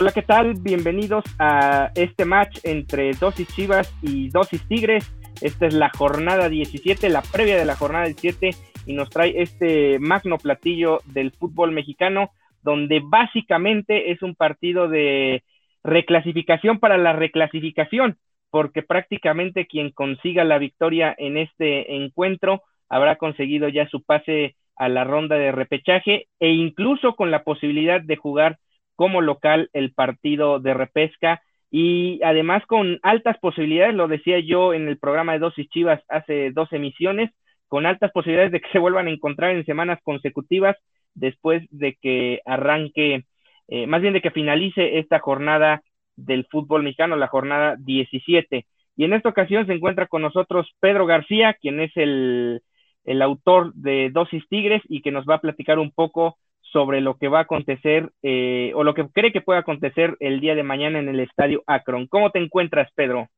Hola, 0.00 0.12
¿qué 0.12 0.22
tal? 0.22 0.54
Bienvenidos 0.54 1.24
a 1.38 1.90
este 1.94 2.24
match 2.24 2.60
entre 2.62 3.12
Dosis 3.12 3.46
Chivas 3.48 3.92
y 4.00 4.30
Dosis 4.30 4.66
Tigres. 4.66 5.12
Esta 5.40 5.66
es 5.66 5.74
la 5.74 5.90
jornada 5.96 6.48
17, 6.48 7.08
la 7.08 7.22
previa 7.22 7.56
de 7.56 7.64
la 7.64 7.76
jornada 7.76 8.06
17, 8.06 8.50
y 8.86 8.92
nos 8.92 9.10
trae 9.10 9.40
este 9.40 9.98
magno 9.98 10.38
platillo 10.38 11.00
del 11.06 11.32
fútbol 11.32 11.72
mexicano, 11.72 12.30
donde 12.62 13.00
básicamente 13.02 14.10
es 14.10 14.22
un 14.22 14.34
partido 14.34 14.88
de 14.88 15.42
reclasificación 15.82 16.78
para 16.78 16.98
la 16.98 17.12
reclasificación, 17.12 18.18
porque 18.50 18.82
prácticamente 18.82 19.66
quien 19.66 19.90
consiga 19.90 20.44
la 20.44 20.58
victoria 20.58 21.14
en 21.16 21.38
este 21.38 21.96
encuentro 21.96 22.62
habrá 22.88 23.16
conseguido 23.16 23.68
ya 23.68 23.88
su 23.88 24.02
pase 24.02 24.56
a 24.76 24.88
la 24.88 25.04
ronda 25.04 25.36
de 25.36 25.52
repechaje 25.52 26.26
e 26.40 26.50
incluso 26.50 27.14
con 27.14 27.30
la 27.30 27.44
posibilidad 27.44 28.00
de 28.00 28.16
jugar 28.16 28.58
como 28.96 29.20
local 29.20 29.70
el 29.72 29.92
partido 29.92 30.58
de 30.58 30.74
repesca 30.74 31.42
y 31.70 32.20
además 32.24 32.64
con 32.66 32.98
altas 33.02 33.38
posibilidades, 33.38 33.94
lo 33.94 34.08
decía 34.08 34.40
yo 34.40 34.74
en 34.74 34.88
el 34.88 34.98
programa 34.98 35.32
de 35.32 35.38
Dosis 35.38 35.68
Chivas 35.68 36.02
hace 36.08 36.50
dos 36.50 36.72
emisiones, 36.72 37.30
con 37.68 37.86
altas 37.86 38.10
posibilidades 38.12 38.52
de 38.52 38.60
que 38.60 38.68
se 38.72 38.78
vuelvan 38.78 39.06
a 39.06 39.10
encontrar 39.10 39.52
en 39.52 39.64
semanas 39.64 40.00
consecutivas 40.02 40.76
después 41.14 41.62
de 41.70 41.96
que 42.00 42.40
arranque, 42.44 43.24
eh, 43.68 43.86
más 43.86 44.02
bien 44.02 44.14
de 44.14 44.20
que 44.20 44.30
finalice 44.30 44.98
esta 44.98 45.20
jornada 45.20 45.82
del 46.16 46.46
fútbol 46.50 46.82
mexicano, 46.82 47.16
la 47.16 47.28
jornada 47.28 47.76
17. 47.78 48.66
Y 48.96 49.04
en 49.04 49.12
esta 49.12 49.28
ocasión 49.28 49.66
se 49.66 49.72
encuentra 49.72 50.06
con 50.06 50.22
nosotros 50.22 50.68
Pedro 50.80 51.06
García, 51.06 51.54
quien 51.54 51.80
es 51.80 51.96
el, 51.96 52.62
el 53.04 53.22
autor 53.22 53.72
de 53.74 54.10
Dosis 54.10 54.46
Tigres 54.48 54.82
y 54.88 55.02
que 55.02 55.12
nos 55.12 55.24
va 55.24 55.36
a 55.36 55.40
platicar 55.40 55.78
un 55.78 55.92
poco 55.92 56.36
sobre 56.72 57.00
lo 57.00 57.16
que 57.16 57.28
va 57.28 57.38
a 57.38 57.42
acontecer 57.42 58.10
eh, 58.22 58.72
o 58.74 58.84
lo 58.84 58.94
que 58.94 59.08
cree 59.08 59.32
que 59.32 59.40
puede 59.40 59.58
acontecer 59.58 60.16
el 60.20 60.40
día 60.40 60.54
de 60.54 60.62
mañana 60.62 60.98
en 60.98 61.08
el 61.08 61.20
estadio 61.20 61.62
Akron. 61.66 62.06
¿Cómo 62.06 62.30
te 62.30 62.38
encuentras, 62.38 62.90
Pedro? 62.94 63.28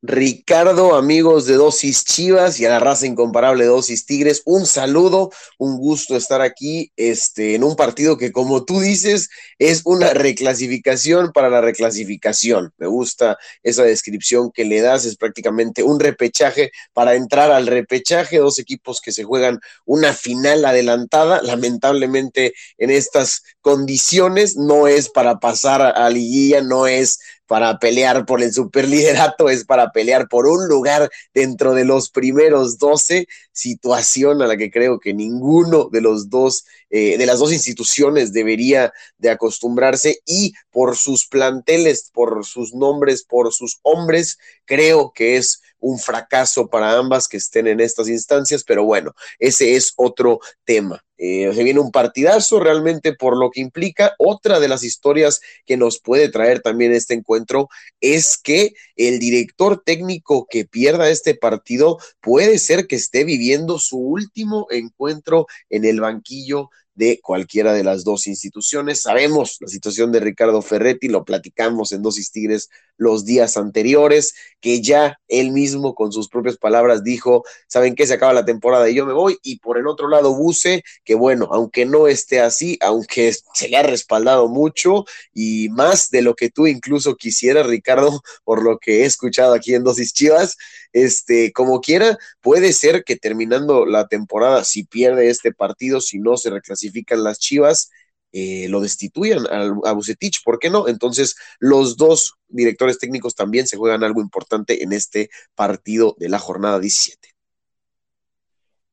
Ricardo, 0.00 0.94
amigos 0.94 1.46
de 1.46 1.54
Dosis 1.54 2.04
Chivas 2.04 2.60
y 2.60 2.66
a 2.66 2.70
la 2.70 2.78
raza 2.78 3.04
incomparable 3.04 3.64
de 3.64 3.70
Dosis 3.70 4.06
Tigres, 4.06 4.42
un 4.44 4.64
saludo, 4.64 5.32
un 5.58 5.76
gusto 5.76 6.16
estar 6.16 6.40
aquí 6.40 6.92
este, 6.96 7.56
en 7.56 7.64
un 7.64 7.74
partido 7.74 8.16
que, 8.16 8.30
como 8.30 8.64
tú 8.64 8.78
dices, 8.78 9.28
es 9.58 9.82
una 9.84 10.14
reclasificación 10.14 11.32
para 11.32 11.50
la 11.50 11.60
reclasificación. 11.60 12.72
Me 12.78 12.86
gusta 12.86 13.38
esa 13.64 13.82
descripción 13.82 14.52
que 14.52 14.64
le 14.64 14.82
das, 14.82 15.04
es 15.04 15.16
prácticamente 15.16 15.82
un 15.82 15.98
repechaje 15.98 16.70
para 16.92 17.16
entrar 17.16 17.50
al 17.50 17.66
repechaje, 17.66 18.38
dos 18.38 18.60
equipos 18.60 19.00
que 19.00 19.10
se 19.10 19.24
juegan 19.24 19.58
una 19.84 20.12
final 20.12 20.64
adelantada, 20.64 21.42
lamentablemente 21.42 22.54
en 22.76 22.90
estas 22.90 23.42
condiciones 23.60 24.56
no 24.56 24.86
es 24.86 25.08
para 25.08 25.40
pasar 25.40 25.82
a 25.82 26.08
liguilla, 26.08 26.62
no 26.62 26.86
es 26.86 27.18
para 27.48 27.78
pelear 27.78 28.26
por 28.26 28.42
el 28.42 28.52
superliderato, 28.52 29.48
es 29.48 29.64
para 29.64 29.90
pelear 29.90 30.28
por 30.28 30.46
un 30.46 30.68
lugar 30.68 31.10
dentro 31.34 31.74
de 31.74 31.84
los 31.84 32.10
primeros 32.10 32.78
12, 32.78 33.26
situación 33.58 34.40
a 34.40 34.46
la 34.46 34.56
que 34.56 34.70
creo 34.70 35.00
que 35.00 35.12
ninguno 35.12 35.88
de 35.90 36.00
los 36.00 36.30
dos, 36.30 36.64
eh, 36.90 37.18
de 37.18 37.26
las 37.26 37.40
dos 37.40 37.52
instituciones 37.52 38.32
debería 38.32 38.92
de 39.18 39.30
acostumbrarse 39.30 40.20
y 40.24 40.52
por 40.70 40.96
sus 40.96 41.26
planteles, 41.26 42.10
por 42.12 42.44
sus 42.46 42.72
nombres, 42.72 43.24
por 43.24 43.52
sus 43.52 43.80
hombres, 43.82 44.38
creo 44.64 45.12
que 45.12 45.36
es 45.36 45.60
un 45.80 45.98
fracaso 45.98 46.68
para 46.68 46.96
ambas 46.96 47.26
que 47.26 47.36
estén 47.36 47.66
en 47.66 47.80
estas 47.80 48.08
instancias, 48.08 48.62
pero 48.64 48.84
bueno, 48.84 49.12
ese 49.38 49.74
es 49.74 49.92
otro 49.96 50.40
tema. 50.64 51.04
Eh, 51.20 51.50
se 51.52 51.64
viene 51.64 51.80
un 51.80 51.90
partidazo 51.90 52.60
realmente 52.60 53.12
por 53.12 53.36
lo 53.36 53.50
que 53.50 53.60
implica. 53.60 54.14
Otra 54.18 54.60
de 54.60 54.68
las 54.68 54.84
historias 54.84 55.40
que 55.66 55.76
nos 55.76 56.00
puede 56.00 56.28
traer 56.28 56.60
también 56.60 56.92
este 56.92 57.14
encuentro 57.14 57.68
es 58.00 58.38
que 58.38 58.74
el 58.94 59.18
director 59.18 59.82
técnico 59.84 60.46
que 60.48 60.64
pierda 60.64 61.10
este 61.10 61.34
partido 61.34 61.98
puede 62.20 62.58
ser 62.58 62.86
que 62.86 62.94
esté 62.94 63.24
viviendo 63.24 63.47
su 63.78 63.98
último 63.98 64.66
encuentro 64.70 65.46
en 65.70 65.84
el 65.84 66.00
banquillo 66.00 66.70
de 66.98 67.20
cualquiera 67.22 67.72
de 67.72 67.84
las 67.84 68.02
dos 68.02 68.26
instituciones. 68.26 69.02
Sabemos 69.02 69.58
la 69.60 69.68
situación 69.68 70.10
de 70.10 70.18
Ricardo 70.18 70.60
Ferretti, 70.62 71.06
lo 71.06 71.24
platicamos 71.24 71.92
en 71.92 72.02
Dosis 72.02 72.32
Tigres 72.32 72.70
los 72.96 73.24
días 73.24 73.56
anteriores, 73.56 74.34
que 74.60 74.82
ya 74.82 75.20
él 75.28 75.52
mismo 75.52 75.94
con 75.94 76.10
sus 76.10 76.28
propias 76.28 76.56
palabras 76.56 77.04
dijo, 77.04 77.44
¿saben 77.68 77.94
qué? 77.94 78.04
Se 78.04 78.14
acaba 78.14 78.32
la 78.32 78.44
temporada 78.44 78.90
y 78.90 78.96
yo 78.96 79.06
me 79.06 79.12
voy. 79.12 79.38
Y 79.44 79.60
por 79.60 79.78
el 79.78 79.86
otro 79.86 80.08
lado, 80.08 80.34
Buse, 80.34 80.82
que 81.04 81.14
bueno, 81.14 81.48
aunque 81.52 81.86
no 81.86 82.08
esté 82.08 82.40
así, 82.40 82.76
aunque 82.80 83.32
se 83.54 83.68
le 83.68 83.76
ha 83.76 83.84
respaldado 83.84 84.48
mucho 84.48 85.04
y 85.32 85.68
más 85.68 86.10
de 86.10 86.22
lo 86.22 86.34
que 86.34 86.50
tú 86.50 86.66
incluso 86.66 87.14
quisieras, 87.14 87.68
Ricardo, 87.68 88.22
por 88.42 88.64
lo 88.64 88.78
que 88.78 89.02
he 89.02 89.04
escuchado 89.04 89.54
aquí 89.54 89.72
en 89.72 89.84
Dosis 89.84 90.12
Chivas, 90.12 90.56
este, 90.92 91.52
como 91.52 91.80
quiera, 91.80 92.18
puede 92.40 92.72
ser 92.72 93.04
que 93.04 93.16
terminando 93.16 93.86
la 93.86 94.08
temporada, 94.08 94.64
si 94.64 94.84
pierde 94.84 95.28
este 95.30 95.52
partido, 95.52 96.00
si 96.00 96.18
no 96.18 96.36
se 96.36 96.50
reclasifican 96.88 97.24
las 97.24 97.38
Chivas, 97.38 97.90
eh, 98.32 98.66
lo 98.68 98.80
destituyan 98.80 99.46
a, 99.50 99.92
Bucetich, 99.92 100.42
¿por 100.44 100.58
qué 100.58 100.70
no? 100.70 100.88
Entonces, 100.88 101.36
los 101.60 101.96
dos 101.96 102.34
directores 102.48 102.98
técnicos 102.98 103.34
también 103.34 103.66
se 103.66 103.76
juegan 103.76 104.04
algo 104.04 104.20
importante 104.20 104.82
en 104.82 104.92
este 104.92 105.30
partido 105.54 106.14
de 106.18 106.28
la 106.28 106.38
jornada 106.38 106.78
17. 106.78 107.28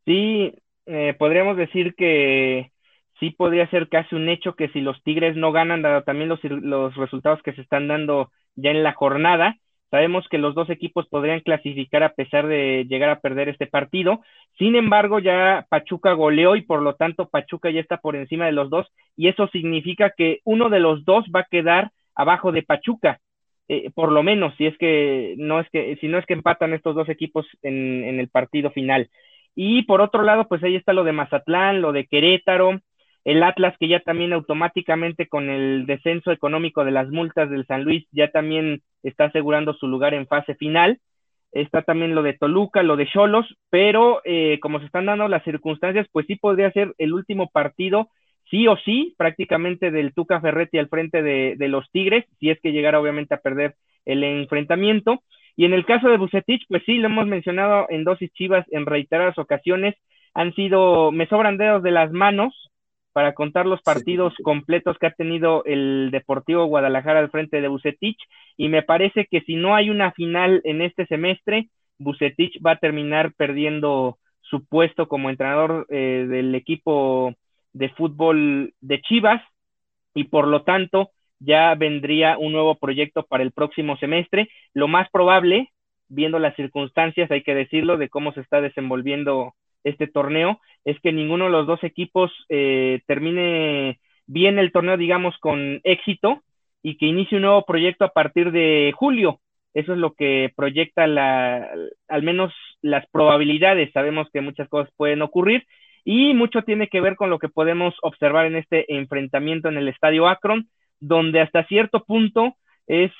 Sí, 0.05 0.53
eh, 0.85 1.15
podríamos 1.17 1.57
decir 1.57 1.95
que 1.95 2.71
sí 3.19 3.31
podría 3.31 3.69
ser 3.69 3.89
casi 3.89 4.15
un 4.15 4.29
hecho 4.29 4.55
que 4.55 4.69
si 4.69 4.79
los 4.79 5.01
Tigres 5.03 5.35
no 5.35 5.51
ganan, 5.51 5.81
dado 5.81 6.03
también 6.03 6.29
los, 6.29 6.39
los 6.43 6.95
resultados 6.95 7.41
que 7.43 7.53
se 7.53 7.61
están 7.61 7.87
dando 7.87 8.31
ya 8.55 8.71
en 8.71 8.83
la 8.83 8.93
jornada, 8.93 9.57
Sabemos 9.95 10.27
que 10.27 10.37
los 10.37 10.53
dos 10.55 10.69
equipos 10.69 11.07
podrían 11.07 11.39
clasificar 11.39 12.03
a 12.03 12.11
pesar 12.11 12.47
de 12.47 12.85
llegar 12.89 13.09
a 13.09 13.21
perder 13.21 13.47
este 13.47 13.65
partido. 13.65 14.19
Sin 14.57 14.75
embargo, 14.75 15.19
ya 15.19 15.67
Pachuca 15.69 16.11
goleó 16.11 16.57
y 16.57 16.63
por 16.63 16.81
lo 16.81 16.95
tanto 16.95 17.29
Pachuca 17.29 17.69
ya 17.69 17.79
está 17.79 17.95
por 17.95 18.17
encima 18.17 18.45
de 18.45 18.51
los 18.51 18.69
dos 18.69 18.85
y 19.15 19.29
eso 19.29 19.47
significa 19.53 20.09
que 20.09 20.41
uno 20.43 20.67
de 20.67 20.81
los 20.81 21.05
dos 21.05 21.23
va 21.33 21.39
a 21.39 21.47
quedar 21.49 21.91
abajo 22.13 22.51
de 22.51 22.63
Pachuca. 22.63 23.21
Eh, 23.69 23.89
por 23.91 24.11
lo 24.11 24.21
menos, 24.21 24.53
si 24.57 24.65
es 24.65 24.77
que 24.77 25.35
no 25.37 25.61
es 25.61 25.69
que, 25.69 25.95
si 26.01 26.09
no 26.09 26.17
es 26.17 26.25
que 26.25 26.33
empatan 26.33 26.73
estos 26.73 26.93
dos 26.93 27.07
equipos 27.07 27.47
en, 27.61 28.03
en 28.03 28.19
el 28.19 28.27
partido 28.27 28.71
final. 28.71 29.09
Y 29.55 29.83
por 29.83 30.01
otro 30.01 30.23
lado, 30.23 30.49
pues 30.49 30.61
ahí 30.65 30.75
está 30.75 30.91
lo 30.91 31.05
de 31.05 31.13
Mazatlán, 31.13 31.81
lo 31.81 31.93
de 31.93 32.05
Querétaro, 32.05 32.81
el 33.25 33.41
Atlas 33.41 33.75
que 33.79 33.87
ya 33.87 33.99
también 34.01 34.33
automáticamente 34.33 35.27
con 35.27 35.49
el 35.49 35.87
descenso 35.87 36.31
económico 36.31 36.85
de 36.85 36.91
las 36.91 37.09
multas 37.09 37.49
del 37.49 37.65
San 37.65 37.83
Luis 37.83 38.07
ya 38.11 38.29
también 38.29 38.83
está 39.01 39.25
asegurando 39.25 39.73
su 39.73 39.87
lugar 39.87 40.13
en 40.13 40.27
fase 40.27 40.53
final. 40.55 40.99
Está 41.51 41.81
también 41.81 42.13
lo 42.13 42.21
de 42.21 42.33
Toluca, 42.33 42.83
lo 42.83 42.97
de 42.97 43.07
Cholos, 43.07 43.47
pero 43.71 44.21
eh, 44.25 44.59
como 44.61 44.79
se 44.79 44.85
están 44.85 45.07
dando 45.07 45.27
las 45.27 45.43
circunstancias, 45.43 46.07
pues 46.11 46.27
sí 46.27 46.35
podría 46.35 46.71
ser 46.71 46.93
el 46.99 47.13
último 47.13 47.49
partido, 47.49 48.09
sí 48.51 48.67
o 48.67 48.77
sí, 48.77 49.15
prácticamente 49.17 49.89
del 49.89 50.13
Tuca 50.13 50.39
Ferretti 50.39 50.77
al 50.77 50.89
frente 50.89 51.23
de, 51.23 51.67
los 51.67 51.89
Tigres, 51.91 52.25
si 52.39 52.51
es 52.51 52.59
que 52.59 52.73
llegara 52.73 52.99
obviamente 52.99 53.33
a 53.33 53.39
perder 53.39 53.75
el 54.05 54.23
enfrentamiento. 54.23 55.23
Y 55.55 55.65
en 55.65 55.73
el 55.73 55.85
caso 55.85 56.09
de 56.09 56.17
Bucetich, 56.17 56.65
pues 56.67 56.83
sí, 56.85 56.97
lo 56.97 57.07
hemos 57.07 57.25
mencionado 57.25 57.87
en 57.89 58.03
dosis 58.03 58.31
chivas 58.33 58.65
en 58.71 58.85
reiteradas 58.85 59.37
ocasiones, 59.39 59.95
han 60.33 60.53
sido, 60.53 61.13
me 61.13 61.25
sobran 61.27 61.57
dedos 61.57 61.81
de 61.81 61.91
las 61.91 62.11
manos 62.11 62.69
para 63.15 63.33
contar 63.33 63.65
los 63.65 63.81
partidos 63.81 64.33
completos 64.43 64.97
que 64.97 65.07
ha 65.07 65.11
tenido 65.11 65.63
el 65.63 66.09
Deportivo 66.11 66.65
Guadalajara 66.65 67.21
al 67.21 67.31
frente 67.31 67.61
de 67.61 67.69
Bucetich. 67.69 68.17
Y 68.57 68.67
me 68.67 68.83
parece 68.83 69.25
que 69.31 69.39
si 69.39 69.55
no 69.55 69.73
hay 69.73 69.89
una 69.89 70.11
final 70.11 70.59
en 70.65 70.81
este 70.81 71.05
semestre, 71.05 71.69
Bucetich 71.97 72.59
va 72.61 72.71
a 72.71 72.79
terminar 72.79 73.31
perdiendo 73.37 74.17
su 74.41 74.65
puesto 74.65 75.07
como 75.07 75.29
entrenador 75.29 75.87
eh, 75.87 76.25
del 76.27 76.53
equipo 76.55 77.33
de 77.71 77.87
fútbol 77.91 78.73
de 78.81 78.99
Chivas. 78.99 79.41
Y 80.13 80.25
por 80.25 80.45
lo 80.45 80.63
tanto 80.63 81.11
ya 81.39 81.73
vendría 81.75 82.37
un 82.37 82.51
nuevo 82.51 82.75
proyecto 82.75 83.23
para 83.23 83.43
el 83.43 83.53
próximo 83.53 83.95
semestre. 83.95 84.49
Lo 84.73 84.89
más 84.89 85.09
probable, 85.09 85.71
viendo 86.09 86.37
las 86.37 86.53
circunstancias, 86.57 87.31
hay 87.31 87.43
que 87.43 87.55
decirlo, 87.55 87.95
de 87.95 88.09
cómo 88.09 88.33
se 88.33 88.41
está 88.41 88.59
desenvolviendo 88.59 89.53
este 89.85 90.07
torneo, 90.07 90.59
es 90.83 90.99
que 90.99 91.13
ninguno 91.13 91.45
de 91.45 91.51
los 91.51 91.67
dos 91.67 91.81
equipos 91.83 92.31
eh, 92.49 93.01
termine 93.07 93.99
bien 94.27 94.59
el 94.59 94.71
torneo, 94.71 94.97
digamos, 94.97 95.37
con 95.39 95.79
éxito 95.83 96.41
y 96.83 96.97
que 96.97 97.05
inicie 97.05 97.37
un 97.37 97.43
nuevo 97.43 97.65
proyecto 97.65 98.03
a 98.03 98.09
partir 98.09 98.51
de 98.51 98.93
julio. 98.95 99.39
Eso 99.73 99.93
es 99.93 99.99
lo 99.99 100.13
que 100.13 100.51
proyecta 100.55 101.07
la, 101.07 101.69
al 102.07 102.23
menos 102.23 102.53
las 102.81 103.05
probabilidades. 103.07 103.91
Sabemos 103.93 104.27
que 104.31 104.41
muchas 104.41 104.67
cosas 104.69 104.91
pueden 104.97 105.21
ocurrir 105.21 105.65
y 106.03 106.33
mucho 106.33 106.63
tiene 106.63 106.87
que 106.87 107.01
ver 107.01 107.15
con 107.15 107.29
lo 107.29 107.39
que 107.39 107.49
podemos 107.49 107.95
observar 108.01 108.45
en 108.45 108.55
este 108.55 108.93
enfrentamiento 108.95 109.69
en 109.69 109.77
el 109.77 109.87
Estadio 109.87 110.27
Akron, 110.27 110.69
donde 110.99 111.41
hasta 111.41 111.65
cierto 111.65 112.03
punto 112.05 112.55
es 112.87 113.11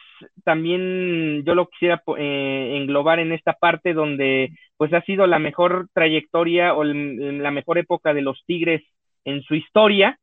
también, 0.43 1.43
yo 1.45 1.55
lo 1.55 1.67
quisiera 1.67 2.01
eh, 2.17 2.77
englobar 2.77 3.19
en 3.19 3.31
esta 3.31 3.53
parte 3.53 3.93
donde 3.93 4.51
pues 4.77 4.93
ha 4.93 5.01
sido 5.01 5.27
la 5.27 5.39
mejor 5.39 5.87
trayectoria 5.93 6.73
o 6.73 6.83
la 6.83 7.51
mejor 7.51 7.77
época 7.77 8.13
de 8.13 8.21
los 8.21 8.43
Tigres 8.45 8.83
en 9.23 9.41
su 9.43 9.55
historia 9.55 10.19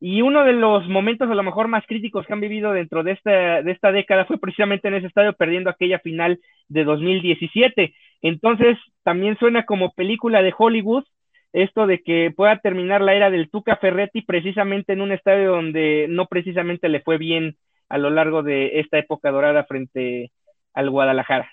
y 0.00 0.20
uno 0.20 0.44
de 0.44 0.52
los 0.52 0.88
momentos 0.88 1.30
a 1.30 1.34
lo 1.34 1.44
mejor 1.44 1.68
más 1.68 1.86
críticos 1.86 2.26
que 2.26 2.32
han 2.32 2.40
vivido 2.40 2.72
dentro 2.72 3.04
de 3.04 3.12
esta, 3.12 3.62
de 3.62 3.70
esta 3.70 3.92
década 3.92 4.24
fue 4.24 4.36
precisamente 4.38 4.88
en 4.88 4.94
ese 4.94 5.06
estadio 5.06 5.32
perdiendo 5.34 5.70
aquella 5.70 6.00
final 6.00 6.40
de 6.66 6.82
2017. 6.82 7.94
Entonces, 8.22 8.78
también 9.04 9.38
suena 9.38 9.64
como 9.64 9.92
película 9.92 10.42
de 10.42 10.52
Hollywood 10.58 11.04
esto 11.52 11.86
de 11.86 12.02
que 12.02 12.32
pueda 12.34 12.58
terminar 12.58 13.00
la 13.00 13.14
era 13.14 13.30
del 13.30 13.48
Tuca 13.48 13.76
Ferretti 13.76 14.22
precisamente 14.22 14.92
en 14.92 15.02
un 15.02 15.12
estadio 15.12 15.52
donde 15.52 16.06
no 16.08 16.26
precisamente 16.26 16.88
le 16.88 17.00
fue 17.00 17.16
bien 17.18 17.56
a 17.92 17.98
lo 17.98 18.08
largo 18.08 18.42
de 18.42 18.80
esta 18.80 18.98
época 18.98 19.30
dorada 19.30 19.64
frente 19.64 20.32
al 20.72 20.88
Guadalajara. 20.88 21.50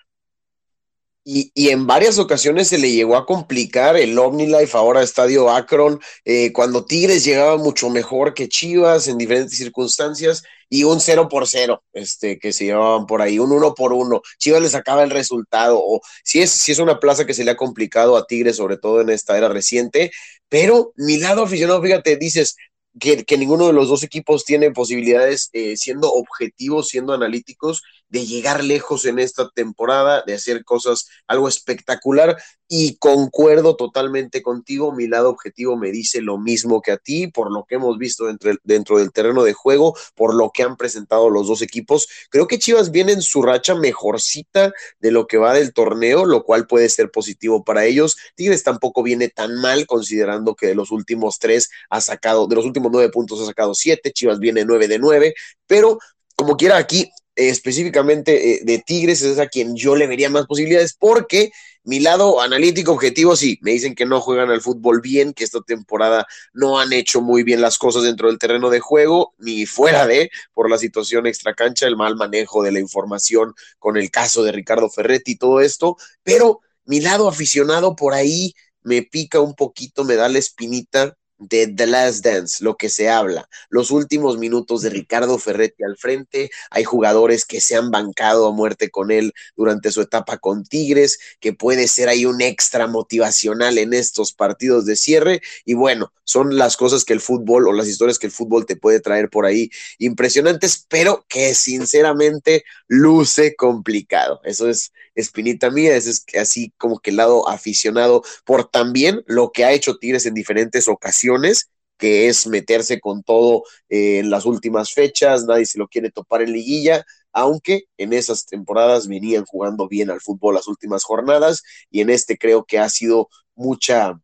Y, 1.25 1.51
en 1.69 1.85
varias 1.85 2.17
ocasiones 2.17 2.69
se 2.69 2.77
le 2.77 2.91
llegó 2.91 3.17
a 3.17 3.25
complicar 3.25 3.97
el 3.97 4.17
OmniLife, 4.17 4.75
ahora 4.77 5.03
Estadio 5.03 5.49
Akron, 5.49 5.99
eh, 6.23 6.53
cuando 6.53 6.85
Tigres 6.85 7.25
llegaba 7.25 7.57
mucho 7.57 7.89
mejor 7.89 8.33
que 8.33 8.47
Chivas 8.47 9.09
en 9.09 9.17
diferentes 9.17 9.57
circunstancias, 9.57 10.43
y 10.69 10.85
un 10.85 11.01
0 11.01 11.27
por 11.29 11.45
0, 11.45 11.83
este, 11.91 12.39
que 12.39 12.53
se 12.53 12.65
llevaban 12.65 13.05
por 13.05 13.21
ahí, 13.21 13.37
un 13.37 13.51
1 13.51 13.73
por 13.75 13.91
1. 13.91 14.21
Chivas 14.37 14.61
le 14.61 14.69
sacaba 14.69 15.03
el 15.03 15.09
resultado, 15.09 15.77
o 15.77 15.99
si 16.23 16.41
es, 16.41 16.51
si 16.51 16.71
es 16.71 16.79
una 16.79 16.99
plaza 17.01 17.25
que 17.25 17.33
se 17.33 17.43
le 17.43 17.51
ha 17.51 17.57
complicado 17.57 18.15
a 18.15 18.25
Tigres, 18.25 18.55
sobre 18.55 18.77
todo 18.77 19.01
en 19.01 19.09
esta 19.09 19.37
era 19.37 19.49
reciente, 19.49 20.11
pero 20.47 20.93
mi 20.95 21.17
lado 21.17 21.43
aficionado, 21.43 21.81
fíjate, 21.81 22.15
dices, 22.15 22.55
que, 22.99 23.37
ninguno 23.37 23.67
de 23.67 23.73
los 23.73 23.89
dos 23.89 24.03
equipos 24.03 24.45
tiene 24.45 24.71
posibilidades, 24.71 25.49
eh, 25.53 25.75
siendo 25.77 26.11
objetivos, 26.11 26.87
siendo 26.87 27.13
analíticos, 27.13 27.83
de 28.09 28.25
llegar 28.25 28.63
lejos 28.63 29.05
en 29.05 29.19
esta 29.19 29.49
temporada, 29.49 30.23
de 30.25 30.33
hacer 30.33 30.63
cosas, 30.63 31.07
algo 31.27 31.47
espectacular. 31.47 32.37
Y 32.71 32.97
concuerdo 32.97 33.75
totalmente 33.75 34.43
contigo, 34.43 34.91
mi 34.91 35.07
lado 35.07 35.29
objetivo 35.29 35.75
me 35.75 35.89
dice 35.89 36.21
lo 36.21 36.37
mismo 36.37 36.83
que 36.83 36.91
a 36.91 36.97
ti, 36.97 37.25
por 37.25 37.51
lo 37.51 37.65
que 37.67 37.75
hemos 37.75 37.97
visto 37.97 38.27
dentro, 38.27 38.51
dentro 38.63 38.99
del 38.99 39.11
terreno 39.11 39.43
de 39.43 39.53
juego, 39.53 39.97
por 40.13 40.35
lo 40.35 40.51
que 40.53 40.61
han 40.61 40.77
presentado 40.77 41.31
los 41.31 41.47
dos 41.47 41.63
equipos. 41.63 42.07
Creo 42.29 42.47
que 42.47 42.59
Chivas 42.59 42.91
viene 42.91 43.13
en 43.13 43.23
su 43.23 43.41
racha 43.41 43.73
mejorcita 43.73 44.71
de 44.99 45.11
lo 45.11 45.25
que 45.25 45.37
va 45.37 45.53
del 45.53 45.73
torneo, 45.73 46.25
lo 46.25 46.43
cual 46.43 46.67
puede 46.67 46.89
ser 46.89 47.09
positivo 47.09 47.63
para 47.63 47.85
ellos. 47.85 48.17
Tigres 48.35 48.63
tampoco 48.63 49.01
viene 49.01 49.29
tan 49.29 49.55
mal, 49.55 49.87
considerando 49.87 50.55
que 50.55 50.67
de 50.67 50.75
los 50.75 50.91
últimos 50.91 51.39
tres 51.39 51.71
ha 51.89 52.01
sacado, 52.01 52.45
de 52.45 52.55
los 52.55 52.65
últimos 52.65 52.91
nueve 52.91 53.09
puntos 53.09 53.41
ha 53.41 53.45
sacado 53.45 53.73
siete, 53.73 54.11
Chivas 54.11 54.37
viene 54.37 54.63
nueve 54.63 54.87
de 54.87 54.99
nueve, 54.99 55.33
pero 55.65 55.97
como 56.35 56.55
quiera 56.55 56.77
aquí 56.77 57.11
específicamente 57.47 58.55
eh, 58.55 58.59
de 58.63 58.79
Tigres 58.79 59.21
es 59.21 59.39
a 59.39 59.47
quien 59.47 59.75
yo 59.75 59.95
le 59.95 60.07
vería 60.07 60.29
más 60.29 60.45
posibilidades 60.45 60.93
porque 60.93 61.51
mi 61.83 61.99
lado 61.99 62.41
analítico 62.41 62.91
objetivo 62.91 63.35
sí, 63.35 63.57
me 63.61 63.71
dicen 63.71 63.95
que 63.95 64.05
no 64.05 64.19
juegan 64.19 64.49
al 64.49 64.61
fútbol 64.61 64.99
bien, 65.01 65.33
que 65.33 65.43
esta 65.43 65.61
temporada 65.61 66.27
no 66.53 66.79
han 66.79 66.91
hecho 66.93 67.21
muy 67.21 67.43
bien 67.43 67.61
las 67.61 67.77
cosas 67.77 68.03
dentro 68.03 68.27
del 68.27 68.37
terreno 68.37 68.69
de 68.69 68.79
juego, 68.79 69.33
ni 69.37 69.65
fuera 69.65 70.05
de, 70.05 70.29
por 70.53 70.69
la 70.69 70.77
situación 70.77 71.25
extracancha, 71.25 71.87
el 71.87 71.95
mal 71.95 72.15
manejo 72.15 72.61
de 72.63 72.73
la 72.73 72.79
información 72.79 73.53
con 73.79 73.97
el 73.97 74.11
caso 74.11 74.43
de 74.43 74.51
Ricardo 74.51 74.89
Ferretti 74.89 75.31
y 75.31 75.37
todo 75.37 75.61
esto, 75.61 75.95
pero 76.21 76.59
mi 76.85 76.99
lado 76.99 77.29
aficionado 77.29 77.95
por 77.95 78.13
ahí 78.13 78.53
me 78.83 79.01
pica 79.03 79.39
un 79.39 79.55
poquito, 79.55 80.03
me 80.03 80.15
da 80.15 80.27
la 80.29 80.39
espinita 80.39 81.17
de 81.39 81.67
The 81.67 81.87
Last 81.87 82.23
Dance, 82.23 82.63
lo 82.63 82.75
que 82.75 82.89
se 82.89 83.09
habla, 83.09 83.49
los 83.69 83.91
últimos 83.91 84.37
minutos 84.37 84.81
de 84.81 84.89
Ricardo 84.89 85.39
Ferretti 85.39 85.83
al 85.83 85.97
frente, 85.97 86.51
hay 86.69 86.83
jugadores 86.83 87.45
que 87.45 87.61
se 87.61 87.75
han 87.75 87.91
bancado 87.91 88.47
a 88.47 88.51
muerte 88.51 88.89
con 88.89 89.11
él 89.11 89.33
durante 89.55 89.91
su 89.91 90.01
etapa 90.01 90.37
con 90.37 90.63
Tigres, 90.63 91.19
que 91.39 91.53
puede 91.53 91.87
ser 91.87 92.09
ahí 92.09 92.25
un 92.25 92.41
extra 92.41 92.87
motivacional 92.87 93.77
en 93.77 93.93
estos 93.93 94.33
partidos 94.33 94.85
de 94.85 94.95
cierre, 94.95 95.41
y 95.65 95.73
bueno, 95.73 96.11
son 96.23 96.57
las 96.57 96.77
cosas 96.77 97.05
que 97.05 97.13
el 97.13 97.21
fútbol 97.21 97.67
o 97.67 97.73
las 97.73 97.87
historias 97.87 98.19
que 98.19 98.27
el 98.27 98.31
fútbol 98.31 98.67
te 98.67 98.75
puede 98.75 98.99
traer 98.99 99.31
por 99.31 99.47
ahí 99.47 99.71
impresionantes, 99.97 100.85
pero 100.87 101.25
que 101.27 101.55
sinceramente 101.55 102.65
luce 102.87 103.55
complicado. 103.55 104.39
Eso 104.43 104.69
es 104.69 104.91
espinita 105.19 105.69
mía, 105.69 105.95
ese 105.95 106.11
es 106.11 106.25
así 106.39 106.73
como 106.77 106.99
que 106.99 107.11
el 107.11 107.17
lado 107.17 107.47
aficionado 107.49 108.23
por 108.45 108.69
también 108.69 109.23
lo 109.27 109.51
que 109.51 109.65
ha 109.65 109.71
hecho 109.71 109.97
Tigres 109.97 110.25
en 110.25 110.33
diferentes 110.33 110.87
ocasiones 110.87 111.69
que 111.99 112.29
es 112.29 112.47
meterse 112.47 112.99
con 112.99 113.23
todo 113.23 113.63
eh, 113.89 114.19
en 114.19 114.31
las 114.31 114.45
últimas 114.45 114.93
fechas, 114.93 115.45
nadie 115.45 115.65
se 115.65 115.77
lo 115.77 115.87
quiere 115.87 116.09
topar 116.09 116.41
en 116.41 116.53
liguilla, 116.53 117.05
aunque 117.33 117.83
en 117.97 118.13
esas 118.13 118.45
temporadas 118.45 119.07
venían 119.07 119.45
jugando 119.45 119.87
bien 119.87 120.09
al 120.09 120.21
fútbol 120.21 120.55
las 120.55 120.67
últimas 120.67 121.03
jornadas 121.03 121.61
y 121.91 122.01
en 122.01 122.09
este 122.09 122.37
creo 122.37 122.63
que 122.65 122.79
ha 122.79 122.89
sido 122.89 123.29
mucha, 123.53 124.19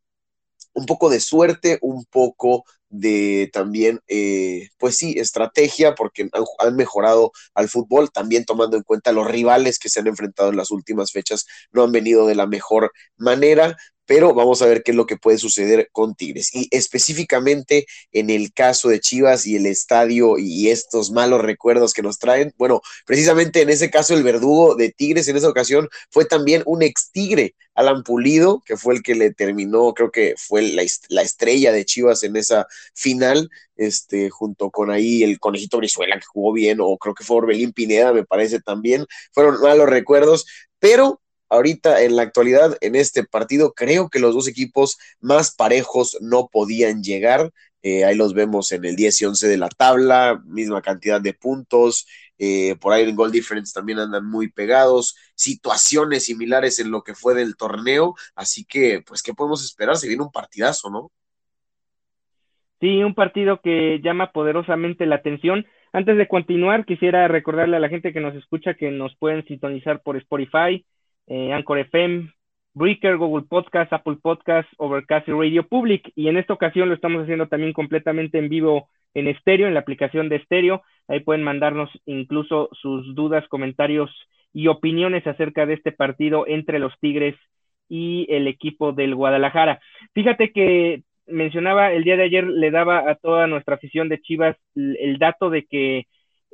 un 0.73 0.85
poco 0.85 1.09
de 1.09 1.19
suerte, 1.19 1.77
un 1.81 2.05
poco 2.05 2.65
de 2.89 3.49
también, 3.53 3.99
eh, 4.07 4.69
pues 4.77 4.97
sí, 4.97 5.15
estrategia, 5.17 5.95
porque 5.95 6.29
han, 6.59 6.75
mejorado 6.75 7.31
al 7.53 7.69
fútbol, 7.69 8.11
también 8.11 8.45
tomando 8.45 8.77
en 8.77 8.83
cuenta 8.83 9.11
los 9.11 9.27
rivales 9.27 9.79
que 9.79 9.89
se 9.89 9.99
han 9.99 10.07
enfrentado 10.07 10.49
en 10.49 10.57
las 10.57 10.71
últimas 10.71 11.11
fechas, 11.11 11.45
no 11.71 11.83
han 11.83 11.91
venido 11.91 12.27
de 12.27 12.35
la 12.35 12.47
mejor 12.47 12.91
manera, 13.17 13.77
pero 14.05 14.33
vamos 14.33 14.61
a 14.61 14.67
ver 14.67 14.83
qué 14.83 14.91
es 14.91 14.97
lo 14.97 15.05
que 15.05 15.17
puede 15.17 15.37
suceder 15.37 15.89
con 15.91 16.15
Tigres. 16.15 16.53
Y 16.53 16.67
específicamente 16.71 17.85
en 18.11 18.29
el 18.29 18.53
caso 18.53 18.89
de 18.89 18.99
Chivas 18.99 19.45
y 19.47 19.55
el 19.55 19.65
estadio 19.65 20.37
y 20.37 20.69
estos 20.69 21.11
malos 21.11 21.41
recuerdos 21.41 21.93
que 21.93 22.01
nos 22.01 22.19
traen, 22.19 22.53
bueno, 22.57 22.81
precisamente 23.05 23.61
en 23.61 23.69
ese 23.69 23.89
caso 23.89 24.13
el 24.13 24.23
verdugo 24.23 24.75
de 24.75 24.91
Tigres 24.91 25.27
en 25.27 25.37
esa 25.37 25.49
ocasión 25.49 25.89
fue 26.09 26.25
también 26.25 26.63
un 26.65 26.81
ex 26.83 27.11
Tigre, 27.11 27.55
Alan 27.73 28.03
Pulido, 28.03 28.61
que 28.65 28.77
fue 28.77 28.95
el 28.95 29.03
que 29.03 29.15
le 29.15 29.33
terminó, 29.33 29.93
creo 29.93 30.11
que 30.11 30.35
fue 30.37 30.61
la, 30.61 31.21
estrella 31.21 31.71
de 31.71 31.85
Chivas 31.85 32.23
en 32.23 32.37
esa 32.37 32.67
final, 32.93 33.49
este, 33.75 34.29
junto 34.29 34.71
con 34.71 34.91
ahí 34.91 35.23
el 35.23 35.39
conejito 35.39 35.77
Brizuela 35.77 36.17
que 36.17 36.25
jugó 36.25 36.53
bien, 36.53 36.79
o 36.81 36.97
creo 36.97 37.13
que 37.13 37.25
fue 37.25 37.37
Orbelín 37.37 37.73
Pineda, 37.73 38.13
me 38.13 38.23
parece 38.25 38.61
también, 38.61 39.05
fueron 39.33 39.59
malos 39.61 39.89
recuerdos, 39.89 40.45
pero 40.79 41.21
ahorita 41.49 42.03
en 42.03 42.15
la 42.15 42.23
actualidad 42.23 42.77
en 42.81 42.95
este 42.95 43.23
partido 43.23 43.73
creo 43.73 44.09
que 44.09 44.19
los 44.19 44.33
dos 44.33 44.47
equipos 44.47 44.97
más 45.19 45.55
parejos 45.55 46.17
no 46.21 46.47
podían 46.51 47.03
llegar. 47.03 47.51
Eh, 47.81 48.03
ahí 48.03 48.15
los 48.15 48.33
vemos 48.33 48.71
en 48.71 48.83
el 48.85 48.95
10 48.95 49.21
y 49.21 49.25
11 49.25 49.47
de 49.47 49.57
la 49.57 49.69
tabla, 49.69 50.41
misma 50.45 50.81
cantidad 50.81 51.21
de 51.21 51.33
puntos. 51.33 52.07
Eh, 52.37 52.75
por 52.81 52.93
ahí 52.93 53.07
en 53.07 53.15
Goal 53.15 53.31
Difference 53.31 53.73
también 53.73 53.99
andan 53.99 54.25
muy 54.25 54.51
pegados, 54.51 55.15
situaciones 55.35 56.25
similares 56.25 56.79
en 56.79 56.91
lo 56.91 57.01
que 57.01 57.15
fue 57.15 57.33
del 57.33 57.55
torneo, 57.55 58.15
así 58.35 58.65
que 58.65 59.01
pues 59.05 59.23
qué 59.23 59.33
podemos 59.33 59.63
esperar, 59.63 59.95
se 59.95 60.07
viene 60.07 60.23
un 60.23 60.31
partidazo, 60.31 60.89
¿no? 60.89 61.11
Sí, 62.81 63.03
un 63.03 63.15
partido 63.15 63.61
que 63.61 64.01
llama 64.03 64.31
poderosamente 64.31 65.05
la 65.05 65.15
atención. 65.15 65.65
Antes 65.93 66.17
de 66.17 66.27
continuar, 66.27 66.85
quisiera 66.85 67.27
recordarle 67.29 67.77
a 67.77 67.79
la 67.79 67.87
gente 67.87 68.11
que 68.11 68.19
nos 68.19 68.35
escucha 68.35 68.73
que 68.73 68.91
nos 68.91 69.15
pueden 69.15 69.45
sintonizar 69.45 70.01
por 70.01 70.17
Spotify, 70.17 70.85
eh, 71.27 71.53
Anchor 71.53 71.79
FM, 71.79 72.31
Breaker, 72.73 73.17
Google 73.17 73.45
Podcast, 73.47 73.91
Apple 73.93 74.17
Podcast, 74.21 74.69
Overcast 74.77 75.27
y 75.27 75.31
Radio 75.31 75.67
Public. 75.67 76.11
Y 76.15 76.27
en 76.27 76.37
esta 76.37 76.53
ocasión 76.53 76.89
lo 76.89 76.95
estamos 76.95 77.23
haciendo 77.23 77.47
también 77.47 77.73
completamente 77.73 78.37
en 78.37 78.49
vivo 78.49 78.89
en 79.13 79.27
estéreo, 79.27 79.67
en 79.67 79.73
la 79.73 79.79
aplicación 79.79 80.29
de 80.29 80.37
estéreo. 80.37 80.83
Ahí 81.07 81.21
pueden 81.21 81.43
mandarnos 81.43 81.89
incluso 82.05 82.69
sus 82.73 83.15
dudas, 83.15 83.47
comentarios 83.47 84.11
y 84.53 84.67
opiniones 84.67 85.25
acerca 85.25 85.65
de 85.65 85.73
este 85.75 85.91
partido 85.91 86.45
entre 86.47 86.79
los 86.79 86.93
Tigres 86.99 87.35
y 87.89 88.25
el 88.29 88.47
equipo 88.47 88.91
del 88.93 89.15
Guadalajara. 89.15 89.79
Fíjate 90.13 90.51
que 90.51 91.03
mencionaba 91.27 91.91
el 91.91 92.03
día 92.03 92.17
de 92.17 92.23
ayer, 92.23 92.45
le 92.45 92.71
daba 92.71 93.09
a 93.09 93.15
toda 93.15 93.47
nuestra 93.47 93.75
afición 93.75 94.09
de 94.09 94.21
Chivas 94.21 94.57
el 94.75 95.17
dato 95.17 95.49
de 95.49 95.65
que 95.65 96.05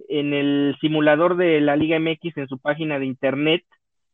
en 0.09 0.33
el 0.33 0.75
simulador 0.81 1.37
de 1.37 1.61
la 1.61 1.75
Liga 1.75 1.99
MX 1.99 2.37
en 2.37 2.47
su 2.47 2.59
página 2.59 2.99
de 2.99 3.05
internet, 3.05 3.63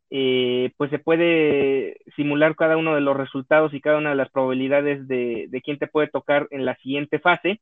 eh, 0.10 0.72
pues 0.78 0.90
se 0.90 1.00
puede 1.00 1.98
simular 2.16 2.56
cada 2.56 2.78
uno 2.78 2.96
de 2.96 3.02
los 3.02 3.18
resultados 3.18 3.74
y 3.74 3.82
cada 3.82 3.98
una 3.98 4.12
de 4.12 4.16
las 4.16 4.30
probabilidades 4.30 5.08
de, 5.08 5.48
de 5.50 5.62
quién 5.62 5.78
te 5.78 5.88
puede 5.88 6.08
tocar 6.08 6.48
en 6.52 6.66
la 6.66 6.76
siguiente 6.78 7.20
fase. 7.20 7.60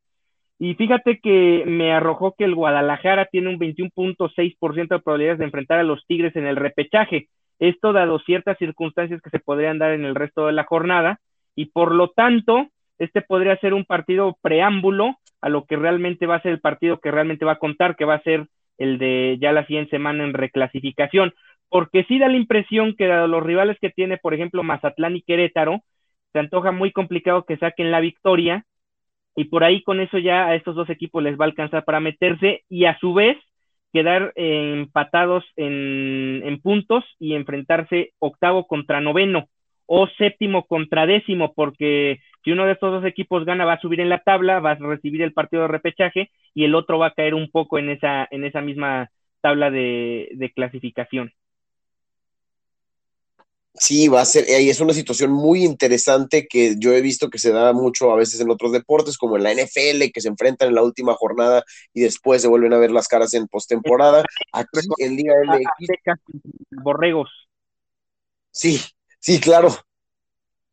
Y 0.58 0.75
fíjate 0.75 1.20
que 1.20 1.64
me 1.66 1.92
arrojó 1.92 2.34
que 2.38 2.46
el 2.46 2.56
Guadalajara 2.56 3.25
tiene 3.25 3.50
un 3.50 3.60
21.6% 3.60 4.88
de 4.88 5.00
probabilidades 5.00 5.40
de 5.40 5.46
enfrentar 5.46 5.80
a 5.80 5.84
los 5.84 6.06
Tigres 6.08 6.36
en 6.36 6.46
el 6.46 6.56
repechaje. 6.56 7.28
Esto 7.60 7.94
dado 7.94 8.20
ciertas 8.20 8.58
circunstancias 8.58 9.22
que 9.22 9.30
se 9.30 9.40
podrían 9.40 9.80
dar 9.80 9.92
en 9.92 10.06
el 10.06 10.16
resto 10.16 10.48
de 10.48 10.54
la 10.54 10.64
jornada 10.64 11.20
y 11.56 11.68
por 11.68 11.94
lo 11.94 12.10
tanto, 12.10 12.68
este 13.00 13.22
podría 13.22 13.58
ser 13.58 13.74
un 13.74 13.86
partido 13.86 14.38
preámbulo 14.42 15.16
a 15.42 15.50
lo 15.50 15.66
que 15.66 15.75
realmente 15.75 16.25
va 16.25 16.36
a 16.36 16.42
ser 16.42 16.52
el 16.52 16.60
partido 16.60 17.00
que 17.00 17.12
realmente 17.12 17.46
va 17.46 17.54
a 17.54 17.60
contar, 17.60 17.96
que 17.96 18.06
va 18.06 18.16
a 18.16 18.24
ser 18.24 18.48
el 18.78 18.98
de 18.98 19.38
ya 19.40 19.52
la 19.52 19.66
siguiente 19.66 19.92
semana 19.92 20.24
en 20.24 20.34
reclasificación, 20.34 21.34
porque 21.69 22.05
sí 22.07 22.19
da 22.19 22.27
la 22.27 22.38
impresión 22.38 22.95
que 22.95 23.07
dado 23.07 23.27
los 23.27 23.43
rivales 23.43 23.77
que 23.79 23.89
tiene, 23.89 24.17
por 24.17 24.34
ejemplo, 24.34 24.63
Mazatlán 24.63 25.15
y 25.15 25.22
Querétaro, 25.22 25.81
se 26.34 26.39
antoja 26.39 26.72
muy 26.72 26.91
complicado 26.91 27.45
que 27.45 27.57
saquen 27.57 27.91
la 27.91 28.00
victoria 28.00 28.65
y 29.36 29.45
por 29.45 29.63
ahí 29.63 29.84
con 29.84 30.00
eso 30.00 30.17
ya 30.17 30.48
a 30.48 30.55
estos 30.55 30.75
dos 30.75 30.89
equipos 30.89 31.24
les 31.24 31.39
va 31.39 31.45
a 31.45 31.48
alcanzar 31.48 31.84
para 31.86 32.00
meterse 32.00 32.63
y 32.69 32.86
a 32.86 32.98
su 33.00 33.13
vez 33.13 33.38
quedar 33.93 34.34
empatados 34.36 35.45
en, 35.55 36.60
puntos 36.62 37.05
y 37.19 37.36
enfrentarse 37.36 38.12
octavo 38.19 38.67
contra 38.67 39.00
noveno 39.00 39.48
o 39.86 40.07
séptimo 40.17 40.65
contra 40.65 41.05
décimo, 41.05 41.53
porque 41.53 42.19
si 42.43 42.51
uno 42.51 42.65
de 42.65 42.74
estos 42.74 42.91
dos 42.91 43.05
equipos 43.05 43.45
gana, 43.45 43.65
va 43.65 43.74
a 43.74 43.79
subir 43.79 44.01
en 44.01 44.10
la 44.10 44.19
tabla, 44.19 44.60
va 44.60 44.72
a 44.72 44.75
recibir 44.75 45.22
el 45.22 45.34
partido 45.34 45.62
de 45.63 45.69
repechaje 45.69 46.31
y 46.53 46.65
el 46.65 46.75
otro 46.75 47.00
va 47.00 47.07
a 47.07 47.13
caer 47.13 47.36
un 47.36 47.50
poco 47.50 47.77
en 47.77 47.89
esa, 47.89 48.27
en 48.31 48.43
esa 48.43 48.62
misma 48.62 49.10
tabla 49.41 49.72
de 49.72 50.51
clasificación. 50.55 51.31
Sí, 53.77 54.08
va 54.08 54.22
a 54.22 54.25
ser, 54.25 54.46
y 54.48 54.70
es 54.70 54.79
una 54.79 54.94
situación 54.94 55.32
muy 55.32 55.63
interesante 55.63 56.48
que 56.48 56.75
yo 56.77 56.94
he 56.94 57.01
visto 57.01 57.29
que 57.29 57.39
se 57.39 57.51
da 57.51 57.74
mucho 57.74 58.12
a 58.12 58.15
veces 58.15 58.39
en 58.39 58.50
otros 58.50 58.72
deportes, 58.72 59.17
como 59.17 59.36
en 59.36 59.44
la 59.44 59.51
NFL, 59.53 60.12
que 60.13 60.22
se 60.22 60.29
enfrentan 60.29 60.70
en 60.70 60.75
la 60.75 60.84
última 60.84 61.13
jornada 61.15 61.63
y 61.94 62.01
después 62.01 62.41
se 62.41 62.48
vuelven 62.48 62.74
a 62.74 62.77
ver 62.77 62.91
las 62.91 63.08
caras 63.08 63.34
en 63.34 63.48
postemporada. 63.48 64.24
Aquí 64.53 64.79
en 65.00 65.17
Liga 65.17 65.34
MX. 65.46 65.89
Borregos. 66.84 67.29
Sí, 68.51 68.79
Sí, 69.25 69.39
claro. 69.39 69.75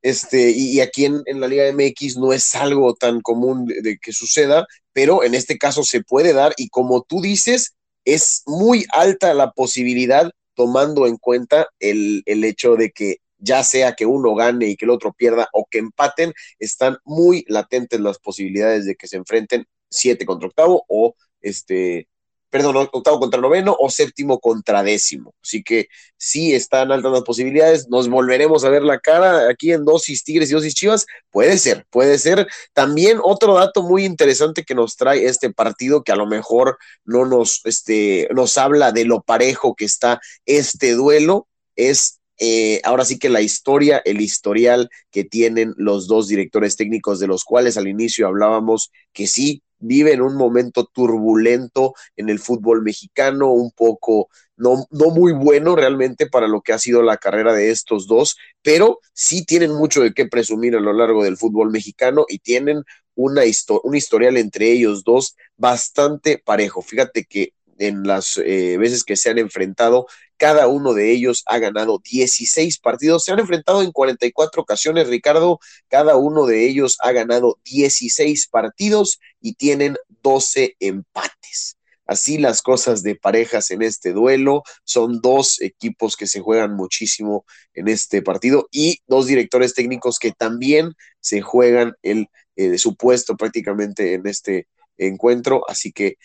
Este, 0.02 0.50
y, 0.50 0.80
aquí 0.80 1.06
en, 1.06 1.22
la 1.40 1.48
Liga 1.48 1.72
MX 1.72 2.18
no 2.18 2.34
es 2.34 2.54
algo 2.54 2.94
tan 2.94 3.22
común 3.22 3.64
de, 3.64 3.96
que 3.98 4.12
suceda, 4.12 4.66
pero 4.92 5.24
en 5.24 5.34
este 5.34 5.56
caso 5.56 5.82
se 5.84 6.02
puede 6.02 6.34
dar 6.34 6.52
y 6.58 6.68
como 6.68 7.02
tú 7.02 7.22
dices, 7.22 7.74
es 8.04 8.42
muy 8.44 8.84
alta 8.92 9.32
la 9.32 9.52
posibilidad 9.52 10.30
tomando 10.54 11.06
en 11.06 11.16
cuenta 11.16 11.68
el, 11.78 12.22
el 12.26 12.44
hecho 12.44 12.76
de 12.76 12.90
que 12.90 13.18
ya 13.38 13.64
sea 13.64 13.94
que 13.94 14.06
uno 14.06 14.34
gane 14.34 14.68
y 14.68 14.76
que 14.76 14.84
el 14.84 14.90
otro 14.90 15.12
pierda 15.12 15.48
o 15.52 15.66
que 15.68 15.78
empaten, 15.78 16.32
están 16.58 16.98
muy 17.04 17.44
latentes 17.48 18.00
las 18.00 18.18
posibilidades 18.18 18.86
de 18.86 18.94
que 18.94 19.08
se 19.08 19.16
enfrenten 19.16 19.66
siete 19.90 20.24
contra 20.24 20.48
octavo 20.48 20.84
o 20.88 21.14
este 21.40 22.08
perdón, 22.52 22.76
octavo 22.92 23.18
contra 23.18 23.40
noveno 23.40 23.74
o 23.80 23.88
séptimo 23.88 24.38
contra 24.38 24.82
décimo. 24.82 25.34
Así 25.42 25.62
que 25.62 25.88
sí 26.18 26.54
están 26.54 26.92
altas 26.92 27.10
las 27.10 27.22
posibilidades. 27.22 27.88
Nos 27.88 28.10
volveremos 28.10 28.62
a 28.62 28.68
ver 28.68 28.82
la 28.82 29.00
cara 29.00 29.48
aquí 29.48 29.72
en 29.72 29.86
dosis 29.86 30.22
Tigres 30.22 30.50
y 30.50 30.52
dosis 30.52 30.74
Chivas. 30.74 31.06
Puede 31.30 31.56
ser, 31.56 31.86
puede 31.88 32.18
ser. 32.18 32.46
También 32.74 33.20
otro 33.24 33.54
dato 33.54 33.82
muy 33.82 34.04
interesante 34.04 34.64
que 34.64 34.74
nos 34.74 34.98
trae 34.98 35.24
este 35.24 35.50
partido, 35.50 36.04
que 36.04 36.12
a 36.12 36.16
lo 36.16 36.26
mejor 36.26 36.76
no 37.06 37.24
nos, 37.24 37.62
este, 37.64 38.28
nos 38.34 38.58
habla 38.58 38.92
de 38.92 39.06
lo 39.06 39.22
parejo 39.22 39.74
que 39.74 39.86
está 39.86 40.20
este 40.44 40.92
duelo, 40.92 41.48
es 41.74 42.20
eh, 42.38 42.80
ahora 42.84 43.04
sí 43.04 43.18
que 43.18 43.28
la 43.28 43.40
historia, 43.40 44.02
el 44.04 44.20
historial 44.20 44.88
que 45.10 45.24
tienen 45.24 45.74
los 45.76 46.06
dos 46.06 46.28
directores 46.28 46.76
técnicos, 46.76 47.20
de 47.20 47.26
los 47.26 47.44
cuales 47.44 47.76
al 47.76 47.88
inicio 47.88 48.26
hablábamos 48.26 48.90
que 49.12 49.26
sí 49.26 49.62
vive 49.78 50.12
en 50.12 50.22
un 50.22 50.36
momento 50.36 50.84
turbulento 50.86 51.94
en 52.16 52.30
el 52.30 52.38
fútbol 52.38 52.82
mexicano, 52.82 53.50
un 53.50 53.72
poco 53.72 54.28
no, 54.56 54.86
no 54.90 55.10
muy 55.10 55.32
bueno 55.32 55.74
realmente 55.74 56.26
para 56.26 56.46
lo 56.46 56.60
que 56.62 56.72
ha 56.72 56.78
sido 56.78 57.02
la 57.02 57.16
carrera 57.16 57.52
de 57.52 57.70
estos 57.70 58.06
dos, 58.06 58.36
pero 58.62 59.00
sí 59.12 59.44
tienen 59.44 59.72
mucho 59.72 60.02
de 60.02 60.14
qué 60.14 60.26
presumir 60.26 60.76
a 60.76 60.80
lo 60.80 60.92
largo 60.92 61.24
del 61.24 61.36
fútbol 61.36 61.70
mexicano 61.70 62.24
y 62.28 62.38
tienen 62.38 62.84
una 63.14 63.42
un 63.82 63.94
historial 63.94 64.36
entre 64.36 64.70
ellos 64.70 65.04
dos 65.04 65.36
bastante 65.56 66.38
parejo. 66.38 66.80
Fíjate 66.80 67.24
que 67.24 67.52
en 67.78 68.04
las 68.04 68.38
eh, 68.38 68.76
veces 68.78 69.04
que 69.04 69.16
se 69.16 69.30
han 69.30 69.38
enfrentado, 69.38 70.06
cada 70.42 70.66
uno 70.66 70.92
de 70.92 71.12
ellos 71.12 71.44
ha 71.46 71.60
ganado 71.60 72.00
16 72.02 72.80
partidos. 72.80 73.22
Se 73.22 73.30
han 73.30 73.38
enfrentado 73.38 73.80
en 73.80 73.92
44 73.92 74.62
ocasiones, 74.62 75.06
Ricardo. 75.06 75.60
Cada 75.86 76.16
uno 76.16 76.46
de 76.46 76.66
ellos 76.66 76.98
ha 77.00 77.12
ganado 77.12 77.60
16 77.64 78.48
partidos 78.48 79.20
y 79.40 79.54
tienen 79.54 79.96
12 80.24 80.74
empates. 80.80 81.78
Así 82.06 82.38
las 82.38 82.60
cosas 82.60 83.04
de 83.04 83.14
parejas 83.14 83.70
en 83.70 83.82
este 83.82 84.12
duelo. 84.12 84.64
Son 84.82 85.20
dos 85.20 85.60
equipos 85.60 86.16
que 86.16 86.26
se 86.26 86.40
juegan 86.40 86.74
muchísimo 86.74 87.44
en 87.72 87.86
este 87.86 88.20
partido 88.20 88.66
y 88.72 88.98
dos 89.06 89.28
directores 89.28 89.74
técnicos 89.74 90.18
que 90.18 90.32
también 90.32 90.94
se 91.20 91.40
juegan 91.40 91.94
el 92.02 92.26
eh, 92.56 92.78
su 92.78 92.96
puesto 92.96 93.36
prácticamente 93.36 94.14
en 94.14 94.26
este 94.26 94.66
encuentro. 94.98 95.62
Así 95.68 95.92
que 95.92 96.16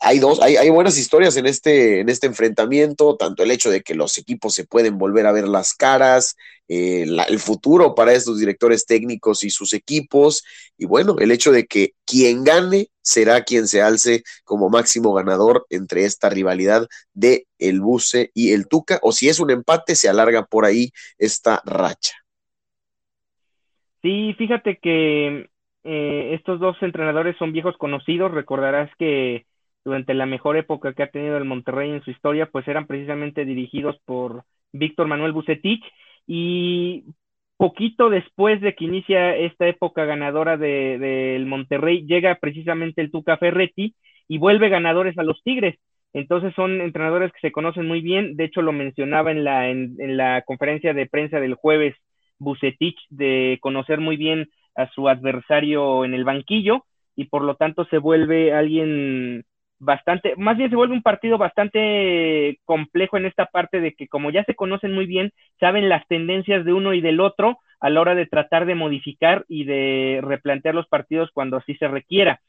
hay 0.00 0.20
dos, 0.20 0.40
hay, 0.40 0.56
hay, 0.56 0.70
buenas 0.70 0.96
historias 0.96 1.36
en 1.36 1.46
este, 1.46 2.00
en 2.00 2.08
este 2.08 2.26
enfrentamiento, 2.26 3.16
tanto 3.16 3.42
el 3.42 3.50
hecho 3.50 3.70
de 3.70 3.82
que 3.82 3.94
los 3.94 4.16
equipos 4.18 4.54
se 4.54 4.64
pueden 4.64 4.96
volver 4.96 5.26
a 5.26 5.32
ver 5.32 5.48
las 5.48 5.74
caras, 5.74 6.36
eh, 6.68 7.06
el 7.28 7.38
futuro 7.40 7.94
para 7.94 8.12
estos 8.12 8.38
directores 8.38 8.86
técnicos 8.86 9.42
y 9.42 9.50
sus 9.50 9.72
equipos, 9.72 10.44
y 10.76 10.86
bueno, 10.86 11.16
el 11.18 11.32
hecho 11.32 11.50
de 11.50 11.66
que 11.66 11.94
quien 12.04 12.44
gane 12.44 12.88
será 13.00 13.42
quien 13.42 13.66
se 13.66 13.82
alce 13.82 14.22
como 14.44 14.70
máximo 14.70 15.12
ganador 15.14 15.66
entre 15.70 16.04
esta 16.04 16.30
rivalidad 16.30 16.86
de 17.12 17.46
el 17.58 17.80
Buce 17.80 18.30
y 18.34 18.52
el 18.52 18.68
Tuca, 18.68 19.00
o 19.02 19.10
si 19.10 19.28
es 19.28 19.40
un 19.40 19.50
empate, 19.50 19.96
se 19.96 20.08
alarga 20.08 20.46
por 20.46 20.64
ahí 20.64 20.92
esta 21.18 21.60
racha. 21.64 22.14
Sí, 24.02 24.32
fíjate 24.38 24.78
que 24.80 25.48
eh, 25.82 26.34
estos 26.34 26.60
dos 26.60 26.76
entrenadores 26.82 27.36
son 27.36 27.52
viejos 27.52 27.76
conocidos, 27.78 28.30
recordarás 28.30 28.90
que 28.96 29.47
durante 29.88 30.14
la 30.14 30.26
mejor 30.26 30.56
época 30.56 30.92
que 30.92 31.02
ha 31.02 31.10
tenido 31.10 31.36
el 31.36 31.44
Monterrey 31.44 31.90
en 31.90 32.02
su 32.02 32.10
historia, 32.10 32.46
pues 32.46 32.68
eran 32.68 32.86
precisamente 32.86 33.44
dirigidos 33.44 33.96
por 34.04 34.44
Víctor 34.72 35.06
Manuel 35.08 35.32
Bucetich 35.32 35.82
y 36.26 37.04
poquito 37.56 38.10
después 38.10 38.60
de 38.60 38.74
que 38.74 38.84
inicia 38.84 39.34
esta 39.34 39.66
época 39.66 40.04
ganadora 40.04 40.56
del 40.56 41.00
de, 41.00 41.44
Monterrey, 41.46 42.06
llega 42.06 42.36
precisamente 42.36 43.00
el 43.00 43.10
Tuca 43.10 43.36
Ferretti 43.38 43.94
y 44.28 44.38
vuelve 44.38 44.68
ganadores 44.68 45.18
a 45.18 45.22
los 45.22 45.42
Tigres. 45.42 45.78
Entonces 46.12 46.54
son 46.54 46.80
entrenadores 46.80 47.32
que 47.32 47.40
se 47.40 47.52
conocen 47.52 47.86
muy 47.86 48.00
bien. 48.00 48.36
De 48.36 48.44
hecho, 48.44 48.62
lo 48.62 48.72
mencionaba 48.72 49.30
en 49.32 49.42
la, 49.44 49.68
en, 49.70 49.96
en 49.98 50.16
la 50.16 50.42
conferencia 50.42 50.94
de 50.94 51.06
prensa 51.06 51.40
del 51.40 51.54
jueves 51.54 51.96
Bucetich 52.38 52.98
de 53.10 53.58
conocer 53.60 54.00
muy 54.00 54.16
bien 54.16 54.48
a 54.76 54.88
su 54.92 55.08
adversario 55.08 56.04
en 56.04 56.14
el 56.14 56.24
banquillo 56.24 56.84
y 57.18 57.24
por 57.24 57.42
lo 57.42 57.56
tanto 57.56 57.84
se 57.86 57.98
vuelve 57.98 58.52
alguien 58.52 59.44
bastante, 59.78 60.34
más 60.36 60.56
bien 60.56 60.70
se 60.70 60.76
vuelve 60.76 60.94
un 60.94 61.02
partido 61.02 61.38
bastante 61.38 62.58
complejo 62.64 63.16
en 63.16 63.26
esta 63.26 63.46
parte 63.46 63.80
de 63.80 63.94
que 63.94 64.08
como 64.08 64.30
ya 64.30 64.44
se 64.44 64.54
conocen 64.54 64.92
muy 64.92 65.06
bien, 65.06 65.32
saben 65.60 65.88
las 65.88 66.06
tendencias 66.08 66.64
de 66.64 66.72
uno 66.72 66.94
y 66.94 67.00
del 67.00 67.20
otro 67.20 67.58
a 67.80 67.90
la 67.90 68.00
hora 68.00 68.14
de 68.14 68.26
tratar 68.26 68.66
de 68.66 68.74
modificar 68.74 69.44
y 69.48 69.64
de 69.64 70.20
replantear 70.22 70.74
los 70.74 70.88
partidos 70.88 71.30
cuando 71.32 71.58
así 71.58 71.74
se 71.76 71.88
requiera. 71.88 72.40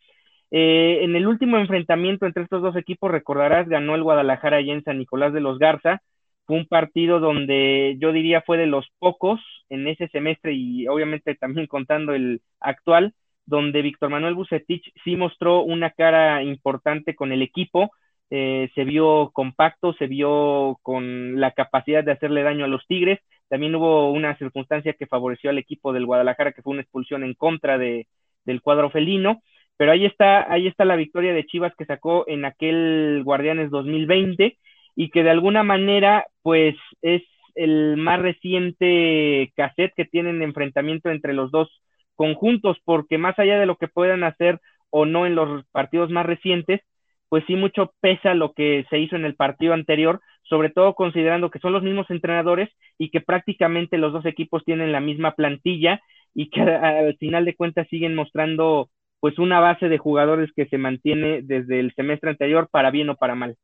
Eh, 0.51 1.00
en 1.03 1.15
el 1.15 1.27
último 1.27 1.57
enfrentamiento 1.57 2.25
entre 2.25 2.43
estos 2.43 2.62
dos 2.62 2.75
equipos, 2.75 3.12
recordarás, 3.12 3.67
ganó 3.69 3.95
el 3.95 4.03
Guadalajara 4.03 4.62
y 4.62 4.71
en 4.71 4.83
San 4.83 4.98
Nicolás 4.98 5.33
de 5.33 5.41
los 5.41 5.59
Garza. 5.59 6.01
Fue 6.45 6.57
un 6.57 6.65
partido 6.67 7.19
donde 7.19 7.98
yo 8.00 8.12
diría 8.12 8.41
fue 8.41 8.57
de 8.57 8.65
los 8.65 8.88
pocos 8.98 9.39
en 9.69 9.88
ese 9.88 10.07
semestre 10.07 10.53
y 10.53 10.88
obviamente 10.88 11.36
también 11.36 11.67
contando 11.67 12.13
el 12.13 12.41
actual, 12.59 13.13
donde 13.50 13.82
Víctor 13.82 14.10
Manuel 14.10 14.36
Bucetich 14.36 14.91
sí 15.03 15.15
mostró 15.15 15.62
una 15.63 15.89
cara 15.89 16.44
importante 16.44 17.15
con 17.15 17.32
el 17.32 17.41
equipo, 17.41 17.91
eh, 18.29 18.70
se 18.75 18.84
vio 18.84 19.32
compacto, 19.34 19.94
se 19.94 20.08
vio 20.08 20.79
con 20.84 21.39
la 21.39 21.51
capacidad 21.51 22.03
de 22.03 22.12
hacerle 22.12 22.44
daño 22.44 22.65
a 22.65 22.68
los 22.68 22.86
Tigres. 22.88 23.20
También 23.50 23.74
hubo 23.75 24.12
una 24.12 24.38
circunstancia 24.38 24.94
que 24.94 25.08
favoreció 25.08 25.50
al 25.50 25.58
equipo 25.58 25.94
del 25.94 26.06
Guadalajara, 26.06 26.51
que 26.51 26.62
fue 26.62 26.74
una 26.74 26.84
expulsión 26.84 27.24
en 27.24 27.34
contra 27.34 27.77
de, 27.79 28.08
del 28.46 28.62
cuadro 28.62 28.91
felino. 28.91 29.41
Pero 29.77 29.91
ahí 29.91 30.06
está, 30.06 30.51
ahí 30.51 30.68
está 30.68 30.86
la 30.86 30.96
victoria 30.96 31.34
de 31.34 31.46
Chivas 31.46 31.74
que 31.75 31.86
sacó 31.86 32.25
en 32.27 32.46
aquel 32.46 33.24
Guardianes 33.24 33.72
2020 33.72 34.58
y 34.96 35.10
que 35.10 35.24
de 35.24 35.29
alguna 35.32 35.63
manera, 35.63 36.27
pues, 36.44 36.75
es 37.01 37.24
el 37.56 37.98
más 37.98 38.22
reciente 38.22 39.51
cassette 39.56 39.94
que 39.96 40.06
tienen 40.06 40.41
enfrentamiento 40.41 41.10
entre 41.10 41.34
los 41.34 41.51
dos 41.51 41.70
conjuntos, 42.19 42.77
porque 42.83 43.17
más 43.17 43.39
allá 43.39 43.57
de 43.57 43.65
lo 43.65 43.77
que 43.77 43.88
puedan 43.88 44.25
hacer 44.25 44.59
o 44.89 45.05
no 45.05 45.25
en 45.25 45.35
los 45.35 45.63
partidos 45.71 46.09
más 46.09 46.25
recientes, 46.25 46.81
pues 47.29 47.45
sí 47.47 47.55
mucho 47.55 47.93
pesa 48.01 48.33
lo 48.33 48.51
que 48.53 48.85
se 48.89 48.99
hizo 48.99 49.15
en 49.15 49.23
el 49.23 49.35
partido 49.35 49.73
anterior, 49.73 50.19
sobre 50.43 50.69
todo 50.69 50.95
considerando 50.95 51.49
que 51.49 51.59
son 51.59 51.71
los 51.71 51.81
mismos 51.83 52.09
entrenadores 52.09 52.69
y 52.97 53.09
que 53.09 53.21
prácticamente 53.21 53.97
los 53.97 54.11
dos 54.11 54.25
equipos 54.25 54.65
tienen 54.65 54.91
la 54.91 54.99
misma 54.99 55.31
plantilla 55.35 56.01
y 56.33 56.49
que 56.49 56.59
al 56.61 57.15
final 57.17 57.45
de 57.45 57.55
cuentas 57.55 57.88
siguen 57.89 58.15
mostrando 58.15 58.89
pues 59.21 59.39
una 59.39 59.61
base 59.61 59.88
de 59.88 59.97
jugadores 59.97 60.49
que 60.53 60.65
se 60.65 60.77
mantiene 60.77 61.41
desde 61.41 61.79
el 61.79 61.93
semestre 61.95 62.31
anterior 62.31 62.67
para 62.69 62.91
bien 62.91 63.09
o 63.09 63.15
para 63.15 63.35
mal. 63.35 63.55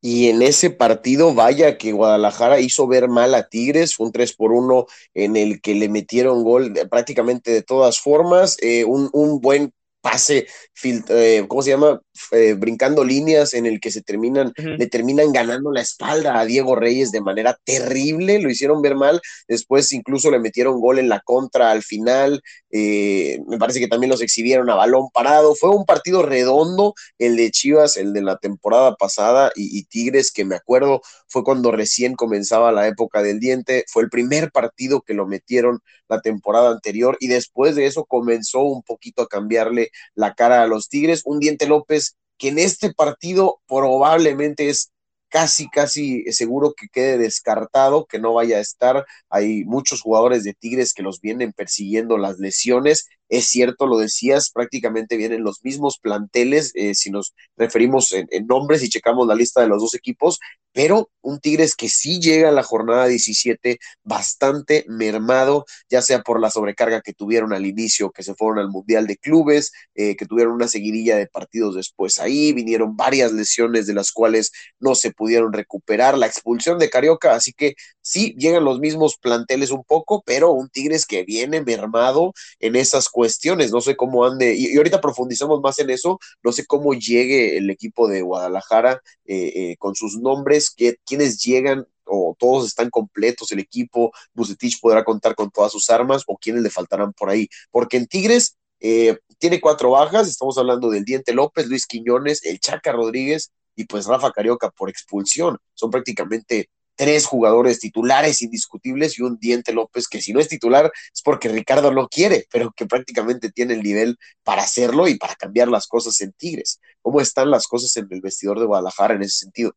Y 0.00 0.28
en 0.28 0.42
ese 0.42 0.70
partido, 0.70 1.34
vaya 1.34 1.76
que 1.76 1.92
Guadalajara 1.92 2.60
hizo 2.60 2.86
ver 2.86 3.08
mal 3.08 3.34
a 3.34 3.48
Tigres, 3.48 3.96
fue 3.96 4.06
un 4.06 4.12
3 4.12 4.32
por 4.34 4.52
1 4.52 4.86
en 5.14 5.36
el 5.36 5.60
que 5.60 5.74
le 5.74 5.88
metieron 5.88 6.44
gol 6.44 6.72
prácticamente 6.90 7.50
de 7.50 7.62
todas 7.62 8.00
formas, 8.00 8.56
eh, 8.62 8.84
un, 8.84 9.10
un, 9.12 9.40
buen 9.40 9.72
pase, 10.00 10.46
eh, 10.84 11.44
¿cómo 11.48 11.62
se 11.62 11.70
llama? 11.70 12.00
Eh, 12.30 12.54
brincando 12.54 13.04
líneas 13.04 13.54
en 13.54 13.66
el 13.66 13.80
que 13.80 13.90
se 13.90 14.02
terminan, 14.02 14.52
le 14.56 14.86
terminan 14.86 15.32
ganando 15.32 15.72
la 15.72 15.80
espalda 15.80 16.38
a 16.38 16.44
Diego 16.44 16.76
Reyes 16.76 17.10
de 17.10 17.20
manera 17.20 17.58
terrible, 17.64 18.40
lo 18.40 18.50
hicieron 18.50 18.80
ver 18.80 18.94
mal, 18.94 19.20
después 19.48 19.92
incluso 19.92 20.30
le 20.30 20.38
metieron 20.38 20.80
gol 20.80 20.98
en 20.98 21.08
la 21.08 21.20
contra 21.20 21.70
al 21.70 21.82
final, 21.82 22.42
eh, 22.70 23.40
me 23.46 23.58
parece 23.58 23.80
que 23.80 23.88
también 23.88 24.10
los 24.10 24.20
exhibieron 24.20 24.70
a 24.70 24.74
balón 24.74 25.08
parado, 25.12 25.54
fue 25.54 25.70
un 25.70 25.84
partido 25.84 26.22
redondo 26.22 26.94
el 27.18 27.36
de 27.36 27.50
Chivas, 27.50 27.96
el 27.96 28.12
de 28.12 28.22
la 28.22 28.38
temporada 28.38 28.94
pasada 28.96 29.52
y, 29.54 29.78
y 29.78 29.84
Tigres, 29.84 30.32
que 30.32 30.44
me 30.44 30.56
acuerdo 30.56 31.00
fue 31.28 31.44
cuando 31.44 31.70
recién 31.72 32.14
comenzaba 32.14 32.72
la 32.72 32.86
época 32.86 33.22
del 33.22 33.40
diente, 33.40 33.84
fue 33.88 34.02
el 34.02 34.10
primer 34.10 34.50
partido 34.50 35.02
que 35.02 35.14
lo 35.14 35.26
metieron 35.26 35.80
la 36.08 36.20
temporada 36.20 36.70
anterior 36.70 37.16
y 37.20 37.28
después 37.28 37.74
de 37.74 37.86
eso 37.86 38.04
comenzó 38.04 38.60
un 38.62 38.82
poquito 38.82 39.22
a 39.22 39.28
cambiarle 39.28 39.90
la 40.14 40.34
cara 40.34 40.62
a 40.62 40.66
los 40.66 40.88
Tigres, 40.88 41.22
un 41.24 41.40
diente 41.40 41.66
López 41.66 42.16
que 42.38 42.48
en 42.48 42.58
este 42.58 42.94
partido 42.94 43.60
probablemente 43.66 44.68
es 44.70 44.92
casi, 45.28 45.68
casi 45.68 46.24
seguro 46.32 46.74
que 46.74 46.88
quede 46.88 47.18
descartado, 47.18 48.06
que 48.06 48.18
no 48.18 48.34
vaya 48.34 48.58
a 48.58 48.60
estar. 48.60 49.04
Hay 49.28 49.64
muchos 49.64 50.00
jugadores 50.00 50.44
de 50.44 50.54
Tigres 50.54 50.94
que 50.94 51.02
los 51.02 51.20
vienen 51.20 51.52
persiguiendo 51.52 52.18
las 52.18 52.38
lesiones 52.38 53.08
es 53.28 53.46
cierto, 53.46 53.86
lo 53.86 53.98
decías, 53.98 54.50
prácticamente 54.50 55.16
vienen 55.16 55.42
los 55.42 55.62
mismos 55.62 55.98
planteles, 55.98 56.72
eh, 56.74 56.94
si 56.94 57.10
nos 57.10 57.34
referimos 57.56 58.12
en, 58.12 58.28
nombres 58.46 58.82
y 58.82 58.88
checamos 58.88 59.26
la 59.26 59.34
lista 59.34 59.60
de 59.60 59.68
los 59.68 59.80
dos 59.80 59.94
equipos, 59.94 60.38
pero 60.72 61.10
un 61.22 61.40
Tigres 61.40 61.74
que 61.74 61.88
sí 61.88 62.20
llega 62.20 62.48
a 62.48 62.52
la 62.52 62.62
jornada 62.62 63.06
17 63.06 63.78
bastante 64.04 64.84
mermado, 64.88 65.64
ya 65.90 66.02
sea 66.02 66.22
por 66.22 66.40
la 66.40 66.50
sobrecarga 66.50 67.00
que 67.00 67.12
tuvieron 67.12 67.52
al 67.52 67.66
inicio, 67.66 68.10
que 68.10 68.22
se 68.22 68.34
fueron 68.34 68.58
al 68.58 68.70
Mundial 68.70 69.06
de 69.06 69.16
Clubes, 69.16 69.72
eh, 69.94 70.16
que 70.16 70.26
tuvieron 70.26 70.54
una 70.54 70.68
seguidilla 70.68 71.16
de 71.16 71.26
partidos 71.26 71.74
después 71.74 72.18
ahí, 72.18 72.52
vinieron 72.52 72.96
varias 72.96 73.32
lesiones 73.32 73.86
de 73.86 73.94
las 73.94 74.12
cuales 74.12 74.52
no 74.78 74.94
se 74.94 75.10
pudieron 75.10 75.52
recuperar, 75.52 76.16
la 76.16 76.26
expulsión 76.26 76.78
de 76.78 76.90
Carioca, 76.90 77.34
así 77.34 77.52
que 77.52 77.74
sí, 78.00 78.34
llegan 78.38 78.64
los 78.64 78.78
mismos 78.80 79.16
planteles 79.18 79.70
un 79.70 79.84
poco, 79.84 80.22
pero 80.24 80.52
un 80.52 80.70
Tigres 80.70 81.06
que 81.06 81.24
viene 81.24 81.62
mermado 81.62 82.32
en 82.58 82.76
esas 82.76 83.08
cuestiones, 83.18 83.72
no 83.72 83.80
sé 83.80 83.96
cómo 83.96 84.24
ande, 84.24 84.54
y, 84.54 84.76
ahorita 84.76 85.00
profundizamos 85.00 85.60
más 85.60 85.80
en 85.80 85.90
eso, 85.90 86.20
no 86.44 86.52
sé 86.52 86.64
cómo 86.66 86.94
llegue 86.94 87.56
el 87.56 87.68
equipo 87.68 88.06
de 88.06 88.22
Guadalajara 88.22 89.02
eh, 89.24 89.52
eh, 89.56 89.76
con 89.76 89.96
sus 89.96 90.18
nombres, 90.18 90.70
que, 90.70 90.98
quiénes 91.04 91.42
llegan 91.42 91.84
o 92.04 92.36
todos 92.38 92.68
están 92.68 92.90
completos 92.90 93.50
el 93.50 93.58
equipo, 93.58 94.12
Bucetich 94.34 94.78
podrá 94.80 95.02
contar 95.02 95.34
con 95.34 95.50
todas 95.50 95.72
sus 95.72 95.90
armas 95.90 96.22
o 96.28 96.38
quiénes 96.38 96.62
le 96.62 96.70
faltarán 96.70 97.12
por 97.12 97.28
ahí, 97.28 97.48
porque 97.72 97.96
en 97.96 98.06
Tigres 98.06 98.56
eh, 98.78 99.18
tiene 99.38 99.60
cuatro 99.60 99.90
bajas, 99.90 100.28
estamos 100.28 100.56
hablando 100.56 100.88
del 100.88 101.04
Diente 101.04 101.34
López, 101.34 101.66
Luis 101.66 101.88
Quiñones, 101.88 102.44
el 102.44 102.60
Chaca 102.60 102.92
Rodríguez 102.92 103.50
y 103.74 103.86
pues 103.86 104.06
Rafa 104.06 104.30
Carioca 104.30 104.70
por 104.70 104.90
expulsión, 104.90 105.58
son 105.74 105.90
prácticamente 105.90 106.70
tres 106.98 107.26
jugadores 107.26 107.78
titulares 107.78 108.42
indiscutibles 108.42 109.18
y 109.18 109.22
un 109.22 109.38
Diente 109.38 109.72
López 109.72 110.08
que 110.08 110.20
si 110.20 110.32
no 110.32 110.40
es 110.40 110.48
titular 110.48 110.90
es 111.14 111.22
porque 111.22 111.48
Ricardo 111.48 111.92
lo 111.92 112.08
quiere, 112.08 112.44
pero 112.52 112.72
que 112.76 112.86
prácticamente 112.86 113.52
tiene 113.52 113.74
el 113.74 113.82
nivel 113.82 114.16
para 114.42 114.62
hacerlo 114.62 115.06
y 115.06 115.16
para 115.16 115.36
cambiar 115.36 115.68
las 115.68 115.86
cosas 115.86 116.20
en 116.20 116.32
Tigres. 116.32 116.80
¿Cómo 117.00 117.20
están 117.20 117.52
las 117.52 117.68
cosas 117.68 117.96
en 117.96 118.08
el 118.10 118.20
vestidor 118.20 118.58
de 118.58 118.66
Guadalajara 118.66 119.14
en 119.14 119.22
ese 119.22 119.44
sentido? 119.44 119.72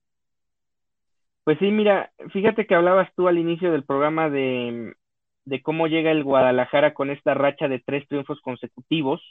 Pues 1.43 1.59
sí, 1.59 1.65
mira, 1.65 2.11
fíjate 2.33 2.65
que 2.65 2.73
hablabas 2.73 3.09
tú 3.15 3.27
al 3.27 3.37
inicio 3.37 3.71
del 3.71 3.83
programa 3.83 4.29
de, 4.29 4.93
de 5.45 5.61
cómo 5.61 5.85
llega 5.85 6.09
el 6.09 6.23
Guadalajara 6.23 6.95
con 6.95 7.11
esta 7.11 7.35
racha 7.35 7.67
de 7.67 7.83
tres 7.85 8.07
triunfos 8.07 8.41
consecutivos 8.41 9.21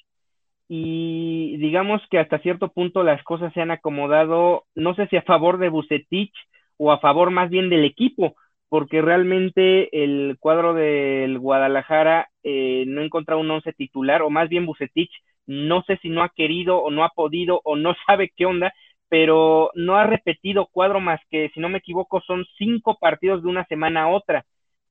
y 0.68 1.56
digamos 1.56 2.00
que 2.08 2.20
hasta 2.20 2.38
cierto 2.38 2.68
punto 2.68 3.02
las 3.02 3.20
cosas 3.24 3.52
se 3.52 3.60
han 3.60 3.72
acomodado, 3.72 4.66
no 4.76 4.94
sé 4.94 5.08
si 5.08 5.16
a 5.16 5.22
favor 5.22 5.58
de 5.58 5.68
Bucetich, 5.68 6.32
o 6.82 6.92
a 6.92 6.98
favor 7.00 7.30
más 7.30 7.50
bien 7.50 7.68
del 7.68 7.84
equipo, 7.84 8.36
porque 8.70 9.02
realmente 9.02 10.02
el 10.02 10.38
cuadro 10.40 10.72
del 10.74 11.38
Guadalajara 11.38 12.30
eh, 12.42 12.84
no 12.86 13.02
encontrado 13.02 13.40
un 13.42 13.50
once 13.50 13.72
titular, 13.74 14.22
o 14.22 14.30
más 14.30 14.48
bien 14.48 14.64
Bucetich, 14.64 15.10
no 15.46 15.82
sé 15.82 15.98
si 15.98 16.08
no 16.08 16.22
ha 16.22 16.30
querido 16.30 16.78
o 16.78 16.90
no 16.90 17.04
ha 17.04 17.10
podido 17.10 17.60
o 17.64 17.76
no 17.76 17.94
sabe 18.06 18.32
qué 18.34 18.46
onda, 18.46 18.72
pero 19.10 19.70
no 19.74 19.96
ha 19.96 20.06
repetido 20.06 20.68
cuadro 20.72 21.00
más 21.00 21.20
que, 21.30 21.50
si 21.52 21.60
no 21.60 21.68
me 21.68 21.78
equivoco, 21.78 22.22
son 22.22 22.46
cinco 22.56 22.96
partidos 22.98 23.42
de 23.42 23.48
una 23.48 23.66
semana 23.66 24.04
a 24.04 24.08
otra, 24.08 24.46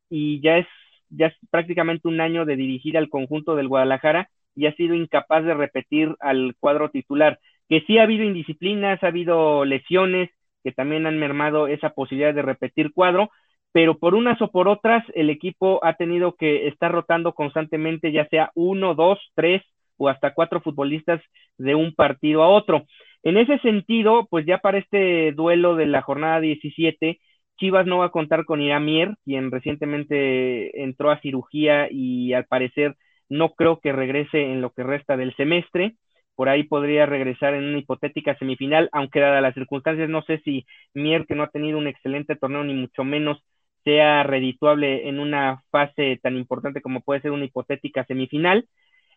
y 0.10 0.42
ya 0.42 0.58
es, 0.60 0.68
ya 1.10 1.28
es 1.28 1.36
prácticamente 1.52 2.08
un 2.08 2.22
año 2.22 2.46
de 2.46 2.56
dirigir 2.56 2.98
al 2.98 3.10
conjunto 3.10 3.56
del 3.56 3.68
Guadalajara 3.68 4.30
y 4.56 4.68
ha 4.68 4.76
sido 4.76 4.94
incapaz 4.96 5.44
de 5.44 5.56
repetir 5.56 6.16
al 6.20 6.56
cuadro 6.60 6.90
titular, 6.92 7.40
que 7.68 7.82
sí 7.88 7.98
ha 7.98 8.04
habido 8.04 8.26
indisciplinas, 8.26 9.02
ha 9.04 9.08
habido 9.08 9.66
lesiones, 9.66 10.30
que 10.64 10.72
también 10.72 11.06
han 11.06 11.18
mermado 11.20 11.68
esa 11.68 11.92
posibilidad 11.92 12.34
de 12.34 12.42
repetir 12.42 12.94
cuadro, 12.94 13.30
pero 13.72 13.98
por 13.98 14.16
unas 14.16 14.42
o 14.42 14.50
por 14.52 14.68
otras 14.68 15.04
el 15.14 15.30
equipo 15.30 15.80
ha 15.84 15.94
tenido 15.94 16.36
que 16.36 16.68
estar 16.68 16.92
rotando 16.92 17.34
constantemente, 17.34 18.12
ya 18.12 18.28
sea 18.30 18.52
uno, 18.56 18.96
dos, 18.96 19.20
tres 19.36 19.64
o 19.98 20.10
hasta 20.10 20.34
cuatro 20.34 20.62
futbolistas 20.62 21.22
de 21.58 21.76
un 21.76 21.94
partido 21.94 22.44
a 22.44 22.50
otro. 22.50 22.86
En 23.24 23.38
ese 23.38 23.60
sentido, 23.60 24.28
pues 24.30 24.46
ya 24.46 24.60
para 24.60 24.78
este 24.78 25.34
duelo 25.34 25.76
de 25.76 25.86
la 25.88 26.02
jornada 26.02 26.40
17, 26.40 27.20
Chivas 27.60 27.86
no 27.86 27.98
va 28.00 28.06
a 28.06 28.12
contar 28.12 28.46
con 28.46 28.62
Iramier, 28.62 29.16
quien 29.26 29.52
recientemente 29.52 30.82
entró 30.82 31.12
a 31.12 31.20
cirugía 31.20 31.90
y 31.92 32.34
al 32.34 32.46
parecer 32.46 32.96
no 33.28 33.50
creo 33.54 33.80
que 33.80 33.92
regrese 33.92 34.42
en 34.42 34.62
lo 34.62 34.72
que 34.72 34.84
resta 34.84 35.18
del 35.18 35.36
semestre 35.36 35.96
por 36.40 36.48
ahí 36.48 36.64
podría 36.64 37.06
regresar 37.06 37.54
en 37.54 37.66
una 37.66 37.80
hipotética 37.80 38.34
semifinal, 38.38 38.88
aunque 38.94 39.20
dadas 39.20 39.42
las 39.42 39.54
circunstancias 39.56 40.08
no 40.08 40.22
sé 40.22 40.40
si 40.46 40.66
Mier, 40.94 41.26
que 41.26 41.36
no 41.36 41.44
ha 41.44 41.50
tenido 41.50 41.78
un 41.78 41.86
excelente 41.86 42.38
torneo, 42.38 42.64
ni 42.64 42.74
mucho 42.74 43.04
menos 43.04 43.44
sea 43.84 44.24
redituable 44.24 45.10
en 45.10 45.20
una 45.20 45.64
fase 45.70 46.18
tan 46.24 46.38
importante 46.38 46.82
como 46.82 47.02
puede 47.02 47.20
ser 47.20 47.32
una 47.32 47.44
hipotética 47.44 48.06
semifinal. 48.06 48.70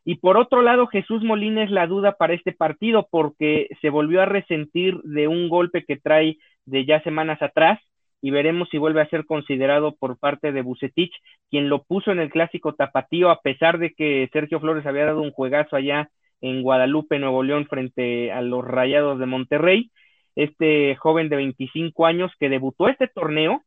Y 0.04 0.16
por 0.16 0.36
otro 0.36 0.62
lado, 0.62 0.88
Jesús 0.88 1.22
Molina 1.22 1.62
es 1.62 1.70
la 1.70 1.86
duda 1.86 2.16
para 2.16 2.34
este 2.34 2.50
partido 2.50 3.06
porque 3.08 3.68
se 3.80 3.88
volvió 3.88 4.20
a 4.20 4.26
resentir 4.26 5.00
de 5.04 5.28
un 5.28 5.48
golpe 5.48 5.84
que 5.84 5.98
trae 5.98 6.38
de 6.66 6.84
ya 6.86 7.04
semanas 7.04 7.40
atrás 7.40 7.78
y 8.20 8.32
veremos 8.32 8.68
si 8.68 8.78
vuelve 8.78 9.00
a 9.00 9.08
ser 9.10 9.26
considerado 9.26 9.94
por 9.94 10.18
parte 10.18 10.50
de 10.50 10.62
Bucetich, 10.62 11.14
quien 11.50 11.68
lo 11.68 11.84
puso 11.84 12.10
en 12.10 12.18
el 12.18 12.30
clásico 12.30 12.74
tapatío 12.74 13.30
a 13.30 13.42
pesar 13.42 13.78
de 13.78 13.92
que 13.92 14.28
Sergio 14.32 14.58
Flores 14.58 14.86
había 14.86 15.04
dado 15.04 15.22
un 15.22 15.30
juegazo 15.30 15.76
allá 15.76 16.10
en 16.42 16.62
Guadalupe, 16.62 17.18
Nuevo 17.18 17.42
León, 17.42 17.66
frente 17.66 18.32
a 18.32 18.42
los 18.42 18.64
Rayados 18.64 19.18
de 19.18 19.26
Monterrey. 19.26 19.90
Este 20.36 20.96
joven 20.96 21.28
de 21.28 21.36
25 21.36 22.04
años 22.04 22.32
que 22.38 22.48
debutó 22.48 22.88
este 22.88 23.08
torneo, 23.08 23.62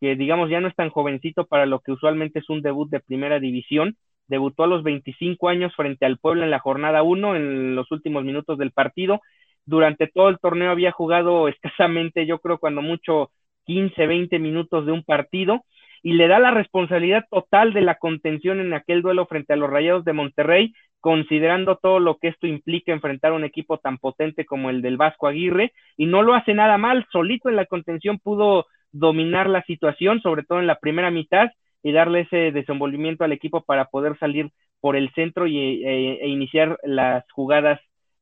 que 0.00 0.14
digamos 0.14 0.50
ya 0.50 0.60
no 0.60 0.68
es 0.68 0.76
tan 0.76 0.90
jovencito 0.90 1.46
para 1.46 1.66
lo 1.66 1.80
que 1.80 1.92
usualmente 1.92 2.38
es 2.38 2.50
un 2.50 2.62
debut 2.62 2.88
de 2.90 3.00
primera 3.00 3.40
división, 3.40 3.96
debutó 4.28 4.64
a 4.64 4.66
los 4.66 4.82
25 4.82 5.48
años 5.48 5.74
frente 5.74 6.06
al 6.06 6.18
Puebla 6.18 6.44
en 6.44 6.50
la 6.50 6.58
jornada 6.60 7.02
1, 7.02 7.36
en 7.36 7.74
los 7.74 7.90
últimos 7.90 8.24
minutos 8.24 8.58
del 8.58 8.72
partido. 8.72 9.20
Durante 9.64 10.06
todo 10.06 10.28
el 10.28 10.38
torneo 10.38 10.70
había 10.70 10.92
jugado 10.92 11.48
escasamente, 11.48 12.26
yo 12.26 12.38
creo, 12.40 12.58
cuando 12.58 12.82
mucho 12.82 13.30
15, 13.64 14.06
20 14.06 14.38
minutos 14.38 14.86
de 14.86 14.92
un 14.92 15.02
partido 15.02 15.64
y 16.02 16.12
le 16.12 16.28
da 16.28 16.38
la 16.38 16.50
responsabilidad 16.50 17.24
total 17.30 17.72
de 17.72 17.80
la 17.80 17.96
contención 17.96 18.60
en 18.60 18.72
aquel 18.72 19.02
duelo 19.02 19.26
frente 19.26 19.52
a 19.52 19.56
los 19.56 19.68
Rayados 19.68 20.04
de 20.04 20.12
Monterrey, 20.12 20.72
considerando 21.00 21.76
todo 21.76 22.00
lo 22.00 22.16
que 22.18 22.28
esto 22.28 22.46
implica 22.46 22.92
enfrentar 22.92 23.32
un 23.32 23.44
equipo 23.44 23.78
tan 23.78 23.98
potente 23.98 24.44
como 24.44 24.70
el 24.70 24.82
del 24.82 24.96
Vasco 24.96 25.26
Aguirre, 25.26 25.72
y 25.96 26.06
no 26.06 26.22
lo 26.22 26.34
hace 26.34 26.54
nada 26.54 26.78
mal, 26.78 27.06
solito 27.12 27.48
en 27.48 27.56
la 27.56 27.66
contención 27.66 28.18
pudo 28.18 28.66
dominar 28.90 29.48
la 29.48 29.62
situación, 29.62 30.20
sobre 30.20 30.42
todo 30.42 30.60
en 30.60 30.66
la 30.66 30.78
primera 30.78 31.10
mitad, 31.10 31.50
y 31.82 31.92
darle 31.92 32.20
ese 32.20 32.50
desenvolvimiento 32.50 33.24
al 33.24 33.32
equipo 33.32 33.62
para 33.62 33.86
poder 33.86 34.18
salir 34.18 34.50
por 34.80 34.96
el 34.96 35.12
centro 35.14 35.46
y, 35.46 35.84
e, 35.84 36.24
e 36.24 36.28
iniciar 36.28 36.78
las 36.82 37.24
jugadas 37.32 37.80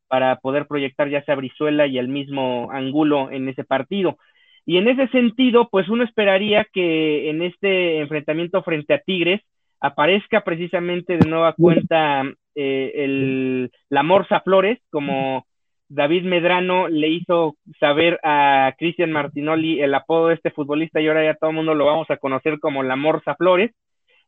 para 0.09 0.37
poder 0.37 0.67
proyectar 0.67 1.09
ya 1.09 1.25
sea 1.25 1.35
a 1.35 1.39
Brizuela 1.39 1.87
y 1.87 1.99
el 1.99 2.09
mismo 2.09 2.69
Angulo 2.71 3.31
en 3.31 3.49
ese 3.49 3.65
partido. 3.65 4.19
Y 4.65 4.79
en 4.79 4.89
ese 4.89 5.09
sentido, 5.09 5.69
pues 5.71 5.89
uno 5.89 6.05
esperaría 6.05 6.67
que 6.73 7.31
en 7.31 7.43
este 7.43 7.99
enfrentamiento 8.01 8.63
frente 8.63 8.95
a 8.95 8.99
Tigres 8.99 9.41
aparezca 9.81 10.43
precisamente 10.43 11.17
de 11.17 11.27
nueva 11.27 11.53
cuenta 11.53 12.23
eh, 12.55 12.93
el, 12.95 13.71
la 13.89 14.03
Morsa 14.03 14.41
Flores 14.41 14.79
como 14.91 15.47
David 15.89 16.25
Medrano 16.25 16.89
le 16.89 17.09
hizo 17.09 17.57
saber 17.79 18.19
a 18.25 18.75
Cristian 18.79 19.13
Martinoli 19.13 19.81
el 19.81 19.95
apodo 19.95 20.29
de 20.29 20.35
este 20.35 20.51
futbolista 20.51 21.01
y 21.01 21.07
ahora 21.07 21.25
ya 21.25 21.35
todo 21.35 21.51
el 21.51 21.57
mundo 21.57 21.75
lo 21.75 21.87
vamos 21.87 22.11
a 22.11 22.17
conocer 22.17 22.59
como 22.59 22.83
la 22.83 22.97
Morsa 22.97 23.37
Flores, 23.37 23.73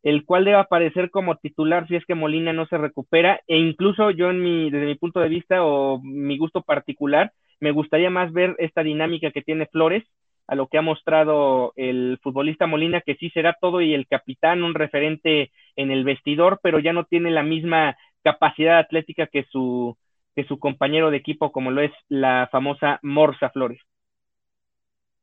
el 0.03 0.25
cual 0.25 0.45
debe 0.45 0.59
aparecer 0.59 1.11
como 1.11 1.37
titular 1.37 1.89
si 1.89 1.97
es 1.97 2.05
que 2.07 2.15
Molina 2.15 2.53
no 2.53 2.67
se 2.67 2.79
recupera 2.79 3.41
e 3.49 3.59
incluso 3.59 4.11
yo 4.13 4.31
en 4.31 4.41
mi, 4.41 4.71
desde 4.71 4.87
mi 4.87 4.95
punto 4.95 5.21
de 5.21 5.29
vista 5.29 5.65
o 5.65 6.01
mi 6.01 6.39
gusto 6.39 6.63
particular, 6.63 7.33
me 7.61 7.73
gustaría 7.73 8.11
más 8.11 8.33
ver 8.33 8.55
esta 8.59 8.85
dinámica 8.85 9.33
que 9.33 9.43
tiene 9.43 9.67
Flores 9.67 10.05
a 10.49 10.55
lo 10.55 10.67
que 10.67 10.79
ha 10.79 10.83
mostrado 10.83 11.73
el 11.77 12.19
futbolista 12.23 12.67
Molina, 12.67 13.03
que 13.03 13.17
sí 13.17 13.31
será 13.31 13.57
todo 13.61 13.83
y 13.83 13.95
el 13.95 14.09
capitán, 14.09 14.65
un 14.65 14.75
referente 14.75 15.53
en 15.77 15.91
el 15.91 16.05
vestidor, 16.05 16.59
pero 16.63 16.79
ya 16.81 16.93
no 16.93 17.05
tiene 17.05 17.31
la 17.31 17.43
misma 17.43 17.97
capacidad 18.25 18.79
atlética 18.79 19.27
que 19.27 19.45
su, 19.53 19.97
que 20.35 20.45
su 20.45 20.59
compañero 20.59 21.11
de 21.11 21.19
equipo, 21.19 21.53
como 21.53 21.71
lo 21.71 21.83
es 21.83 21.93
la 22.09 22.49
famosa 22.51 22.99
Morsa 23.03 23.51
Flores. 23.51 23.81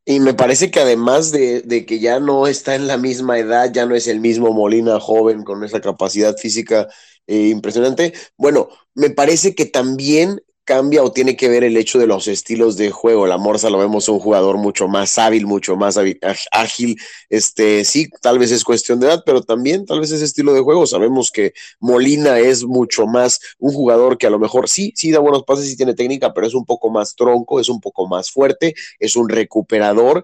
Y 0.05 0.19
me 0.19 0.35
parece 0.35 0.69
que 0.69 0.79
además 0.79 1.31
de, 1.31 1.61
de, 1.61 1.87
que 1.87 1.99
ya 1.99 2.19
no 2.19 2.45
está 2.45 2.75
en 2.75 2.85
la 2.85 2.97
misma 2.97 3.39
edad, 3.39 3.71
ya 3.73 3.87
no 3.87 3.95
es 3.95 4.07
el 4.07 4.19
mismo 4.19 4.53
Molina 4.53 4.99
joven 4.99 5.43
con 5.43 5.63
esa 5.63 5.81
capacidad 5.81 6.37
física 6.37 6.87
eh, 7.25 7.47
impresionante, 7.47 8.13
bueno, 8.37 8.69
me 8.93 9.09
parece 9.09 9.55
que 9.55 9.65
también 9.65 10.41
cambia 10.65 11.03
o 11.03 11.11
tiene 11.11 11.37
que 11.37 11.47
ver 11.47 11.63
el 11.63 11.77
hecho 11.77 11.99
de 11.99 12.07
los 12.07 12.27
estilos 12.27 12.75
de 12.75 12.91
juego. 12.91 13.27
La 13.27 13.37
Morsa 13.37 13.69
lo 13.69 13.77
vemos 13.77 14.09
un 14.09 14.19
jugador 14.19 14.57
mucho 14.57 14.87
más 14.87 15.17
hábil, 15.17 15.45
mucho 15.45 15.77
más 15.77 15.97
ágil. 16.51 16.97
Este, 17.29 17.85
sí, 17.85 18.09
tal 18.21 18.39
vez 18.39 18.51
es 18.51 18.63
cuestión 18.63 18.99
de 18.99 19.07
edad, 19.07 19.23
pero 19.25 19.41
también 19.43 19.85
tal 19.85 20.01
vez 20.01 20.11
es 20.11 20.21
estilo 20.21 20.53
de 20.53 20.61
juego. 20.61 20.87
Sabemos 20.87 21.31
que 21.31 21.53
Molina 21.79 22.39
es 22.39 22.65
mucho 22.65 23.05
más 23.05 23.39
un 23.59 23.73
jugador 23.73 24.17
que 24.17 24.27
a 24.27 24.31
lo 24.31 24.39
mejor 24.39 24.67
sí, 24.67 24.91
sí 24.95 25.11
da 25.11 25.19
buenos 25.19 25.43
pases, 25.43 25.71
y 25.71 25.77
tiene 25.77 25.93
técnica, 25.93 26.33
pero 26.33 26.47
es 26.47 26.53
un 26.53 26.65
poco 26.65 26.89
más 26.89 27.15
tronco, 27.15 27.59
es 27.59 27.69
un 27.69 27.79
poco 27.79 28.07
más 28.07 28.31
fuerte, 28.31 28.73
es 28.99 29.15
un 29.15 29.29
recuperador 29.29 30.23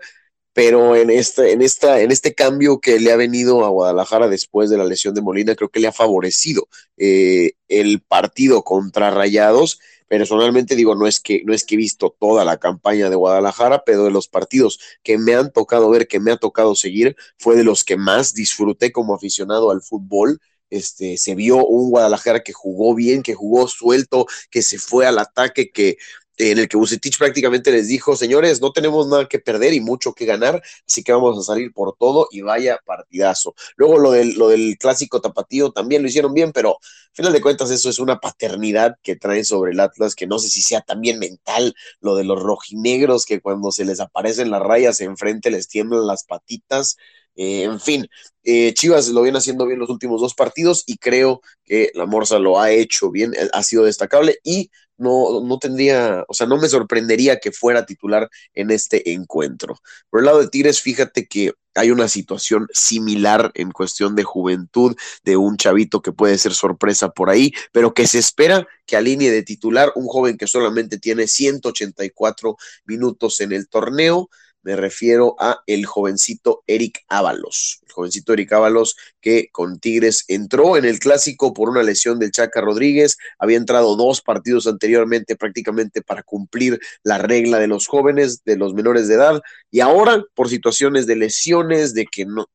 pero 0.54 0.95
en 0.95 1.10
este, 1.10 1.54
en, 1.54 1.62
esta, 1.62 2.01
en 2.01 2.12
este 2.12 2.34
cambio 2.34 2.80
que 2.80 2.99
le 2.99 3.12
ha 3.12 3.15
venido 3.15 3.63
a 3.63 3.69
Guadalajara 3.69 4.27
después 4.27 4.69
de 4.69 4.77
la 4.77 4.84
lesión 4.84 5.13
de 5.13 5.21
Molina, 5.21 5.56
creo 5.56 5.69
que 5.69 5.80
le 5.80 5.88
ha 5.88 5.93
favorecido 5.93 6.67
eh, 6.97 7.54
el 7.69 8.01
partido 8.01 8.63
contra 8.63 9.12
Rayados 9.12 9.80
personalmente 10.12 10.76
digo, 10.76 10.93
no 10.93 11.08
es 11.08 11.21
que 11.21 11.41
no 11.45 11.54
es 11.54 11.63
que 11.63 11.76
he 11.76 11.78
visto 11.78 12.13
toda 12.19 12.43
la 12.43 12.58
campaña 12.58 13.10
de 13.10 13.15
Guadalajara, 13.15 13.84
pero 13.86 14.04
de 14.04 14.12
los 14.12 14.28
partidos 14.28 14.78
que 15.04 15.17
me 15.17 15.36
han 15.36 15.54
tocado 15.54 15.89
ver, 15.89 16.10
que 16.10 16.19
me 16.19 16.34
ha 16.34 16.36
tocado 16.36 16.76
seguir, 16.76 17.15
fue 17.38 17.56
de 17.56 17.63
los 17.63 17.86
que 17.86 17.95
más 17.95 18.34
disfruté 18.34 18.91
como 18.91 19.15
aficionado 19.15 19.71
al 19.71 19.82
fútbol. 19.82 20.41
Este, 20.69 21.17
se 21.17 21.34
vio 21.34 21.65
un 21.65 21.91
Guadalajara 21.91 22.43
que 22.43 22.52
jugó 22.52 22.93
bien, 22.93 23.24
que 23.24 23.36
jugó 23.36 23.69
suelto, 23.69 24.26
que 24.50 24.62
se 24.63 24.80
fue 24.80 25.06
al 25.06 25.17
ataque, 25.17 25.71
que 25.71 25.95
en 26.41 26.58
el 26.58 26.67
que 26.67 26.77
Bucetich 26.77 27.17
prácticamente 27.19 27.71
les 27.71 27.88
dijo, 27.88 28.15
señores, 28.15 28.62
no 28.62 28.71
tenemos 28.71 29.08
nada 29.08 29.27
que 29.27 29.38
perder 29.38 29.73
y 29.73 29.80
mucho 29.80 30.13
que 30.13 30.25
ganar, 30.25 30.62
así 30.88 31.04
que 31.04 31.12
vamos 31.13 31.38
a 31.38 31.43
salir 31.43 31.71
por 31.71 31.95
todo 31.97 32.27
y 32.32 32.41
vaya 32.41 32.80
partidazo. 32.84 33.54
Luego 33.75 33.99
lo 33.99 34.12
del, 34.12 34.77
clásico 34.80 35.21
tapatío 35.21 35.71
también 35.71 36.01
lo 36.01 36.08
hicieron 36.08 36.34
bien, 36.34 36.51
pero 36.51 36.71
al 36.80 37.15
final 37.15 37.34
de 37.34 37.41
cuentas 37.41 37.69
eso 37.69 37.89
es 37.89 37.99
una 37.99 38.19
paternidad 38.19 38.95
que 39.04 39.15
traen 39.15 39.45
sobre 39.45 39.73
el 39.73 39.80
Atlas, 39.80 40.15
que 40.15 40.25
no 40.25 40.39
sé 40.39 40.49
si 40.49 40.62
sea 40.62 40.82
también 40.82 41.19
mental, 41.19 41.75
lo 41.99 42.15
de 42.15 42.23
los 42.23 42.41
rojinegros, 42.41 43.25
que 43.25 43.39
cuando 43.39 43.71
se 43.71 43.86
les 43.86 43.99
aparecen 43.99 44.49
las 44.49 44.62
rayas 44.63 44.99
enfrente 45.01 45.51
les 45.51 45.67
tiemblan 45.67 46.08
las 46.08 46.23
patitas. 46.23 46.97
Eh, 47.36 47.63
en 47.63 47.80
fin, 47.80 48.08
eh, 48.43 48.73
Chivas 48.73 49.08
lo 49.10 49.21
viene 49.21 49.38
haciendo 49.38 49.65
bien 49.65 49.80
los 49.80 49.89
últimos 49.89 50.19
dos 50.21 50.34
partidos 50.34 50.84
y 50.86 50.97
creo 50.97 51.41
que 51.63 51.91
la 51.93 52.06
Morsa 52.06 52.39
lo 52.39 52.60
ha 52.60 52.71
hecho 52.71 53.12
bien, 53.12 53.34
ha 53.54 53.63
sido 53.63 53.86
destacable 53.86 54.39
y 54.43 54.69
no, 55.01 55.41
no 55.43 55.57
tendría, 55.57 56.23
o 56.27 56.33
sea, 56.33 56.47
no 56.47 56.57
me 56.57 56.69
sorprendería 56.69 57.39
que 57.39 57.51
fuera 57.51 57.85
titular 57.85 58.29
en 58.53 58.71
este 58.71 59.13
encuentro. 59.13 59.75
Por 60.09 60.21
el 60.21 60.27
lado 60.27 60.39
de 60.39 60.47
Tigres, 60.47 60.81
fíjate 60.81 61.27
que 61.27 61.53
hay 61.73 61.89
una 61.91 62.07
situación 62.07 62.67
similar 62.73 63.51
en 63.55 63.71
cuestión 63.71 64.15
de 64.15 64.23
juventud 64.23 64.95
de 65.23 65.37
un 65.37 65.57
chavito 65.57 66.01
que 66.01 66.11
puede 66.11 66.37
ser 66.37 66.53
sorpresa 66.53 67.09
por 67.09 67.29
ahí, 67.29 67.53
pero 67.71 67.93
que 67.93 68.07
se 68.07 68.19
espera 68.19 68.67
que 68.85 68.97
alinee 68.97 69.31
de 69.31 69.43
titular 69.43 69.91
un 69.95 70.07
joven 70.07 70.37
que 70.37 70.47
solamente 70.47 70.99
tiene 70.99 71.27
184 71.27 72.57
minutos 72.85 73.39
en 73.39 73.53
el 73.53 73.67
torneo 73.69 74.29
me 74.63 74.76
refiero 74.76 75.36
a 75.39 75.62
el 75.65 75.86
jovencito 75.86 76.63
Eric 76.67 77.04
Ábalos. 77.08 77.80
El 77.86 77.91
jovencito 77.91 78.34
Eric 78.34 78.54
Ábalos 78.54 78.95
que 79.19 79.50
con 79.52 79.80
Tigres 79.80 80.26
entró 80.28 80.78
en 80.78 80.86
el 80.86 81.00
clásico 81.00 81.54
por 81.54 81.69
una 81.69 81.84
lesión 81.84 82.19
del 82.19 82.32
Chaca 82.32 82.62
Rodríguez, 82.62 83.17
había 83.39 83.58
entrado 83.58 83.95
dos 83.95 84.21
partidos 84.21 84.67
anteriormente 84.67 85.36
prácticamente 85.36 86.02
para 86.02 86.24
cumplir 86.24 86.80
la 87.04 87.17
regla 87.17 87.60
de 87.60 87.67
los 87.67 87.88
jóvenes, 87.88 88.43
de 88.43 88.58
los 88.58 88.74
menores 88.74 89.08
de 89.08 89.15
edad, 89.15 89.41
y 89.69 89.80
ahora 89.80 90.24
por 90.36 90.50
situaciones 90.50 91.08
de 91.08 91.15
lesiones, 91.15 91.93
de 91.93 92.06
que 92.06 92.26
no, 92.26 92.47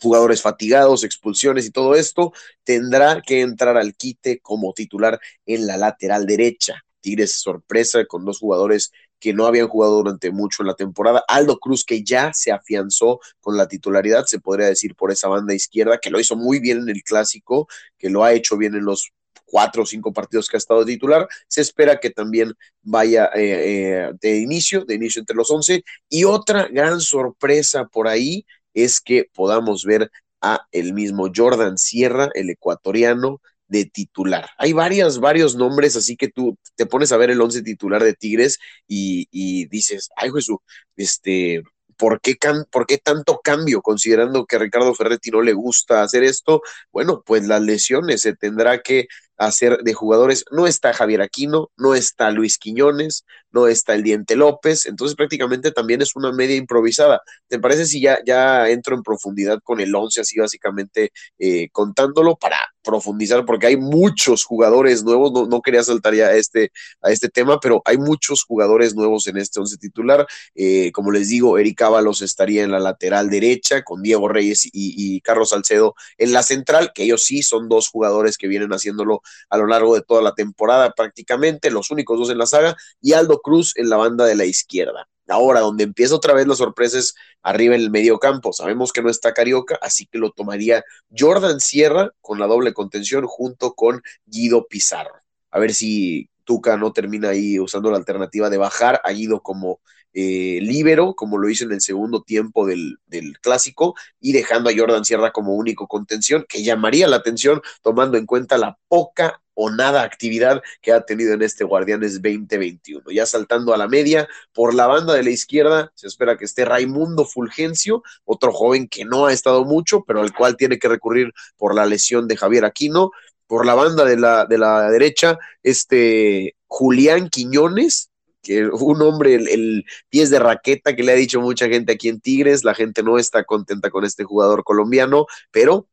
jugadores 0.00 0.42
fatigados, 0.42 1.04
expulsiones 1.04 1.66
y 1.66 1.70
todo 1.70 1.94
esto, 1.94 2.32
tendrá 2.64 3.22
que 3.22 3.40
entrar 3.40 3.76
al 3.76 3.94
quite 3.94 4.40
como 4.40 4.72
titular 4.72 5.20
en 5.46 5.66
la 5.66 5.76
lateral 5.76 6.26
derecha. 6.26 6.82
Tigres 7.00 7.40
sorpresa 7.40 8.04
con 8.06 8.24
dos 8.24 8.38
jugadores 8.38 8.92
que 9.20 9.32
no 9.34 9.46
habían 9.46 9.68
jugado 9.68 9.98
durante 9.98 10.30
mucho 10.30 10.62
en 10.62 10.68
la 10.68 10.74
temporada. 10.74 11.22
Aldo 11.28 11.58
Cruz, 11.58 11.84
que 11.84 12.02
ya 12.02 12.32
se 12.32 12.50
afianzó 12.50 13.20
con 13.40 13.56
la 13.56 13.68
titularidad, 13.68 14.24
se 14.24 14.40
podría 14.40 14.66
decir, 14.66 14.94
por 14.94 15.12
esa 15.12 15.28
banda 15.28 15.54
izquierda, 15.54 15.98
que 15.98 16.10
lo 16.10 16.18
hizo 16.18 16.36
muy 16.36 16.58
bien 16.58 16.78
en 16.78 16.88
el 16.88 17.02
clásico, 17.02 17.68
que 17.98 18.10
lo 18.10 18.24
ha 18.24 18.32
hecho 18.32 18.56
bien 18.56 18.74
en 18.74 18.84
los 18.84 19.12
cuatro 19.44 19.82
o 19.82 19.86
cinco 19.86 20.12
partidos 20.12 20.48
que 20.48 20.56
ha 20.56 20.58
estado 20.58 20.84
titular. 20.84 21.28
Se 21.48 21.60
espera 21.60 22.00
que 22.00 22.10
también 22.10 22.54
vaya 22.82 23.26
eh, 23.34 24.08
eh, 24.08 24.12
de 24.20 24.38
inicio, 24.38 24.84
de 24.84 24.94
inicio 24.94 25.20
entre 25.20 25.36
los 25.36 25.50
once. 25.50 25.84
Y 26.08 26.24
otra 26.24 26.68
gran 26.68 27.00
sorpresa 27.00 27.86
por 27.86 28.08
ahí 28.08 28.46
es 28.72 29.00
que 29.00 29.28
podamos 29.34 29.84
ver 29.84 30.10
a 30.40 30.66
el 30.72 30.94
mismo 30.94 31.30
Jordan 31.34 31.76
Sierra, 31.76 32.30
el 32.34 32.48
ecuatoriano, 32.48 33.42
de 33.70 33.84
titular. 33.86 34.50
Hay 34.58 34.72
varias, 34.72 35.20
varios 35.20 35.54
nombres, 35.54 35.96
así 35.96 36.16
que 36.16 36.28
tú 36.28 36.58
te 36.74 36.86
pones 36.86 37.12
a 37.12 37.16
ver 37.16 37.30
el 37.30 37.40
once 37.40 37.62
titular 37.62 38.02
de 38.02 38.14
Tigres 38.14 38.58
y, 38.88 39.28
y 39.30 39.66
dices, 39.66 40.10
ay 40.16 40.30
Jesús, 40.34 40.58
este, 40.96 41.62
¿por 41.96 42.20
qué, 42.20 42.36
¿por 42.72 42.86
qué 42.86 42.98
tanto 42.98 43.40
cambio? 43.44 43.80
Considerando 43.80 44.44
que 44.44 44.56
a 44.56 44.58
Ricardo 44.58 44.92
Ferretti 44.94 45.30
no 45.30 45.40
le 45.40 45.52
gusta 45.52 46.02
hacer 46.02 46.24
esto, 46.24 46.62
bueno, 46.90 47.22
pues 47.24 47.46
las 47.46 47.62
lesiones 47.62 48.22
se 48.22 48.34
tendrá 48.34 48.82
que 48.82 49.06
hacer 49.40 49.78
de 49.82 49.94
jugadores. 49.94 50.44
No 50.52 50.66
está 50.66 50.92
Javier 50.92 51.22
Aquino, 51.22 51.70
no 51.76 51.94
está 51.94 52.30
Luis 52.30 52.58
Quiñones, 52.58 53.24
no 53.50 53.66
está 53.66 53.94
el 53.94 54.02
Diente 54.02 54.36
López, 54.36 54.86
entonces 54.86 55.16
prácticamente 55.16 55.72
también 55.72 56.02
es 56.02 56.14
una 56.14 56.30
media 56.30 56.56
improvisada. 56.56 57.22
¿Te 57.48 57.58
parece 57.58 57.86
si 57.86 58.00
ya, 58.00 58.18
ya 58.24 58.68
entro 58.68 58.94
en 58.94 59.02
profundidad 59.02 59.58
con 59.64 59.80
el 59.80 59.94
11, 59.94 60.20
así 60.20 60.38
básicamente 60.38 61.10
eh, 61.38 61.68
contándolo 61.72 62.36
para 62.36 62.58
profundizar, 62.82 63.44
porque 63.44 63.66
hay 63.66 63.76
muchos 63.76 64.44
jugadores 64.44 65.02
nuevos, 65.04 65.32
no, 65.32 65.46
no, 65.46 65.60
quería 65.60 65.82
saltar 65.82 66.14
ya 66.14 66.28
a 66.28 66.34
este, 66.34 66.70
a 67.02 67.10
este 67.10 67.28
tema, 67.28 67.58
pero 67.60 67.82
hay 67.84 67.98
muchos 67.98 68.44
jugadores 68.44 68.94
nuevos 68.94 69.26
en 69.26 69.36
este 69.36 69.60
11 69.60 69.76
titular. 69.78 70.26
Eh, 70.54 70.90
como 70.92 71.10
les 71.10 71.28
digo, 71.28 71.58
Eric 71.58 71.82
Ábalos 71.82 72.22
estaría 72.22 72.62
en 72.62 72.70
la 72.70 72.78
lateral 72.78 73.30
derecha, 73.30 73.82
con 73.82 74.02
Diego 74.02 74.28
Reyes 74.28 74.66
y, 74.66 74.70
y 74.72 75.20
Carlos 75.20 75.50
Salcedo 75.50 75.94
en 76.18 76.32
la 76.32 76.42
central, 76.42 76.92
que 76.94 77.04
ellos 77.04 77.24
sí 77.24 77.42
son 77.42 77.68
dos 77.68 77.88
jugadores 77.88 78.38
que 78.38 78.48
vienen 78.48 78.70
haciéndolo 78.70 79.22
a 79.48 79.56
lo 79.56 79.66
largo 79.66 79.94
de 79.94 80.02
toda 80.02 80.22
la 80.22 80.34
temporada 80.34 80.92
prácticamente, 80.92 81.70
los 81.70 81.90
únicos 81.90 82.18
dos 82.18 82.30
en 82.30 82.38
la 82.38 82.46
saga, 82.46 82.76
y 83.00 83.12
Aldo 83.12 83.40
Cruz 83.40 83.72
en 83.76 83.88
la 83.88 83.96
banda 83.96 84.24
de 84.24 84.34
la 84.34 84.44
izquierda. 84.44 85.08
Ahora, 85.28 85.60
donde 85.60 85.84
empieza 85.84 86.16
otra 86.16 86.34
vez 86.34 86.46
la 86.46 86.56
sorpresa 86.56 86.98
es 86.98 87.14
arriba 87.42 87.76
en 87.76 87.82
el 87.82 87.90
medio 87.90 88.18
campo. 88.18 88.52
Sabemos 88.52 88.92
que 88.92 89.00
no 89.00 89.10
está 89.10 89.32
Carioca, 89.32 89.78
así 89.80 90.06
que 90.06 90.18
lo 90.18 90.32
tomaría 90.32 90.84
Jordan 91.16 91.60
Sierra 91.60 92.10
con 92.20 92.40
la 92.40 92.48
doble 92.48 92.72
contención 92.72 93.26
junto 93.26 93.74
con 93.74 94.02
Guido 94.26 94.66
Pizarro. 94.66 95.14
A 95.52 95.60
ver 95.60 95.72
si 95.72 96.28
Tuca 96.44 96.76
no 96.76 96.92
termina 96.92 97.28
ahí 97.28 97.60
usando 97.60 97.92
la 97.92 97.98
alternativa 97.98 98.50
de 98.50 98.58
bajar 98.58 99.00
a 99.04 99.12
Guido 99.12 99.40
como 99.40 99.80
eh, 100.12 100.58
líbero, 100.62 101.14
como 101.14 101.38
lo 101.38 101.48
hizo 101.48 101.64
en 101.64 101.72
el 101.72 101.80
segundo 101.80 102.22
tiempo 102.22 102.66
del, 102.66 102.98
del, 103.06 103.38
clásico, 103.40 103.94
y 104.20 104.32
dejando 104.32 104.70
a 104.70 104.72
Jordan 104.76 105.04
Sierra 105.04 105.30
como 105.32 105.54
único 105.54 105.86
contención, 105.86 106.44
que 106.48 106.62
llamaría 106.62 107.08
la 107.08 107.16
atención 107.16 107.60
tomando 107.82 108.18
en 108.18 108.26
cuenta 108.26 108.58
la 108.58 108.78
poca 108.88 109.40
o 109.54 109.70
nada 109.70 110.02
actividad 110.02 110.62
que 110.80 110.90
ha 110.92 111.02
tenido 111.02 111.34
en 111.34 111.42
este 111.42 111.64
Guardianes 111.64 112.14
2021. 112.22 113.10
Ya 113.10 113.26
saltando 113.26 113.74
a 113.74 113.76
la 113.76 113.88
media, 113.88 114.26
por 114.52 114.74
la 114.74 114.86
banda 114.86 115.14
de 115.14 115.22
la 115.22 115.30
izquierda, 115.30 115.92
se 115.94 116.06
espera 116.06 116.38
que 116.38 116.46
esté 116.46 116.64
Raimundo 116.64 117.26
Fulgencio, 117.26 118.02
otro 118.24 118.52
joven 118.52 118.88
que 118.88 119.04
no 119.04 119.26
ha 119.26 119.32
estado 119.32 119.64
mucho, 119.64 120.02
pero 120.06 120.22
al 120.22 120.32
cual 120.32 120.56
tiene 120.56 120.78
que 120.78 120.88
recurrir 120.88 121.32
por 121.58 121.74
la 121.74 121.84
lesión 121.84 122.26
de 122.26 122.36
Javier 122.36 122.64
Aquino. 122.64 123.10
Por 123.46 123.66
la 123.66 123.74
banda 123.74 124.04
de 124.04 124.16
la, 124.16 124.46
de 124.46 124.58
la 124.58 124.90
derecha, 124.90 125.36
este 125.64 126.54
Julián 126.68 127.28
Quiñones, 127.28 128.09
que 128.42 128.66
un 128.66 129.02
hombre, 129.02 129.34
el, 129.34 129.84
pies 130.08 130.30
de 130.30 130.38
raqueta 130.38 130.96
que 130.96 131.02
le 131.02 131.12
ha 131.12 131.16
dicho 131.16 131.40
mucha 131.40 131.68
gente 131.68 131.92
aquí 131.92 132.08
en 132.08 132.20
Tigres, 132.20 132.64
la 132.64 132.74
gente 132.74 133.02
no 133.02 133.18
está 133.18 133.44
contenta 133.44 133.90
con 133.90 134.04
este 134.04 134.24
jugador 134.24 134.64
colombiano, 134.64 135.26
pero 135.50 135.88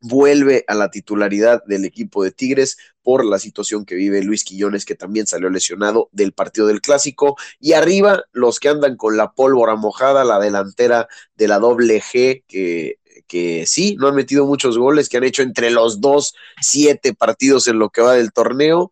vuelve 0.00 0.64
a 0.66 0.74
la 0.74 0.90
titularidad 0.90 1.62
del 1.66 1.84
equipo 1.84 2.24
de 2.24 2.32
Tigres 2.32 2.78
por 3.02 3.24
la 3.24 3.38
situación 3.38 3.84
que 3.84 3.94
vive 3.94 4.22
Luis 4.22 4.44
Quillones, 4.44 4.84
que 4.84 4.94
también 4.94 5.26
salió 5.26 5.50
lesionado 5.50 6.08
del 6.12 6.32
partido 6.32 6.66
del 6.66 6.80
clásico. 6.80 7.36
Y 7.58 7.74
arriba, 7.74 8.24
los 8.32 8.60
que 8.60 8.68
andan 8.68 8.96
con 8.96 9.16
la 9.16 9.32
pólvora 9.32 9.76
mojada, 9.76 10.24
la 10.24 10.38
delantera 10.38 11.08
de 11.34 11.48
la 11.48 11.58
doble 11.58 12.00
G, 12.00 12.44
que, 12.46 12.98
que 13.26 13.66
sí, 13.66 13.96
no 13.98 14.08
han 14.08 14.14
metido 14.14 14.46
muchos 14.46 14.78
goles, 14.78 15.08
que 15.08 15.18
han 15.18 15.24
hecho 15.24 15.42
entre 15.42 15.70
los 15.70 16.00
dos 16.00 16.34
siete 16.60 17.14
partidos 17.14 17.68
en 17.68 17.78
lo 17.78 17.90
que 17.90 18.00
va 18.00 18.14
del 18.14 18.32
torneo 18.32 18.90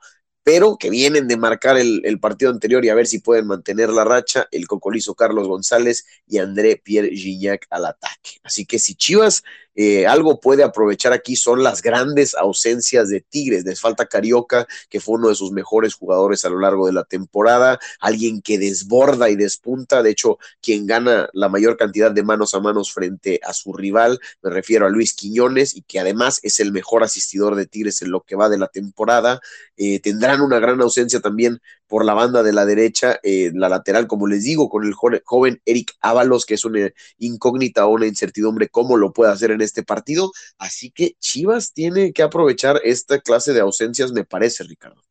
pero 0.49 0.79
que 0.79 0.89
vienen 0.89 1.29
de 1.29 1.37
marcar 1.37 1.77
el, 1.77 2.21
partido 2.21 2.51
anterior 2.51 2.83
y 2.83 2.89
a 2.89 2.95
ver 2.95 3.07
si 3.07 3.19
pueden 3.19 3.47
mantener 3.47 3.91
la 3.91 4.05
racha, 4.05 4.49
el 4.51 4.67
cocolizo 4.67 5.15
Carlos 5.15 5.47
González 5.47 6.07
y 6.27 6.39
André 6.39 6.81
Pierre 6.83 7.11
Gignac 7.11 7.67
al 7.69 7.85
ataque. 7.85 8.39
Así 8.43 8.65
que 8.65 8.79
si 8.79 8.95
Chivas 8.95 9.45
eh, 9.81 10.09
algo 10.09 10.41
puede 10.41 10.65
aprovechar 10.65 11.13
aquí 11.13 11.37
son 11.37 11.63
las 11.63 11.83
grandes 11.83 12.35
ausencias 12.35 13.11
de 13.11 13.21
Tigres. 13.21 13.65
Les 13.65 13.81
falta 13.81 14.07
Carioca, 14.07 14.67
que 14.91 14.99
fue 14.99 15.15
uno 15.15 15.29
de 15.29 15.37
sus 15.37 15.53
mejores 15.53 15.95
jugadores 15.95 16.45
a 16.45 16.49
lo 16.49 16.59
largo 16.59 16.89
de 16.89 16.93
la 16.93 17.05
temporada, 17.05 17.79
alguien 18.01 18.43
que 18.43 18.59
desborda 18.59 19.31
y 19.31 19.37
despunta, 19.37 20.03
de 20.03 20.11
hecho, 20.11 20.39
quien 20.61 20.89
gana 20.89 21.29
la 21.33 21.49
mayor 21.49 21.77
cantidad 21.77 22.11
de 22.11 22.25
manos 22.25 22.55
a 22.55 22.61
manos 22.61 22.93
frente 22.93 23.39
a 23.45 23.53
su 23.53 23.73
rival, 23.73 24.19
me 24.43 24.51
refiero 24.51 24.85
a 24.85 24.89
Luis 24.89 25.15
Quiñones, 25.15 25.77
y 25.77 25.83
que 25.83 26.01
además 26.01 26.41
es 26.43 26.59
el 26.59 26.73
mejor 26.73 27.05
asistidor 27.05 27.55
de 27.55 27.67
Tigres 27.67 28.03
en 28.03 28.11
lo 28.11 28.23
que 28.23 28.35
va 28.35 28.49
de 28.49 28.59
la 28.59 28.67
temporada. 28.67 29.41
Eh, 29.77 30.01
tendrán 30.01 30.41
una 30.41 30.59
gran 30.59 30.81
ausencia 30.83 31.21
también 31.21 31.61
por 31.89 32.05
la 32.05 32.15
banda 32.15 32.43
de 32.43 32.53
la 32.53 32.67
derecha, 32.67 33.19
eh, 33.23 33.51
la 33.55 33.69
lateral, 33.69 34.07
como 34.07 34.27
les 34.27 34.45
digo, 34.45 34.69
con 34.69 34.85
el 34.85 34.93
joven 34.93 35.61
Eric 35.65 35.93
Ábalos, 36.01 36.47
que 36.47 36.55
es 36.55 36.65
una 36.65 36.91
incógnita 37.19 37.87
o 37.87 37.91
una 37.91 38.07
incertidumbre 38.07 38.69
cómo 38.69 38.97
lo 38.97 39.13
puede 39.13 39.33
hacer 39.33 39.51
en 39.51 39.61
este 39.61 39.83
partido. 39.83 40.31
Así 40.59 40.91
que 40.91 41.13
Chivas 41.19 41.73
tiene 41.73 42.13
que 42.13 42.23
aprovechar 42.23 42.77
esta 42.85 43.21
clase 43.21 43.53
de 43.53 43.61
ausencias, 43.61 44.13
me 44.13 44.25
parece, 44.25 44.65
Ricardo. 44.65 45.03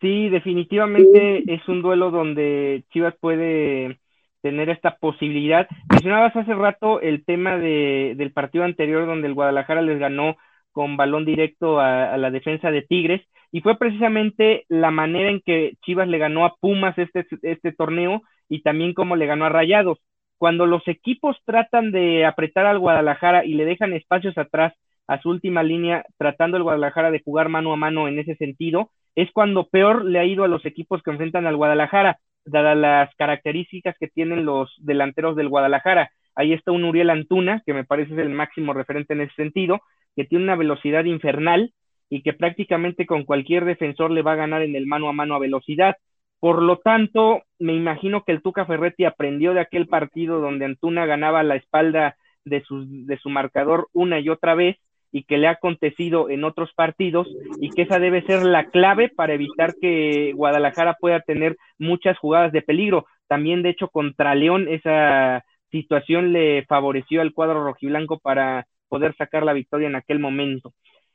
Sí, 0.00 0.28
definitivamente 0.28 1.42
es 1.52 1.66
un 1.68 1.80
duelo 1.80 2.10
donde 2.10 2.84
Chivas 2.92 3.14
puede 3.18 3.98
tener 4.42 4.68
esta 4.68 4.96
posibilidad. 4.98 5.66
Mencionabas 5.90 6.36
hace 6.36 6.54
rato 6.54 7.00
el 7.00 7.24
tema 7.24 7.56
de, 7.56 8.14
del 8.16 8.30
partido 8.32 8.64
anterior 8.64 9.06
donde 9.06 9.26
el 9.26 9.34
Guadalajara 9.34 9.80
les 9.80 9.98
ganó 9.98 10.36
con 10.76 10.98
balón 10.98 11.24
directo 11.24 11.80
a 11.80 12.18
la 12.18 12.30
defensa 12.30 12.70
de 12.70 12.82
Tigres 12.82 13.22
y 13.50 13.62
fue 13.62 13.78
precisamente 13.78 14.66
la 14.68 14.90
manera 14.90 15.30
en 15.30 15.40
que 15.40 15.72
Chivas 15.80 16.06
le 16.06 16.18
ganó 16.18 16.44
a 16.44 16.56
Pumas 16.56 16.98
este, 16.98 17.26
este 17.40 17.72
torneo 17.72 18.20
y 18.50 18.60
también 18.60 18.92
como 18.92 19.16
le 19.16 19.24
ganó 19.24 19.46
a 19.46 19.48
Rayados. 19.48 19.98
Cuando 20.36 20.66
los 20.66 20.86
equipos 20.86 21.38
tratan 21.46 21.92
de 21.92 22.26
apretar 22.26 22.66
al 22.66 22.78
Guadalajara 22.78 23.46
y 23.46 23.54
le 23.54 23.64
dejan 23.64 23.94
espacios 23.94 24.36
atrás 24.36 24.74
a 25.06 25.18
su 25.22 25.30
última 25.30 25.62
línea, 25.62 26.04
tratando 26.18 26.58
el 26.58 26.62
Guadalajara 26.62 27.10
de 27.10 27.22
jugar 27.24 27.48
mano 27.48 27.72
a 27.72 27.76
mano 27.76 28.06
en 28.06 28.18
ese 28.18 28.34
sentido, 28.34 28.90
es 29.14 29.30
cuando 29.32 29.68
peor 29.68 30.04
le 30.04 30.18
ha 30.18 30.26
ido 30.26 30.44
a 30.44 30.48
los 30.48 30.66
equipos 30.66 31.02
que 31.02 31.10
enfrentan 31.10 31.46
al 31.46 31.56
Guadalajara, 31.56 32.18
dadas 32.44 32.76
las 32.76 33.14
características 33.14 33.96
que 33.98 34.08
tienen 34.08 34.44
los 34.44 34.74
delanteros 34.80 35.36
del 35.36 35.48
Guadalajara. 35.48 36.10
Ahí 36.34 36.52
está 36.52 36.72
un 36.72 36.84
Uriel 36.84 37.08
Antuna, 37.08 37.62
que 37.64 37.72
me 37.72 37.84
parece 37.84 38.12
es 38.12 38.18
el 38.18 38.28
máximo 38.28 38.74
referente 38.74 39.14
en 39.14 39.22
ese 39.22 39.34
sentido, 39.36 39.80
que 40.16 40.24
tiene 40.24 40.44
una 40.44 40.56
velocidad 40.56 41.04
infernal, 41.04 41.72
y 42.08 42.22
que 42.22 42.32
prácticamente 42.32 43.06
con 43.06 43.24
cualquier 43.24 43.64
defensor 43.64 44.10
le 44.10 44.22
va 44.22 44.32
a 44.32 44.36
ganar 44.36 44.62
en 44.62 44.76
el 44.76 44.86
mano 44.86 45.08
a 45.08 45.12
mano 45.12 45.34
a 45.34 45.40
velocidad. 45.40 45.96
Por 46.38 46.62
lo 46.62 46.78
tanto, 46.78 47.42
me 47.58 47.74
imagino 47.74 48.22
que 48.22 48.32
el 48.32 48.42
Tuca 48.42 48.66
Ferretti 48.66 49.04
aprendió 49.04 49.54
de 49.54 49.60
aquel 49.60 49.88
partido 49.88 50.40
donde 50.40 50.66
Antuna 50.66 51.06
ganaba 51.06 51.42
la 51.42 51.56
espalda 51.56 52.16
de 52.44 52.62
su, 52.62 52.84
de 53.06 53.18
su 53.18 53.30
marcador 53.30 53.88
una 53.92 54.20
y 54.20 54.28
otra 54.28 54.54
vez 54.54 54.76
y 55.10 55.24
que 55.24 55.38
le 55.38 55.48
ha 55.48 55.52
acontecido 55.52 56.28
en 56.28 56.44
otros 56.44 56.72
partidos 56.74 57.26
y 57.60 57.70
que 57.70 57.82
esa 57.82 57.98
debe 57.98 58.22
ser 58.22 58.44
la 58.44 58.66
clave 58.66 59.08
para 59.08 59.34
evitar 59.34 59.74
que 59.80 60.32
Guadalajara 60.34 60.96
pueda 61.00 61.20
tener 61.20 61.56
muchas 61.78 62.18
jugadas 62.18 62.52
de 62.52 62.62
peligro. 62.62 63.06
También, 63.26 63.62
de 63.62 63.70
hecho, 63.70 63.88
contra 63.88 64.34
León 64.34 64.68
esa 64.68 65.44
situación 65.70 66.32
le 66.32 66.64
favoreció 66.66 67.22
al 67.22 67.32
cuadro 67.32 67.64
rojiblanco 67.64 68.18
para 68.18 68.66
poder 68.88 69.14
sacar 69.16 69.44
la 69.44 69.52
victoria 69.52 69.88
en 69.88 69.96
aquel 69.96 70.18
momento. 70.18 70.72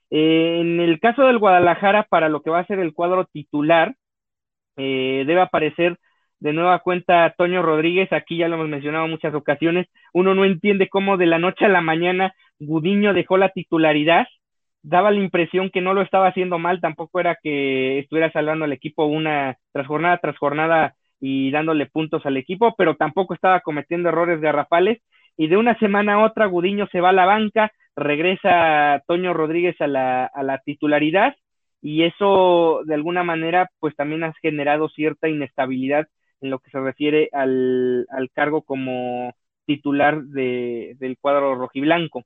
Eh, 0.10 0.60
en 0.62 0.79
el 0.79 0.99
caso 0.99 1.23
del 1.23 1.39
Guadalajara, 1.39 2.03
para 2.03 2.29
lo 2.29 2.41
que 2.41 2.49
va 2.49 2.60
a 2.60 2.67
ser 2.67 2.79
el 2.79 2.93
cuadro 2.93 3.25
titular, 3.25 3.95
eh, 4.77 5.23
debe 5.25 5.41
aparecer 5.41 5.97
de 6.39 6.53
nueva 6.53 6.79
cuenta 6.79 7.34
Toño 7.38 7.62
Rodríguez, 7.62 8.12
aquí 8.12 8.38
ya 8.38 8.47
lo 8.47 8.55
hemos 8.55 8.67
mencionado 8.67 9.05
en 9.05 9.12
muchas 9.12 9.34
ocasiones, 9.36 9.88
uno 10.13 10.34
no 10.36 10.43
entiende 10.43 10.89
cómo 10.89 11.17
de 11.17 11.27
la 11.27 11.39
noche 11.39 11.65
a 11.65 11.69
la 11.69 11.81
mañana 11.81 12.34
Gudiño 12.60 13.13
dejó 13.13 13.38
la 13.38 13.49
titularidad, 13.49 14.27
daba 14.81 15.12
la 15.12 15.19
impresión 15.19 15.69
que 15.69 15.81
no 15.81 15.93
lo 15.93 16.01
estaba 16.01 16.27
haciendo 16.27 16.57
mal, 16.60 16.81
tampoco 16.81 17.19
era 17.19 17.38
que 17.41 17.99
estuviera 17.99 18.31
salvando 18.31 18.65
al 18.65 18.73
equipo 18.73 19.05
una 19.05 19.57
tras 19.71 19.88
jornada 19.88 20.17
tras 20.17 20.38
jornada 20.38 20.95
y 21.19 21.51
dándole 21.51 21.86
puntos 21.86 22.25
al 22.25 22.38
equipo, 22.38 22.75
pero 22.75 22.95
tampoco 22.95 23.36
estaba 23.36 23.60
cometiendo 23.62 24.10
errores 24.10 24.41
garrafales 24.41 24.99
y 25.41 25.47
de 25.47 25.58
una 25.58 25.75
semana 25.80 26.13
a 26.13 26.23
otra 26.23 26.45
Gudiño 26.45 26.86
se 26.91 27.01
va 27.01 27.10
a 27.10 27.13
la 27.13 27.25
banca, 27.25 27.71
regresa 27.95 29.01
Toño 29.08 29.34
Rodríguez 29.34 29.75
a 29.82 29.88
la, 29.88 30.25
a 30.25 30.43
la 30.43 30.60
titularidad 30.60 31.36
y 31.82 32.04
eso 32.04 32.82
de 32.86 32.93
alguna 32.93 33.23
manera 33.23 33.67
pues 33.80 33.95
también 33.95 34.23
ha 34.23 34.34
generado 34.39 34.88
cierta 34.89 35.30
inestabilidad 35.30 36.08
en 36.41 36.51
lo 36.51 36.60
que 36.60 36.69
se 36.69 36.80
refiere 36.80 37.27
al, 37.34 38.06
cargo 38.36 38.62
como 38.62 39.34
titular 39.65 40.21
de, 40.25 40.95
del 40.99 41.17
cuadro 41.19 41.56
rojiblanco. 41.56 42.21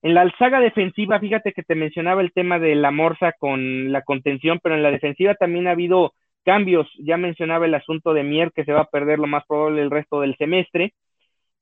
En 0.00 0.14
la 0.14 0.26
saga 0.38 0.58
defensiva, 0.58 1.20
fíjate 1.20 1.52
que 1.52 1.64
te 1.64 1.74
mencionaba 1.74 2.22
el 2.22 2.32
tema 2.32 2.58
de 2.58 2.76
la 2.76 2.90
morsa 2.90 3.34
con 3.38 3.92
la 3.92 4.00
contención, 4.00 4.58
pero 4.62 4.74
en 4.74 4.82
la 4.82 4.90
defensiva 4.90 5.34
también 5.34 5.68
ha 5.68 5.72
habido 5.72 6.14
cambios. 6.46 6.88
Ya 6.98 7.18
mencionaba 7.18 7.66
el 7.66 7.74
asunto 7.74 8.14
de 8.14 8.22
Mier, 8.22 8.52
que 8.52 8.64
se 8.64 8.72
va 8.72 8.80
a 8.80 8.90
perder 8.90 9.18
lo 9.18 9.26
más 9.26 9.44
probable 9.46 9.82
el 9.82 9.90
resto 9.90 10.22
del 10.22 10.34
semestre. 10.38 10.94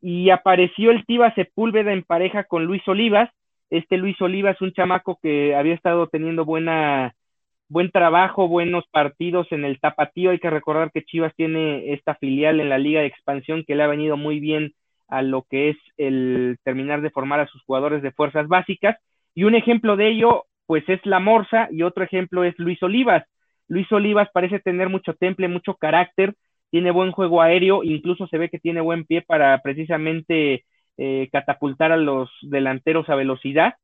Y 0.02 0.28
apareció 0.28 0.90
el 0.90 1.06
Tiva 1.06 1.34
Sepúlveda 1.34 1.92
en 1.92 2.02
pareja 2.02 2.44
con 2.44 2.66
Luis 2.66 2.86
Olivas, 2.86 3.30
este 3.72 3.96
Luis 3.96 4.20
Oliva 4.20 4.50
es 4.50 4.60
un 4.60 4.74
chamaco 4.74 5.18
que 5.22 5.54
había 5.54 5.72
estado 5.72 6.06
teniendo 6.06 6.44
buena, 6.44 7.14
buen 7.70 7.90
trabajo, 7.90 8.46
buenos 8.46 8.84
partidos 8.90 9.50
en 9.50 9.64
el 9.64 9.80
tapatío. 9.80 10.30
Hay 10.30 10.38
que 10.38 10.50
recordar 10.50 10.92
que 10.92 11.04
Chivas 11.04 11.34
tiene 11.36 11.94
esta 11.94 12.14
filial 12.16 12.60
en 12.60 12.68
la 12.68 12.76
Liga 12.76 13.00
de 13.00 13.06
Expansión 13.06 13.64
que 13.66 13.74
le 13.74 13.82
ha 13.82 13.86
venido 13.86 14.18
muy 14.18 14.40
bien 14.40 14.74
a 15.08 15.22
lo 15.22 15.46
que 15.48 15.70
es 15.70 15.78
el 15.96 16.58
terminar 16.64 17.00
de 17.00 17.08
formar 17.08 17.40
a 17.40 17.46
sus 17.46 17.62
jugadores 17.62 18.02
de 18.02 18.12
fuerzas 18.12 18.46
básicas. 18.46 18.98
Y 19.34 19.44
un 19.44 19.54
ejemplo 19.54 19.96
de 19.96 20.08
ello, 20.10 20.44
pues 20.66 20.86
es 20.90 21.00
la 21.06 21.18
Morsa 21.18 21.68
y 21.70 21.82
otro 21.82 22.04
ejemplo 22.04 22.44
es 22.44 22.54
Luis 22.58 22.82
Olivas. 22.82 23.24
Luis 23.68 23.90
Olivas 23.90 24.28
parece 24.34 24.60
tener 24.60 24.90
mucho 24.90 25.14
temple, 25.14 25.48
mucho 25.48 25.76
carácter, 25.76 26.34
tiene 26.72 26.90
buen 26.90 27.12
juego 27.12 27.42
aéreo, 27.42 27.84
incluso 27.84 28.26
se 28.28 28.38
ve 28.38 28.48
que 28.48 28.58
tiene 28.58 28.80
buen 28.80 29.04
pie 29.04 29.20
para 29.20 29.60
precisamente 29.60 30.64
eh, 30.96 31.28
catapultar 31.30 31.92
a 31.92 31.98
los 31.98 32.30
delanteros 32.40 33.10
a 33.10 33.14
velocidad. 33.14 33.74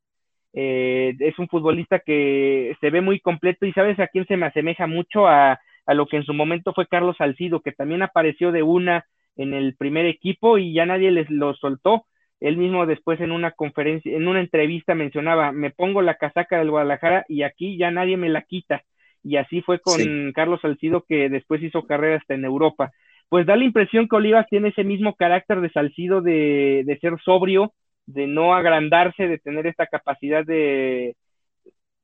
Eh, 0.53 1.15
es 1.19 1.37
un 1.37 1.47
futbolista 1.47 1.99
que 1.99 2.75
se 2.81 2.89
ve 2.89 3.01
muy 3.01 3.19
completo 3.19 3.67
y 3.67 3.73
sabes 3.73 3.99
a 3.99 4.07
quién 4.07 4.25
se 4.25 4.37
me 4.37 4.47
asemeja 4.47 4.87
mucho 4.87 5.27
a, 5.27 5.59
a, 5.85 5.93
lo 5.93 6.07
que 6.07 6.17
en 6.17 6.23
su 6.23 6.33
momento 6.33 6.73
fue 6.73 6.87
Carlos 6.87 7.15
Salcido, 7.17 7.61
que 7.61 7.73
también 7.73 8.01
apareció 8.01 8.51
de 8.51 8.63
una 8.63 9.05
en 9.35 9.53
el 9.53 9.75
primer 9.75 10.07
equipo 10.07 10.57
y 10.57 10.73
ya 10.73 10.87
nadie 10.87 11.11
les 11.11 11.29
lo 11.29 11.53
soltó. 11.53 12.07
Él 12.39 12.57
mismo 12.57 12.87
después 12.87 13.21
en 13.21 13.31
una 13.31 13.51
conferencia, 13.51 14.17
en 14.17 14.27
una 14.27 14.39
entrevista 14.39 14.95
mencionaba, 14.95 15.51
me 15.51 15.69
pongo 15.69 16.01
la 16.01 16.15
casaca 16.15 16.57
del 16.57 16.71
Guadalajara 16.71 17.23
y 17.27 17.43
aquí 17.43 17.77
ya 17.77 17.91
nadie 17.91 18.17
me 18.17 18.29
la 18.29 18.41
quita. 18.41 18.81
Y 19.23 19.37
así 19.37 19.61
fue 19.61 19.79
con 19.79 20.31
Carlos 20.33 20.61
Salcido 20.61 21.03
que 21.07 21.29
después 21.29 21.61
hizo 21.61 21.83
carrera 21.83 22.17
hasta 22.17 22.35
en 22.35 22.45
Europa. 22.45 22.91
Pues 23.27 23.45
da 23.45 23.55
la 23.55 23.65
impresión 23.65 24.07
que 24.07 24.15
Olivas 24.15 24.47
tiene 24.49 24.69
ese 24.69 24.83
mismo 24.83 25.15
carácter 25.15 25.61
de 25.61 25.69
Salcido 25.69 26.21
de, 26.21 26.83
de 26.85 26.99
ser 26.99 27.13
sobrio, 27.23 27.73
de 28.05 28.27
no 28.27 28.55
agrandarse, 28.55 29.27
de 29.27 29.37
tener 29.37 29.67
esta 29.67 29.85
capacidad 29.85 30.43
de, 30.45 31.15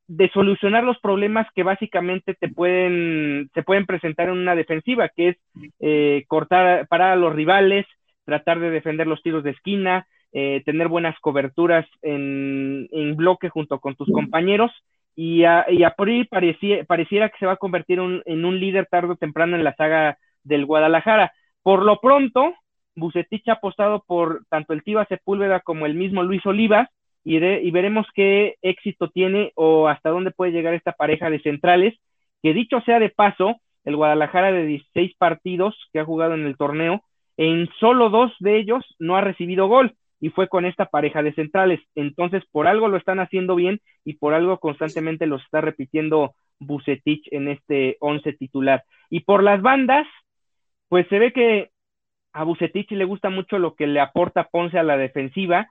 de 0.08 0.30
solucionar 0.30 0.84
los 0.84 0.99
problemas 0.99 1.47
que 1.56 1.63
básicamente 1.63 2.36
te 2.36 2.49
pueden, 2.49 3.49
se 3.54 3.63
pueden 3.63 3.86
presentar 3.86 4.28
en 4.28 4.38
una 4.38 4.56
defensiva, 4.56 5.10
que 5.10 5.30
es 5.30 5.38
eh, 5.80 6.25
cortar, 6.28 6.88
parar 6.88 7.13
a 7.13 7.15
los 7.15 7.34
rivales, 7.34 7.86
tratar 8.23 8.60
de 8.60 8.69
defender 8.69 9.08
los 9.08 9.21
tiros 9.23 9.43
de 9.43 9.51
esquina, 9.51 10.08
eh, 10.32 10.62
tener 10.65 10.89
buenas 10.89 11.17
coberturas 11.21 11.88
en, 12.01 12.88
en, 12.91 13.15
bloque 13.15 13.49
junto 13.49 13.80
con 13.80 13.95
tus 13.95 14.12
compañeros 14.12 14.71
y 15.15 15.43
a, 15.45 15.65
y 15.69 15.84
a 15.84 15.91
priori 15.91 16.25
pareciera 16.25 17.30
que 17.30 17.38
se 17.39 17.45
va 17.45 17.54
a 17.54 17.58
convertir 17.58 17.99
en 17.99 18.45
un 18.45 18.60
líder 18.60 18.88
tarde 18.88 19.13
o 19.13 19.15
temprano 19.15 19.56
en 19.56 19.63
la 19.63 19.75
saga 19.75 20.17
del 20.43 20.65
Guadalajara. 20.65 21.34
Por 21.63 21.84
lo 21.84 21.99
pronto, 21.99 22.54
Bucetich 22.95 23.47
ha 23.49 23.54
apostado 23.54 24.04
por 24.06 24.45
tanto 24.49 24.73
el 24.73 24.84
Tiva 24.84 25.06
Sepúlveda 25.06 25.62
como 25.62 25.86
el 25.86 25.95
mismo 25.95 26.23
Luis 26.23 26.45
Olivas 26.45 26.89
y, 27.23 27.38
y, 27.38 27.71
veremos 27.71 28.06
qué 28.13 28.56
éxito 28.62 29.10
tiene 29.10 29.51
o 29.56 29.88
hasta 29.88 30.10
dónde 30.10 30.32
puede 30.32 30.51
llegar 30.51 30.73
esta 30.73 30.91
pareja 30.91 31.30
de 31.30 31.41
centrales, 31.41 31.95
que 32.43 32.54
dicho 32.54 32.82
sea 32.82 32.99
de 32.99 33.10
paso, 33.10 33.56
el 33.84 33.95
Guadalajara 33.95 34.51
de 34.51 34.65
16 34.65 35.15
partidos 35.17 35.75
que 35.91 35.99
ha 35.99 36.06
jugado 36.06 36.36
en 36.36 36.45
el 36.45 36.58
torneo, 36.58 37.04
en 37.38 37.69
solo 37.80 38.10
dos 38.10 38.32
de 38.39 38.58
ellos 38.60 38.84
no 38.99 39.15
ha 39.15 39.21
recibido 39.21 39.67
gol. 39.67 39.95
Y 40.19 40.30
fue 40.30 40.47
con 40.47 40.65
esta 40.65 40.86
pareja 40.86 41.23
de 41.23 41.34
centrales. 41.34 41.80
Entonces, 41.95 42.43
por 42.51 42.67
algo 42.67 42.88
lo 42.88 42.97
están 42.97 43.19
haciendo 43.19 43.56
bien 43.56 43.80
y 44.04 44.13
por 44.13 44.34
algo 44.34 44.60
constantemente 44.60 45.28
los 45.28 45.43
está 45.43 45.62
repitiendo 45.62 46.36
Bucetich 46.60 47.28
en 47.32 47.47
este 47.47 47.97
once 47.99 48.34
titular. 48.34 48.84
Y 49.10 49.21
por 49.21 49.43
las 49.43 49.62
bandas, 49.62 50.08
pues 50.88 51.08
se 51.10 51.19
ve 51.19 51.34
que 51.34 51.69
a 52.34 52.43
Bucetich 52.43 52.91
le 52.91 53.06
gusta 53.06 53.30
mucho 53.30 53.60
lo 53.60 53.75
que 53.75 53.88
le 53.88 53.99
aporta 53.99 54.49
Ponce 54.51 54.78
a 54.78 54.84
la 54.84 54.97
defensiva. 54.97 55.69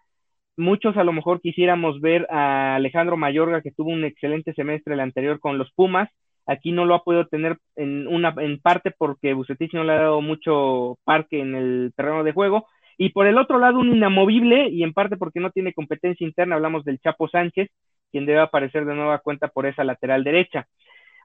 Muchos 0.56 0.96
a 0.96 1.04
lo 1.04 1.12
mejor 1.12 1.40
quisiéramos 1.40 2.00
ver 2.00 2.26
a 2.30 2.76
Alejandro 2.76 3.16
Mayorga, 3.16 3.60
que 3.60 3.72
tuvo 3.72 3.90
un 3.90 4.04
excelente 4.04 4.54
semestre 4.54 4.94
el 4.94 5.00
anterior 5.00 5.40
con 5.40 5.58
los 5.58 5.72
Pumas. 5.72 6.08
Aquí 6.46 6.72
no 6.72 6.84
lo 6.84 6.94
ha 6.94 7.02
podido 7.04 7.26
tener 7.26 7.58
en, 7.76 8.06
una, 8.06 8.34
en 8.38 8.60
parte 8.60 8.92
porque 8.96 9.34
Bucetich 9.34 9.72
no 9.72 9.84
le 9.84 9.92
ha 9.92 9.96
dado 9.96 10.20
mucho 10.20 10.98
parque 11.04 11.40
en 11.40 11.54
el 11.54 11.92
terreno 11.96 12.22
de 12.22 12.32
juego. 12.32 12.66
Y 12.98 13.10
por 13.10 13.26
el 13.26 13.38
otro 13.38 13.58
lado, 13.58 13.78
un 13.78 13.94
inamovible, 13.94 14.68
y 14.68 14.82
en 14.82 14.92
parte 14.92 15.16
porque 15.16 15.40
no 15.40 15.50
tiene 15.50 15.72
competencia 15.72 16.26
interna, 16.26 16.56
hablamos 16.56 16.84
del 16.84 17.00
Chapo 17.00 17.28
Sánchez, 17.28 17.70
quien 18.10 18.26
debe 18.26 18.40
aparecer 18.40 18.84
de 18.84 18.94
nueva 18.94 19.18
cuenta 19.18 19.48
por 19.48 19.66
esa 19.66 19.84
lateral 19.84 20.22
derecha. 20.24 20.66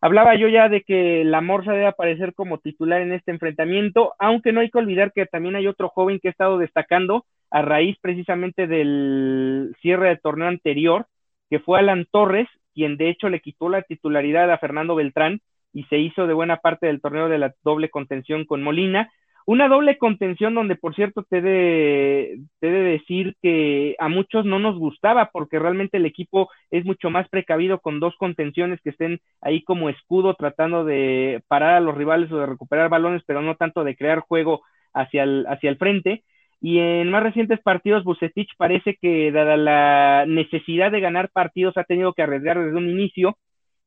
Hablaba 0.02 0.36
yo 0.36 0.48
ya 0.48 0.70
de 0.70 0.82
que 0.82 1.24
la 1.26 1.42
Morsa 1.42 1.74
debe 1.74 1.88
aparecer 1.88 2.34
como 2.34 2.60
titular 2.60 3.02
en 3.02 3.12
este 3.12 3.32
enfrentamiento, 3.32 4.14
aunque 4.18 4.54
no 4.54 4.62
hay 4.62 4.70
que 4.70 4.78
olvidar 4.78 5.12
que 5.12 5.26
también 5.26 5.56
hay 5.56 5.68
otro 5.68 5.90
joven 5.90 6.20
que 6.20 6.30
ha 6.30 6.32
estado 6.32 6.58
destacando 6.58 7.26
a 7.52 7.62
raíz 7.62 7.98
precisamente 8.00 8.66
del 8.66 9.76
cierre 9.82 10.10
de 10.10 10.18
torneo 10.18 10.48
anterior, 10.48 11.08
que 11.50 11.60
fue 11.60 11.80
Alan 11.80 12.08
Torres, 12.10 12.48
quien 12.74 12.96
de 12.96 13.10
hecho 13.10 13.28
le 13.28 13.42
quitó 13.42 13.68
la 13.68 13.82
titularidad 13.82 14.50
a 14.52 14.58
Fernando 14.58 14.96
Beltrán 14.96 15.42
y 15.74 15.84
se 15.86 15.98
hizo 15.98 16.28
de 16.28 16.34
buena 16.34 16.58
parte 16.58 16.88
del 16.88 17.02
torneo 17.02 17.28
de 17.28 17.40
la 17.40 17.54
doble 17.64 17.90
contención 17.90 18.46
con 18.46 18.64
Molina. 18.64 19.12
Una 19.50 19.68
doble 19.68 19.98
contención 19.98 20.54
donde, 20.54 20.76
por 20.76 20.94
cierto, 20.94 21.24
te 21.28 21.42
de, 21.42 22.38
te 22.60 22.70
de 22.70 22.84
decir 22.84 23.36
que 23.42 23.96
a 23.98 24.08
muchos 24.08 24.46
no 24.46 24.60
nos 24.60 24.78
gustaba 24.78 25.32
porque 25.34 25.58
realmente 25.58 25.98
el 25.98 26.06
equipo 26.06 26.52
es 26.70 26.86
mucho 26.86 27.10
más 27.10 27.28
precavido 27.30 27.80
con 27.80 28.00
dos 28.00 28.16
contenciones 28.20 28.80
que 28.84 28.92
estén 28.92 29.22
ahí 29.42 29.64
como 29.64 29.90
escudo 29.90 30.36
tratando 30.36 30.86
de 30.86 31.42
parar 31.48 31.74
a 31.74 31.80
los 31.80 31.98
rivales 31.98 32.32
o 32.32 32.38
de 32.38 32.46
recuperar 32.46 32.90
balones, 32.90 33.24
pero 33.26 33.42
no 33.42 33.56
tanto 33.56 33.84
de 33.84 33.96
crear 33.96 34.20
juego 34.20 34.62
hacia 34.94 35.24
el, 35.24 35.48
hacia 35.48 35.72
el 35.72 35.78
frente. 35.78 36.24
Y 36.62 36.78
en 36.78 37.10
más 37.10 37.24
recientes 37.24 37.60
partidos, 37.60 38.04
Bucetich 38.04 38.52
parece 38.56 39.00
que, 39.02 39.32
dada 39.32 39.58
la 39.58 40.26
necesidad 40.28 40.92
de 40.92 41.00
ganar 41.00 41.32
partidos, 41.32 41.76
ha 41.78 41.86
tenido 41.86 42.14
que 42.14 42.22
arriesgar 42.22 42.64
desde 42.64 42.78
un 42.78 42.88
inicio 42.88 43.36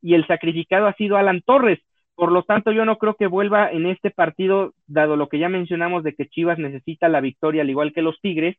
y 0.02 0.14
el 0.14 0.26
sacrificado 0.26 0.88
ha 0.88 0.94
sido 0.94 1.16
Alan 1.16 1.40
Torres, 1.46 1.78
por 2.14 2.32
lo 2.32 2.42
tanto, 2.42 2.72
yo 2.72 2.84
no 2.84 2.98
creo 2.98 3.14
que 3.14 3.26
vuelva 3.26 3.70
en 3.70 3.86
este 3.86 4.10
partido, 4.10 4.74
dado 4.86 5.16
lo 5.16 5.28
que 5.28 5.38
ya 5.38 5.48
mencionamos 5.48 6.04
de 6.04 6.14
que 6.14 6.28
Chivas 6.28 6.58
necesita 6.58 7.08
la 7.08 7.20
victoria, 7.20 7.62
al 7.62 7.70
igual 7.70 7.92
que 7.92 8.02
los 8.02 8.20
Tigres, 8.20 8.56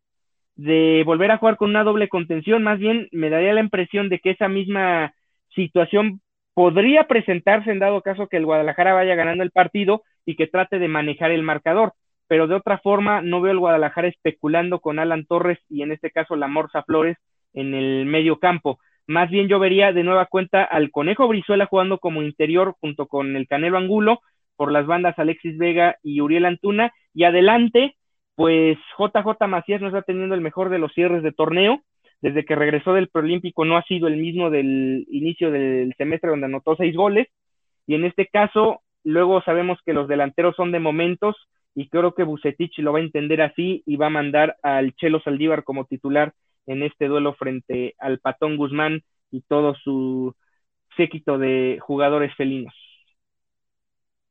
de 0.56 1.04
volver 1.06 1.32
a 1.32 1.38
jugar 1.38 1.58
con 1.58 1.70
una 1.70 1.84
doble 1.84 2.10
contención. 2.10 2.63
Más 2.63 2.80
bien, 2.80 3.08
me 3.12 3.30
daría 3.30 3.54
la 3.54 3.62
impresión 3.62 4.10
de 4.10 4.20
que 4.20 4.32
esa 4.32 4.48
misma 4.48 5.13
situación 5.56 6.22
podría 6.54 7.08
presentarse 7.08 7.72
en 7.72 7.80
dado 7.80 8.02
caso 8.02 8.28
que 8.28 8.38
el 8.38 8.46
Guadalajara 8.46 8.94
vaya 8.94 9.16
ganando 9.16 9.44
el 9.44 9.52
partido 9.52 10.04
y 10.26 10.36
que 10.36 10.48
trate 10.48 10.80
de 10.80 10.88
manejar 10.88 11.32
el 11.32 11.44
marcador. 11.44 11.94
Pero 12.28 12.48
de 12.48 12.56
otra 12.56 12.80
forma, 12.80 13.22
no 13.22 13.42
veo 13.42 13.52
el 13.52 13.60
Guadalajara 13.60 14.08
especulando 14.08 14.80
con 14.80 15.00
Alan 15.00 15.26
Torres 15.26 15.60
y 15.70 15.82
en 15.82 15.92
este 15.92 16.12
caso 16.12 16.36
la 16.36 16.48
Morsa 16.48 16.84
Flores 16.84 17.18
en 17.54 17.74
el 17.74 18.06
medio 18.06 18.39
campo. 18.39 18.80
Más 19.08 19.30
bien 19.30 19.48
yo 19.48 19.60
vería 19.60 19.92
de 19.92 20.04
nueva 20.04 20.28
cuenta 20.28 20.63
al 20.63 20.89
Conejo 20.92 21.28
Brizuela 21.28 21.66
jugando 21.66 21.98
como 21.98 22.22
interior 22.22 22.76
junto 22.80 23.08
con 23.08 23.36
el 23.36 23.48
Canelo 23.48 23.78
Angulo, 23.78 24.22
por 24.56 24.72
las 24.72 24.86
bandas 24.86 25.18
Alexis 25.20 25.58
Vega 25.58 25.98
y 26.04 26.22
Uriel 26.22 26.46
Antuna, 26.46 26.94
y 27.13 27.26
adelante, 27.26 27.96
pues 28.36 28.78
JJ 28.98 29.48
Macías 29.48 29.82
no 29.82 29.88
está 29.88 30.04
teniendo 30.04 30.36
el 30.36 30.42
mejor 30.42 30.70
de 30.70 30.80
los 30.80 30.94
cierres 30.94 31.24
de 31.24 31.32
torneo, 31.32 31.82
desde 32.22 32.46
que 32.46 32.56
regresó 32.56 32.94
del 32.94 33.10
preolímpico 33.10 33.66
no 33.66 33.76
ha 33.76 33.84
sido 33.84 34.08
el 34.08 34.16
mismo 34.18 34.50
del 34.50 35.06
inicio 35.10 35.52
del 35.52 35.94
semestre 35.98 36.30
donde 36.30 36.46
anotó 36.46 36.76
seis 36.78 36.96
goles, 36.96 37.28
y 37.86 37.96
en 37.96 38.06
este 38.06 38.28
caso, 38.28 38.82
luego 39.04 39.42
sabemos 39.42 39.80
que 39.86 39.94
los 39.94 40.08
delanteros 40.08 40.56
son 40.56 40.72
de 40.72 40.80
momentos, 40.80 41.36
y 41.76 41.89
creo 41.89 42.13
que 42.13 42.24
Bucetich 42.24 42.78
lo 42.80 42.94
va 42.94 43.00
a 43.00 43.04
entender 43.04 43.42
así 43.42 43.84
y 43.86 43.98
va 43.98 44.06
a 44.06 44.12
mandar 44.12 44.56
al 44.62 44.94
Chelo 44.94 45.20
Saldívar 45.22 45.63
como 45.63 45.86
titular 45.86 46.34
en 46.65 46.84
este 46.84 47.08
duelo 47.08 47.34
frente 47.34 47.95
al 47.99 48.19
Patón 48.19 48.58
Guzmán 48.58 49.04
y 49.32 49.41
todo 49.41 49.76
su 49.76 50.36
séquito 50.95 51.38
de 51.38 51.80
jugadores 51.82 52.36
felinos. 52.36 52.73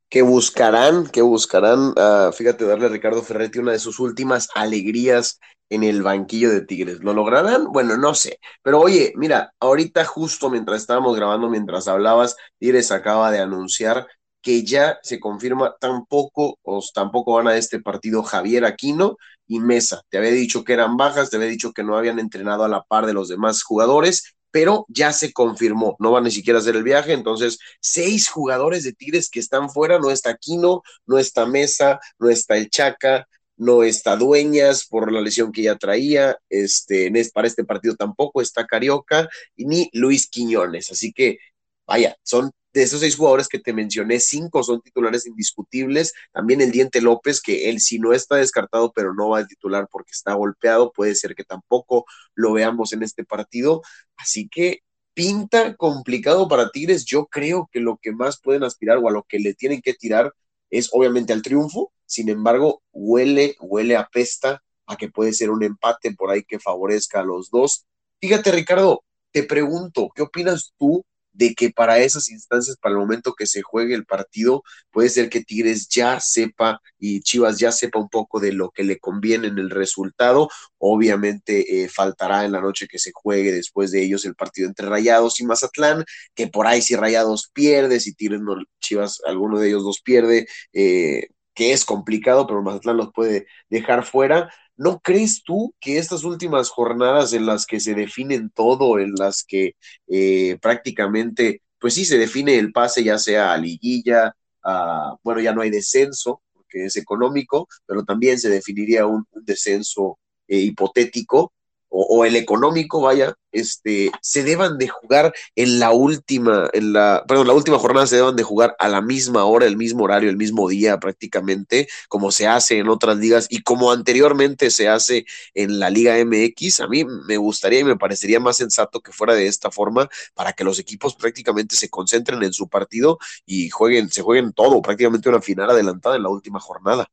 Que 0.08 0.22
buscarán, 0.22 1.06
que 1.06 1.22
buscarán, 1.22 1.94
uh, 1.96 2.32
fíjate, 2.32 2.66
darle 2.66 2.86
a 2.86 2.90
Ricardo 2.90 3.22
Ferretti 3.22 3.58
una 3.58 3.72
de 3.72 3.78
sus 3.78 3.98
últimas 3.98 4.48
alegrías 4.54 5.40
en 5.70 5.82
el 5.84 6.02
banquillo 6.02 6.50
de 6.50 6.66
Tigres. 6.66 7.02
¿Lo 7.02 7.14
lograrán? 7.14 7.72
Bueno, 7.72 7.96
no 7.96 8.14
sé. 8.14 8.38
Pero 8.62 8.80
oye, 8.80 9.14
mira, 9.16 9.54
ahorita 9.58 10.04
justo 10.04 10.50
mientras 10.50 10.82
estábamos 10.82 11.16
grabando, 11.16 11.48
mientras 11.48 11.88
hablabas, 11.88 12.36
Tigres 12.58 12.92
acaba 12.92 13.30
de 13.30 13.40
anunciar 13.40 14.06
que 14.42 14.64
ya 14.64 14.98
se 15.02 15.18
confirma 15.18 15.74
tampoco, 15.80 16.58
o 16.62 16.82
tampoco 16.94 17.34
van 17.34 17.48
a 17.48 17.56
este 17.56 17.80
partido 17.80 18.22
Javier 18.22 18.66
Aquino 18.66 19.16
y 19.46 19.61
Mesa. 19.61 20.02
Te 20.09 20.18
había 20.18 20.31
dicho 20.31 20.64
que 20.64 20.72
eran 20.72 20.96
bajas, 20.96 21.31
te 21.31 21.37
había 21.37 21.48
dicho 21.48 21.72
que 21.72 21.85
no 21.85 21.96
habían 21.96 22.18
entrenado 22.18 22.64
a 22.64 22.68
la 22.68 22.83
par 22.83 23.07
de 23.07 23.12
los 23.12 23.28
demás 23.28 23.62
jugadores, 23.62 24.35
pero 24.50 24.85
ya 24.88 25.12
se 25.12 25.33
confirmó, 25.33 25.96
no 25.98 26.12
van 26.12 26.24
ni 26.24 26.31
siquiera 26.31 26.59
a 26.59 26.62
hacer 26.62 26.76
el 26.76 26.83
viaje, 26.85 27.14
entonces 27.14 27.59
seis 27.81 28.28
jugadores 28.28 28.85
de 28.85 28.92
Tigres 28.92 29.31
que 29.31 29.40
están 29.40 29.70
fuera, 29.70 29.98
no 29.98 30.11
está 30.11 30.31
Aquino, 30.31 30.83
no 31.07 31.18
está 31.18 31.46
Mesa, 31.46 31.98
no 32.18 32.28
está 32.28 32.57
el 32.57 32.68
Chaca, 32.68 33.26
no 33.57 33.83
está 33.83 34.16
Dueñas 34.16 34.87
por 34.87 35.11
la 35.11 35.20
lesión 35.22 35.52
que 35.52 35.62
ya 35.62 35.76
traía, 35.76 36.37
este, 36.50 37.11
para 37.33 37.48
este 37.48 37.64
partido 37.64 37.96
tampoco 37.96 38.42
está 38.42 38.66
Carioca, 38.66 39.28
ni 39.57 39.88
Luis 39.92 40.28
Quiñones, 40.28 40.90
así 40.92 41.12
que 41.12 41.38
vaya, 41.87 42.16
son 42.22 42.52
de 42.72 42.82
esos 42.82 43.00
seis 43.00 43.16
jugadores 43.16 43.48
que 43.48 43.58
te 43.58 43.72
mencioné, 43.72 44.18
cinco 44.20 44.62
son 44.62 44.80
titulares 44.80 45.26
indiscutibles. 45.26 46.12
También 46.32 46.61
el 46.61 46.70
Diente 46.70 47.00
López, 47.00 47.40
que 47.40 47.68
él 47.68 47.80
si 47.80 47.98
no 47.98 48.12
está 48.12 48.37
descartado, 48.37 48.92
pero 48.94 49.14
no 49.14 49.30
va 49.30 49.40
a 49.40 49.46
titular 49.46 49.88
porque 49.90 50.12
está 50.12 50.35
golpeado, 50.35 50.92
puede 50.92 51.14
ser 51.14 51.35
que 51.35 51.44
tampoco 51.44 52.06
lo 52.35 52.52
veamos 52.52 52.92
en 52.92 53.02
este 53.02 53.24
partido. 53.24 53.82
Así 54.16 54.48
que 54.48 54.80
pinta 55.14 55.76
complicado 55.76 56.48
para 56.48 56.70
Tigres. 56.70 57.04
Yo 57.04 57.26
creo 57.26 57.68
que 57.70 57.80
lo 57.80 57.98
que 58.00 58.12
más 58.12 58.40
pueden 58.40 58.64
aspirar 58.64 58.98
o 58.98 59.08
a 59.08 59.12
lo 59.12 59.24
que 59.24 59.38
le 59.38 59.54
tienen 59.54 59.82
que 59.82 59.94
tirar 59.94 60.32
es 60.70 60.88
obviamente 60.92 61.32
al 61.32 61.42
triunfo. 61.42 61.92
Sin 62.06 62.28
embargo, 62.28 62.82
huele, 62.92 63.56
huele 63.61 63.96
a 63.96 64.08
pesta 64.11 64.62
a 64.87 64.96
que 64.96 65.11
puede 65.11 65.32
ser 65.32 65.50
un 65.50 65.62
empate 65.62 66.12
por 66.14 66.30
ahí 66.30 66.42
que 66.42 66.58
favorezca 66.58 67.20
a 67.20 67.24
los 67.24 67.50
dos. 67.50 67.87
Fíjate, 68.20 68.52
Ricardo, 68.52 69.04
te 69.32 69.42
pregunto, 69.42 70.11
¿qué 70.14 70.22
opinas 70.22 70.72
tú 70.78 71.04
de 71.32 71.54
que 71.54 71.70
para 71.70 71.98
esas 71.98 72.30
instancias, 72.30 72.76
para 72.76 72.92
el 72.94 73.00
momento 73.00 73.34
que 73.34 73.46
se 73.46 73.62
juegue 73.62 73.94
el 73.94 74.04
partido, 74.04 74.62
puede 74.90 75.08
ser 75.08 75.28
que 75.28 75.42
Tigres 75.42 75.88
ya 75.88 76.20
sepa 76.20 76.80
y 76.98 77.20
Chivas 77.20 77.58
ya 77.58 77.72
sepa 77.72 77.98
un 77.98 78.08
poco 78.08 78.40
de 78.40 78.52
lo 78.52 78.70
que 78.70 78.84
le 78.84 78.98
conviene 78.98 79.48
en 79.48 79.58
el 79.58 79.70
resultado. 79.70 80.48
Obviamente 80.78 81.84
eh, 81.84 81.88
faltará 81.88 82.44
en 82.44 82.52
la 82.52 82.60
noche 82.60 82.86
que 82.88 82.98
se 82.98 83.12
juegue 83.14 83.52
después 83.52 83.90
de 83.90 84.02
ellos 84.02 84.24
el 84.24 84.34
partido 84.34 84.68
entre 84.68 84.88
Rayados 84.88 85.40
y 85.40 85.46
Mazatlán, 85.46 86.04
que 86.34 86.48
por 86.48 86.66
ahí 86.66 86.82
si 86.82 86.96
Rayados 86.96 87.50
pierde, 87.52 88.00
si 88.00 88.14
Tigres 88.14 88.40
no, 88.40 88.56
Chivas, 88.80 89.20
alguno 89.26 89.58
de 89.58 89.68
ellos 89.68 89.84
dos 89.84 90.00
pierde, 90.02 90.46
eh, 90.72 91.28
que 91.54 91.72
es 91.72 91.84
complicado, 91.84 92.46
pero 92.46 92.62
Mazatlán 92.62 92.96
los 92.96 93.12
puede 93.12 93.46
dejar 93.68 94.04
fuera. 94.04 94.50
¿No 94.76 95.00
crees 95.00 95.42
tú 95.44 95.74
que 95.80 95.98
estas 95.98 96.24
últimas 96.24 96.70
jornadas 96.70 97.32
en 97.32 97.46
las 97.46 97.66
que 97.66 97.80
se 97.80 97.94
definen 97.94 98.50
todo, 98.50 98.98
en 98.98 99.14
las 99.14 99.44
que 99.44 99.76
eh, 100.08 100.58
prácticamente, 100.61 101.62
pues 101.78 101.94
sí, 101.94 102.04
se 102.04 102.18
define 102.18 102.58
el 102.58 102.72
pase 102.72 103.04
ya 103.04 103.18
sea 103.18 103.52
a 103.52 103.58
liguilla, 103.58 104.35
a, 104.64 105.16
bueno, 105.22 105.40
ya 105.40 105.52
no 105.54 105.62
hay 105.62 105.70
descenso, 105.70 106.42
porque 106.54 106.87
es 106.87 106.96
económico, 106.96 107.68
pero 107.87 108.04
también 108.04 108.38
se 108.38 108.48
definiría 108.48 109.06
un, 109.06 109.26
descenso 109.32 110.18
eh, 110.48 110.58
hipotético, 110.58 111.52
o, 111.92 112.24
el 112.24 112.37
económico, 112.37 113.02
vaya, 113.02 113.35
este, 113.52 114.11
se 114.22 114.42
deban 114.42 114.78
de 114.78 114.88
jugar 114.88 115.35
en 115.55 115.78
la 115.78 115.92
última, 115.92 116.70
en 116.72 116.94
la, 116.94 117.22
perdón, 117.28 117.46
la 117.48 117.52
última 117.52 117.78
jornada 117.78 118.07
se 118.07 118.16
deban 118.16 118.35
de 118.35 118.42
jugar 118.42 118.74
a 118.78 118.88
la 118.88 119.02
misma 119.02 119.44
hora, 119.44 119.66
el 119.66 119.76
mismo 119.76 120.05
horario, 120.05 120.31
el 120.31 120.38
mismo 120.38 120.68
día 120.68 120.98
prácticamente, 120.98 121.88
como 122.08 122.31
se 122.31 122.46
hace 122.46 122.79
en 122.79 122.88
otras 122.88 123.19
ligas 123.19 123.46
y 123.50 123.62
como 123.62 123.92
anteriormente 123.92 124.71
se 124.71 124.88
hace 124.88 125.27
en 125.54 125.79
la 125.79 125.90
Liga 125.90 126.16
MX. 126.19 126.81
A 126.81 126.88
mí 126.88 127.04
me 127.04 127.37
gustaría 127.37 127.81
y 127.81 127.85
me 127.85 127.96
parecería 127.96 128.40
más 128.40 128.56
sensato 128.56 129.00
que 129.00 129.12
fuera 129.12 129.35
de 129.35 129.46
esta 129.46 129.71
forma 129.71 130.08
para 130.35 130.54
que 130.54 130.64
los 130.64 130.79
equipos 130.79 131.14
prácticamente 131.14 131.77
se 131.77 131.90
concentren 131.90 132.42
en 132.42 132.54
su 132.54 132.69
partido 132.69 133.19
y 133.44 133.69
jueguen, 133.69 134.10
se 134.10 134.23
jueguen 134.23 134.52
todo, 134.54 134.81
prácticamente 134.81 135.29
una 135.29 135.42
final 135.42 135.71
adelantada 135.71 136.16
en 136.16 136.23
la 136.23 136.31
última 136.31 136.58
jornada. 136.58 137.10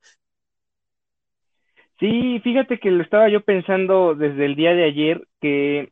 Sí, 1.99 2.39
fíjate 2.43 2.79
que 2.79 2.91
lo 2.91 3.03
estaba 3.03 3.27
yo 3.29 3.41
pensando 3.43 4.15
desde 4.15 4.45
el 4.45 4.55
día 4.55 4.73
de 4.73 4.85
ayer 4.85 5.21
que 5.41 5.89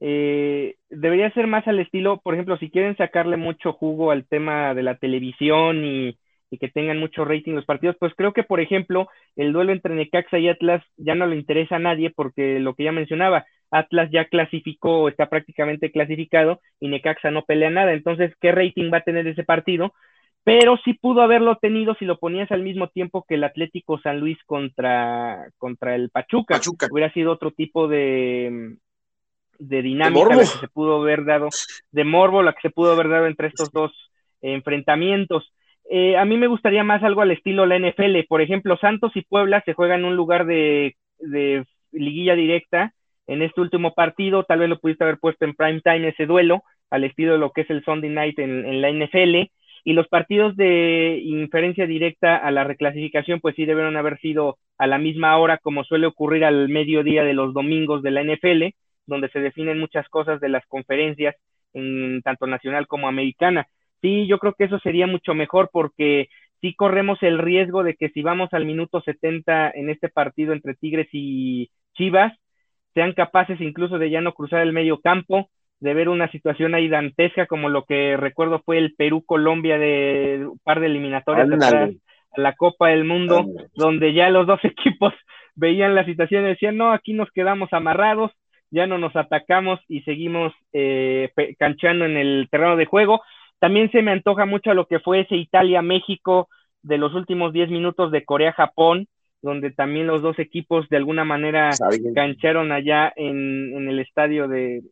eh, 0.00 0.76
debería 0.90 1.30
ser 1.32 1.46
más 1.46 1.66
al 1.68 1.78
estilo, 1.80 2.20
por 2.22 2.34
ejemplo, 2.34 2.56
si 2.58 2.70
quieren 2.70 2.96
sacarle 2.96 3.36
mucho 3.36 3.72
jugo 3.72 4.10
al 4.10 4.26
tema 4.26 4.74
de 4.74 4.82
la 4.82 4.96
televisión 4.98 5.84
y, 5.84 6.18
y 6.50 6.58
que 6.58 6.68
tengan 6.68 6.98
mucho 6.98 7.24
rating 7.24 7.52
los 7.54 7.66
partidos, 7.66 7.96
pues 8.00 8.12
creo 8.16 8.32
que, 8.32 8.42
por 8.44 8.60
ejemplo, 8.60 9.08
el 9.36 9.52
duelo 9.52 9.72
entre 9.72 9.94
Necaxa 9.94 10.38
y 10.40 10.48
Atlas 10.48 10.84
ya 10.96 11.14
no 11.14 11.26
le 11.26 11.36
interesa 11.36 11.76
a 11.76 11.78
nadie 11.80 12.10
porque 12.10 12.58
lo 12.60 12.74
que 12.74 12.84
ya 12.84 12.92
mencionaba, 12.92 13.46
Atlas 13.70 14.10
ya 14.12 14.26
clasificó, 14.26 15.08
está 15.08 15.28
prácticamente 15.28 15.92
clasificado 15.92 16.60
y 16.80 16.88
Necaxa 16.88 17.30
no 17.30 17.44
pelea 17.44 17.70
nada, 17.70 17.92
entonces, 17.92 18.34
¿qué 18.40 18.50
rating 18.52 18.90
va 18.92 18.98
a 18.98 19.02
tener 19.04 19.26
ese 19.28 19.44
partido? 19.44 19.94
Pero 20.44 20.76
sí 20.84 20.92
pudo 20.92 21.22
haberlo 21.22 21.56
tenido 21.56 21.94
si 21.94 22.04
lo 22.04 22.18
ponías 22.18 22.52
al 22.52 22.62
mismo 22.62 22.88
tiempo 22.88 23.24
que 23.26 23.36
el 23.36 23.44
Atlético 23.44 23.98
San 24.00 24.20
Luis 24.20 24.38
contra, 24.44 25.48
contra 25.56 25.94
el 25.94 26.10
Pachuca. 26.10 26.56
Pachuca. 26.56 26.88
Hubiera 26.90 27.10
sido 27.12 27.32
otro 27.32 27.50
tipo 27.50 27.88
de, 27.88 28.76
de 29.58 29.82
dinámica 29.82 30.28
la 30.28 30.42
que 30.42 30.46
se 30.46 30.68
pudo 30.68 31.00
haber 31.00 31.24
dado, 31.24 31.48
de 31.92 32.04
morbo, 32.04 32.42
la 32.42 32.52
que 32.52 32.68
se 32.68 32.70
pudo 32.70 32.92
haber 32.92 33.08
dado 33.08 33.26
entre 33.26 33.48
estos 33.48 33.70
dos 33.72 33.92
enfrentamientos. 34.42 35.50
Eh, 35.90 36.16
a 36.16 36.24
mí 36.24 36.36
me 36.36 36.46
gustaría 36.46 36.84
más 36.84 37.02
algo 37.02 37.22
al 37.22 37.30
estilo 37.30 37.66
la 37.66 37.78
NFL. 37.78 38.24
Por 38.28 38.40
ejemplo, 38.40 38.76
Santos 38.76 39.12
y 39.14 39.22
Puebla 39.22 39.62
se 39.64 39.74
juegan 39.74 40.00
en 40.00 40.06
un 40.06 40.16
lugar 40.16 40.46
de, 40.46 40.96
de 41.18 41.64
liguilla 41.92 42.34
directa 42.34 42.92
en 43.26 43.42
este 43.42 43.60
último 43.60 43.94
partido. 43.94 44.44
Tal 44.44 44.60
vez 44.60 44.68
lo 44.68 44.78
pudiste 44.78 45.04
haber 45.04 45.18
puesto 45.18 45.44
en 45.44 45.54
prime 45.54 45.80
time 45.80 46.08
ese 46.08 46.26
duelo, 46.26 46.64
al 46.90 47.04
estilo 47.04 47.32
de 47.32 47.38
lo 47.38 47.50
que 47.52 47.62
es 47.62 47.70
el 47.70 47.84
Sunday 47.84 48.10
night 48.10 48.38
en, 48.38 48.64
en 48.66 48.80
la 48.80 48.90
NFL. 48.90 49.50
Y 49.84 49.92
los 49.92 50.08
partidos 50.08 50.56
de 50.56 51.20
inferencia 51.22 51.86
directa 51.86 52.36
a 52.36 52.50
la 52.50 52.64
reclasificación, 52.64 53.40
pues 53.40 53.54
sí 53.54 53.66
debieron 53.66 53.96
haber 53.96 54.18
sido 54.18 54.58
a 54.78 54.86
la 54.86 54.98
misma 54.98 55.36
hora, 55.36 55.58
como 55.58 55.84
suele 55.84 56.06
ocurrir 56.06 56.44
al 56.44 56.68
mediodía 56.68 57.22
de 57.22 57.34
los 57.34 57.52
domingos 57.52 58.02
de 58.02 58.10
la 58.10 58.22
NFL 58.22 58.74
donde 59.06 59.28
se 59.30 59.40
definen 59.40 59.78
muchas 59.78 60.08
cosas 60.08 60.40
de 60.40 60.48
las 60.48 60.64
conferencias, 60.66 61.36
en 61.72 62.22
tanto 62.22 62.46
nacional 62.46 62.86
como 62.86 63.08
americana. 63.08 63.66
Sí, 64.00 64.26
yo 64.26 64.38
creo 64.38 64.54
que 64.54 64.64
eso 64.64 64.78
sería 64.80 65.06
mucho 65.06 65.34
mejor 65.34 65.70
porque 65.72 66.28
sí 66.60 66.74
corremos 66.74 67.22
el 67.22 67.38
riesgo 67.38 67.82
de 67.82 67.94
que 67.94 68.10
si 68.10 68.22
vamos 68.22 68.50
al 68.52 68.64
minuto 68.64 69.00
70 69.00 69.70
en 69.70 69.90
este 69.90 70.08
partido 70.08 70.52
entre 70.52 70.74
Tigres 70.74 71.08
y 71.12 71.70
Chivas, 71.94 72.32
sean 72.94 73.12
capaces 73.12 73.60
incluso 73.60 73.98
de 73.98 74.10
ya 74.10 74.20
no 74.20 74.34
cruzar 74.34 74.60
el 74.60 74.72
medio 74.72 75.00
campo, 75.00 75.50
de 75.80 75.94
ver 75.94 76.08
una 76.08 76.30
situación 76.30 76.74
ahí 76.74 76.88
dantesca 76.88 77.46
como 77.46 77.68
lo 77.68 77.84
que 77.84 78.16
recuerdo 78.16 78.62
fue 78.64 78.78
el 78.78 78.94
Perú-Colombia 78.94 79.78
de 79.78 80.46
un 80.50 80.58
par 80.62 80.80
de 80.80 80.86
eliminatorias 80.86 81.50
atrás 81.50 81.90
a 82.36 82.40
la 82.40 82.54
Copa 82.54 82.88
del 82.88 83.04
Mundo, 83.04 83.46
donde 83.74 84.12
ya 84.12 84.30
los 84.30 84.46
dos 84.46 84.60
equipos 84.64 85.12
veían 85.54 85.94
la 85.94 86.04
situación 86.04 86.44
y 86.44 86.48
decían, 86.48 86.76
no, 86.76 86.92
aquí 86.92 87.12
nos 87.12 87.30
quedamos 87.30 87.72
amarrados, 87.72 88.32
ya 88.70 88.86
no 88.86 88.98
nos 88.98 89.14
atacamos 89.14 89.80
y 89.88 90.02
seguimos 90.02 90.52
eh, 90.72 91.30
canchando 91.58 92.04
en 92.04 92.16
el 92.16 92.48
terreno 92.50 92.76
de 92.76 92.86
juego. 92.86 93.22
También 93.60 93.90
se 93.92 94.02
me 94.02 94.10
antoja 94.10 94.46
mucho 94.46 94.74
lo 94.74 94.86
que 94.86 94.98
fue 94.98 95.20
ese 95.20 95.36
Italia-México 95.36 96.48
de 96.82 96.98
los 96.98 97.14
últimos 97.14 97.52
10 97.52 97.70
minutos 97.70 98.10
de 98.10 98.24
Corea-Japón, 98.24 99.06
donde 99.42 99.70
también 99.70 100.06
los 100.06 100.22
dos 100.22 100.38
equipos 100.38 100.88
de 100.88 100.96
alguna 100.96 101.24
manera 101.24 101.70
cancharon 102.14 102.72
allá 102.72 103.12
en, 103.14 103.74
en, 103.76 103.88
el 103.88 104.00
estadio 104.00 104.48
de 104.48 104.82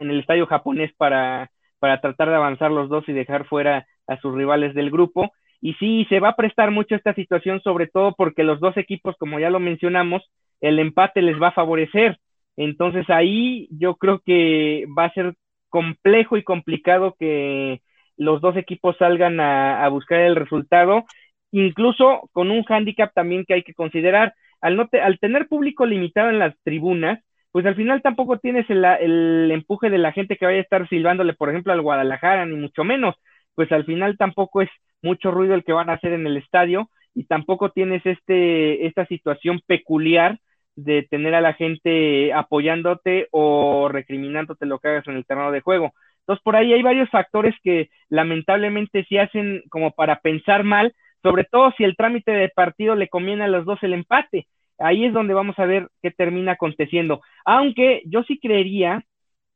en 0.00 0.10
el 0.10 0.20
estadio 0.20 0.46
japonés 0.46 0.92
para, 0.96 1.50
para 1.78 2.00
tratar 2.00 2.28
de 2.28 2.36
avanzar 2.36 2.70
los 2.72 2.88
dos 2.88 3.08
y 3.08 3.12
dejar 3.12 3.46
fuera 3.46 3.86
a 4.08 4.20
sus 4.20 4.34
rivales 4.34 4.74
del 4.74 4.90
grupo. 4.90 5.32
Y 5.60 5.74
sí, 5.74 6.06
se 6.08 6.20
va 6.20 6.30
a 6.30 6.36
prestar 6.36 6.70
mucho 6.70 6.94
esta 6.94 7.14
situación, 7.14 7.60
sobre 7.60 7.86
todo 7.86 8.14
porque 8.16 8.42
los 8.42 8.60
dos 8.60 8.76
equipos, 8.76 9.14
como 9.18 9.38
ya 9.38 9.50
lo 9.50 9.60
mencionamos, 9.60 10.22
el 10.60 10.78
empate 10.78 11.22
les 11.22 11.40
va 11.40 11.48
a 11.48 11.52
favorecer. 11.52 12.18
Entonces 12.56 13.08
ahí 13.08 13.68
yo 13.70 13.96
creo 13.96 14.20
que 14.24 14.86
va 14.98 15.04
a 15.04 15.12
ser 15.12 15.34
complejo 15.68 16.36
y 16.36 16.42
complicado 16.42 17.14
que 17.18 17.80
los 18.16 18.40
dos 18.40 18.56
equipos 18.56 18.96
salgan 18.98 19.40
a, 19.40 19.88
buscar 19.88 20.20
el 20.20 20.36
resultado, 20.36 21.04
incluso 21.52 22.28
con 22.32 22.50
un 22.50 22.64
hándicap 22.64 23.14
también 23.14 23.44
que 23.46 23.54
hay 23.54 23.62
que 23.62 23.74
considerar. 23.74 24.34
Al, 24.60 24.76
no 24.76 24.88
al 25.02 25.18
tener 25.18 25.48
público 25.48 25.86
limitado 25.86 26.28
en 26.28 26.38
las 26.38 26.54
tribunas, 26.62 27.18
pues 27.52 27.66
al 27.66 27.74
final 27.74 28.02
tampoco 28.02 28.38
tienes 28.38 28.68
el, 28.70 29.50
empuje 29.50 29.90
de 29.90 29.98
la 29.98 30.12
gente 30.12 30.36
que 30.36 30.46
vaya 30.46 30.58
a 30.58 30.62
estar 30.62 30.88
silbándole, 30.88 31.34
por 31.34 31.50
ejemplo, 31.50 31.72
al 31.72 31.82
Guadalajara, 31.82 32.46
ni 32.46 32.56
mucho 32.56 32.84
menos, 32.84 33.16
pues 33.54 33.70
al 33.72 33.84
final 33.84 34.16
tampoco 34.16 34.62
es 34.62 34.70
mucho 35.02 35.30
ruido 35.30 35.54
el 35.54 35.64
que 35.64 35.72
van 35.72 35.90
a 35.90 35.94
hacer 35.94 36.12
en 36.12 36.26
el 36.26 36.36
estadio 36.36 36.90
y 37.14 37.24
tampoco 37.24 37.70
tienes 37.70 38.04
este, 38.06 38.86
esta 38.86 39.06
situación 39.06 39.60
peculiar 39.66 40.38
de 40.76 41.02
tener 41.02 41.34
a 41.34 41.40
la 41.40 41.54
gente 41.54 42.32
apoyándote 42.32 43.28
o 43.32 43.88
recriminándote 43.88 44.66
lo 44.66 44.78
que 44.78 44.88
hagas 44.88 45.08
en 45.08 45.16
el 45.16 45.26
terreno 45.26 45.50
de 45.50 45.60
juego. 45.60 45.92
Entonces, 46.20 46.42
por 46.44 46.56
ahí 46.56 46.72
hay 46.72 46.82
varios 46.82 47.10
factores 47.10 47.54
que 47.62 47.90
lamentablemente 48.08 49.04
sí 49.08 49.18
hacen 49.18 49.62
como 49.68 49.90
para 49.90 50.20
pensar 50.20 50.64
mal, 50.64 50.94
sobre 51.22 51.44
todo 51.44 51.72
si 51.76 51.84
el 51.84 51.96
trámite 51.96 52.30
de 52.30 52.48
partido 52.48 52.94
le 52.94 53.08
conviene 53.08 53.44
a 53.44 53.48
los 53.48 53.64
dos 53.64 53.82
el 53.82 53.94
empate. 53.94 54.46
Ahí 54.80 55.04
es 55.04 55.12
donde 55.12 55.34
vamos 55.34 55.58
a 55.58 55.66
ver 55.66 55.88
qué 56.02 56.10
termina 56.10 56.52
aconteciendo. 56.52 57.20
Aunque 57.44 58.02
yo 58.06 58.22
sí 58.24 58.38
creería 58.38 59.04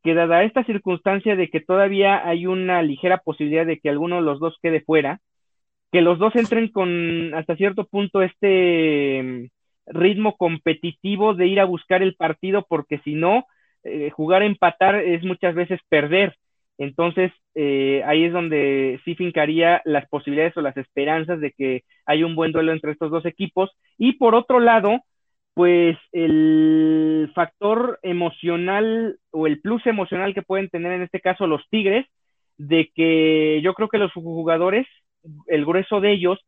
que 0.03 0.14
dada 0.14 0.45
esta 0.45 0.64
circunstancia 0.64 1.35
de 1.35 1.49
que 1.49 1.61
todavía 1.61 2.29
hay 2.29 2.47
una 2.47 2.83
ligera 2.83 3.18
posibilidad 3.18 3.66
de 3.66 3.79
que 3.81 3.89
alguno 3.89 4.16
de 4.16 4.22
los 4.22 4.39
dos 4.39 4.57
quede 4.62 4.83
fuera, 4.83 5.20
que 5.91 6.03
los 6.03 6.18
dos 6.18 6.37
entren 6.37 6.68
con 6.68 7.35
hasta 7.35 7.57
cierto 7.57 7.87
punto 7.87 8.22
este 8.22 9.51
ritmo 9.87 10.37
competitivo 10.37 11.35
de 11.35 11.47
ir 11.47 11.61
a 11.61 11.64
buscar 11.64 12.03
el 12.03 12.16
partido, 12.16 12.66
porque 12.68 12.99
si 12.99 13.14
no, 13.14 13.47
eh, 13.83 14.11
jugar 14.11 14.43
a 14.43 14.47
empatar 14.47 14.97
es 14.97 15.25
muchas 15.25 15.55
veces 15.55 15.81
perder. 15.89 16.37
Entonces, 16.79 17.33
eh, 17.55 18.03
ahí 18.05 18.25
es 18.25 18.33
donde 18.33 19.01
sí 19.05 19.14
fincaría 19.14 19.81
las 19.85 20.09
posibilidades 20.09 20.57
o 20.57 20.61
las 20.61 20.77
esperanzas 20.77 21.41
de 21.41 21.53
que 21.53 21.85
haya 22.05 22.27
un 22.27 22.35
buen 22.35 22.53
duelo 22.53 22.72
entre 22.72 22.93
estos 22.93 23.11
dos 23.11 23.25
equipos. 23.27 23.70
Y 23.97 24.14
por 24.14 24.35
otro 24.35 24.59
lado, 24.59 25.01
pues 25.55 25.96
el 26.12 27.30
factor 27.34 28.00
emocional 28.02 29.18
o 29.30 29.46
el 29.46 29.61
plus 29.61 29.86
emocional 29.86 30.34
que 30.34 30.42
pueden 30.42 30.68
tener 30.68 30.92
en 30.92 31.02
este 31.02 31.20
caso 31.20 31.46
los 31.46 31.62
Tigres, 31.70 32.07
de 32.59 32.90
que 32.94 33.61
yo 33.62 33.74
creo 33.74 33.88
que 33.88 33.98
los 33.98 34.12
jugadores, 34.12 34.86
el 35.46 35.64
grueso 35.64 36.00
de 36.00 36.12
ellos, 36.12 36.38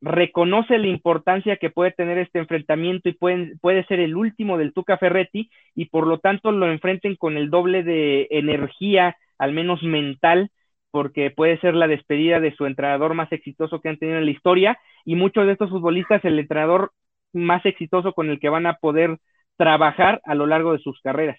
reconoce 0.00 0.78
la 0.78 0.88
importancia 0.88 1.56
que 1.56 1.70
puede 1.70 1.90
tener 1.90 2.18
este 2.18 2.38
enfrentamiento 2.38 3.08
y 3.08 3.12
puede 3.12 3.84
ser 3.86 4.00
el 4.00 4.14
último 4.14 4.58
del 4.58 4.72
Tuca 4.72 4.98
Ferretti 4.98 5.50
y 5.74 5.86
por 5.86 6.06
lo 6.06 6.18
tanto 6.18 6.52
lo 6.52 6.70
enfrenten 6.70 7.16
con 7.16 7.36
el 7.36 7.50
doble 7.50 7.82
de 7.82 8.26
energía, 8.30 9.16
al 9.38 9.52
menos 9.52 9.82
mental, 9.82 10.50
porque 10.90 11.30
puede 11.30 11.58
ser 11.60 11.74
la 11.74 11.88
despedida 11.88 12.40
de 12.40 12.54
su 12.54 12.66
entrenador 12.66 13.14
más 13.14 13.30
exitoso 13.32 13.80
que 13.80 13.88
han 13.88 13.98
tenido 13.98 14.18
en 14.18 14.26
la 14.26 14.30
historia. 14.30 14.78
Y 15.04 15.14
muchos 15.14 15.46
de 15.46 15.52
estos 15.52 15.70
futbolistas 15.70 16.24
el 16.24 16.38
entrenador 16.38 16.92
más 17.36 17.64
exitoso 17.66 18.12
con 18.12 18.30
el 18.30 18.40
que 18.40 18.48
van 18.48 18.66
a 18.66 18.78
poder 18.78 19.18
trabajar 19.56 20.20
a 20.24 20.34
lo 20.34 20.46
largo 20.46 20.72
de 20.72 20.78
sus 20.80 21.00
carreras. 21.00 21.38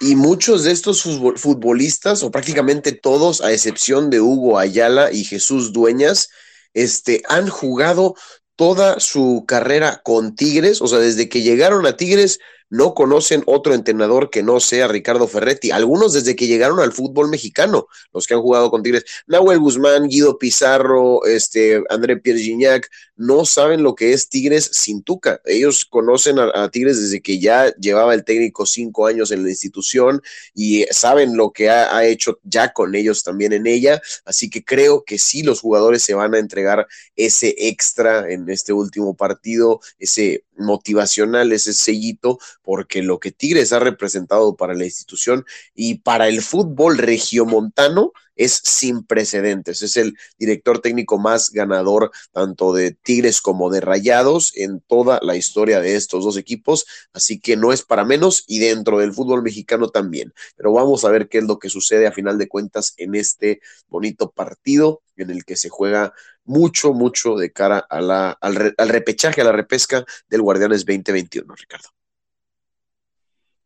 Y 0.00 0.14
muchos 0.14 0.64
de 0.64 0.70
estos 0.70 1.02
futbolistas, 1.02 2.22
o 2.22 2.30
prácticamente 2.30 2.92
todos, 2.92 3.40
a 3.40 3.52
excepción 3.52 4.10
de 4.10 4.20
Hugo 4.20 4.58
Ayala 4.58 5.10
y 5.12 5.24
Jesús 5.24 5.72
Dueñas, 5.72 6.30
este, 6.72 7.22
han 7.28 7.48
jugado 7.48 8.14
toda 8.54 9.00
su 9.00 9.44
carrera 9.46 10.00
con 10.04 10.36
Tigres, 10.36 10.80
o 10.82 10.86
sea, 10.86 10.98
desde 10.98 11.28
que 11.28 11.42
llegaron 11.42 11.84
a 11.86 11.96
Tigres 11.96 12.38
no 12.70 12.94
conocen 12.94 13.42
otro 13.46 13.74
entrenador 13.74 14.30
que 14.30 14.42
no 14.42 14.60
sea 14.60 14.88
Ricardo 14.88 15.26
Ferretti. 15.26 15.70
Algunos 15.70 16.12
desde 16.12 16.36
que 16.36 16.46
llegaron 16.46 16.80
al 16.80 16.92
fútbol 16.92 17.28
mexicano, 17.30 17.86
los 18.12 18.26
que 18.26 18.34
han 18.34 18.42
jugado 18.42 18.70
con 18.70 18.82
Tigres, 18.82 19.04
Nahuel 19.26 19.58
Guzmán, 19.58 20.08
Guido 20.08 20.38
Pizarro, 20.38 21.24
este, 21.24 21.82
André 21.88 22.18
Pierre 22.18 22.40
Gignac, 22.40 22.90
no 23.18 23.44
saben 23.44 23.82
lo 23.82 23.96
que 23.96 24.12
es 24.12 24.28
Tigres 24.28 24.70
sin 24.72 25.02
Tuca. 25.02 25.40
Ellos 25.44 25.84
conocen 25.84 26.38
a, 26.38 26.70
Tigres 26.70 27.02
desde 27.02 27.20
que 27.20 27.40
ya 27.40 27.74
llevaba 27.74 28.14
el 28.14 28.24
técnico 28.24 28.64
cinco 28.64 29.06
años 29.06 29.32
en 29.32 29.42
la 29.42 29.50
institución 29.50 30.22
y 30.54 30.84
saben 30.92 31.36
lo 31.36 31.52
que 31.52 31.68
ha, 31.68 31.94
ha 31.96 32.06
hecho 32.06 32.38
ya 32.44 32.72
con 32.72 32.94
ellos 32.94 33.24
también 33.24 33.52
en 33.52 33.66
ella. 33.66 34.00
Así 34.24 34.48
que 34.48 34.64
creo 34.64 35.02
que 35.04 35.18
sí 35.18 35.42
los 35.42 35.60
jugadores 35.60 36.04
se 36.04 36.14
van 36.14 36.34
a 36.34 36.38
entregar 36.38 36.86
ese 37.16 37.54
extra 37.58 38.30
en 38.30 38.48
este 38.48 38.72
último 38.72 39.16
partido, 39.16 39.80
ese 39.98 40.44
motivacional, 40.56 41.50
ese 41.52 41.74
sellito, 41.74 42.38
porque 42.62 43.02
lo 43.02 43.18
que 43.18 43.32
Tigres 43.32 43.72
ha 43.72 43.80
representado 43.80 44.56
para 44.56 44.74
la 44.74 44.84
institución 44.84 45.44
y 45.74 45.96
para 45.96 46.28
el 46.28 46.40
fútbol 46.40 46.98
regiomontano 46.98 48.12
es 48.38 48.62
sin 48.64 49.04
precedentes. 49.04 49.82
Es 49.82 49.98
el 49.98 50.16
director 50.38 50.78
técnico 50.80 51.18
más 51.18 51.50
ganador 51.50 52.10
tanto 52.32 52.72
de 52.72 52.92
Tigres 52.92 53.42
como 53.42 53.68
de 53.68 53.82
Rayados 53.82 54.56
en 54.56 54.80
toda 54.80 55.18
la 55.22 55.36
historia 55.36 55.80
de 55.80 55.96
estos 55.96 56.24
dos 56.24 56.38
equipos, 56.38 56.86
así 57.12 57.40
que 57.40 57.56
no 57.56 57.72
es 57.72 57.82
para 57.82 58.06
menos 58.06 58.44
y 58.46 58.60
dentro 58.60 58.98
del 58.98 59.12
fútbol 59.12 59.42
mexicano 59.42 59.88
también. 59.88 60.32
Pero 60.56 60.72
vamos 60.72 61.04
a 61.04 61.10
ver 61.10 61.28
qué 61.28 61.38
es 61.38 61.44
lo 61.44 61.58
que 61.58 61.68
sucede 61.68 62.06
a 62.06 62.12
final 62.12 62.38
de 62.38 62.48
cuentas 62.48 62.94
en 62.96 63.14
este 63.14 63.60
bonito 63.88 64.30
partido 64.30 65.02
en 65.16 65.30
el 65.30 65.44
que 65.44 65.56
se 65.56 65.68
juega 65.68 66.12
mucho, 66.44 66.94
mucho 66.94 67.34
de 67.36 67.52
cara 67.52 67.78
al, 67.78 68.10
al 68.10 68.88
repechaje, 68.88 69.40
a 69.40 69.44
la 69.44 69.52
repesca 69.52 70.04
del 70.28 70.42
Guardianes 70.42 70.86
2021, 70.86 71.54
Ricardo. 71.54 71.88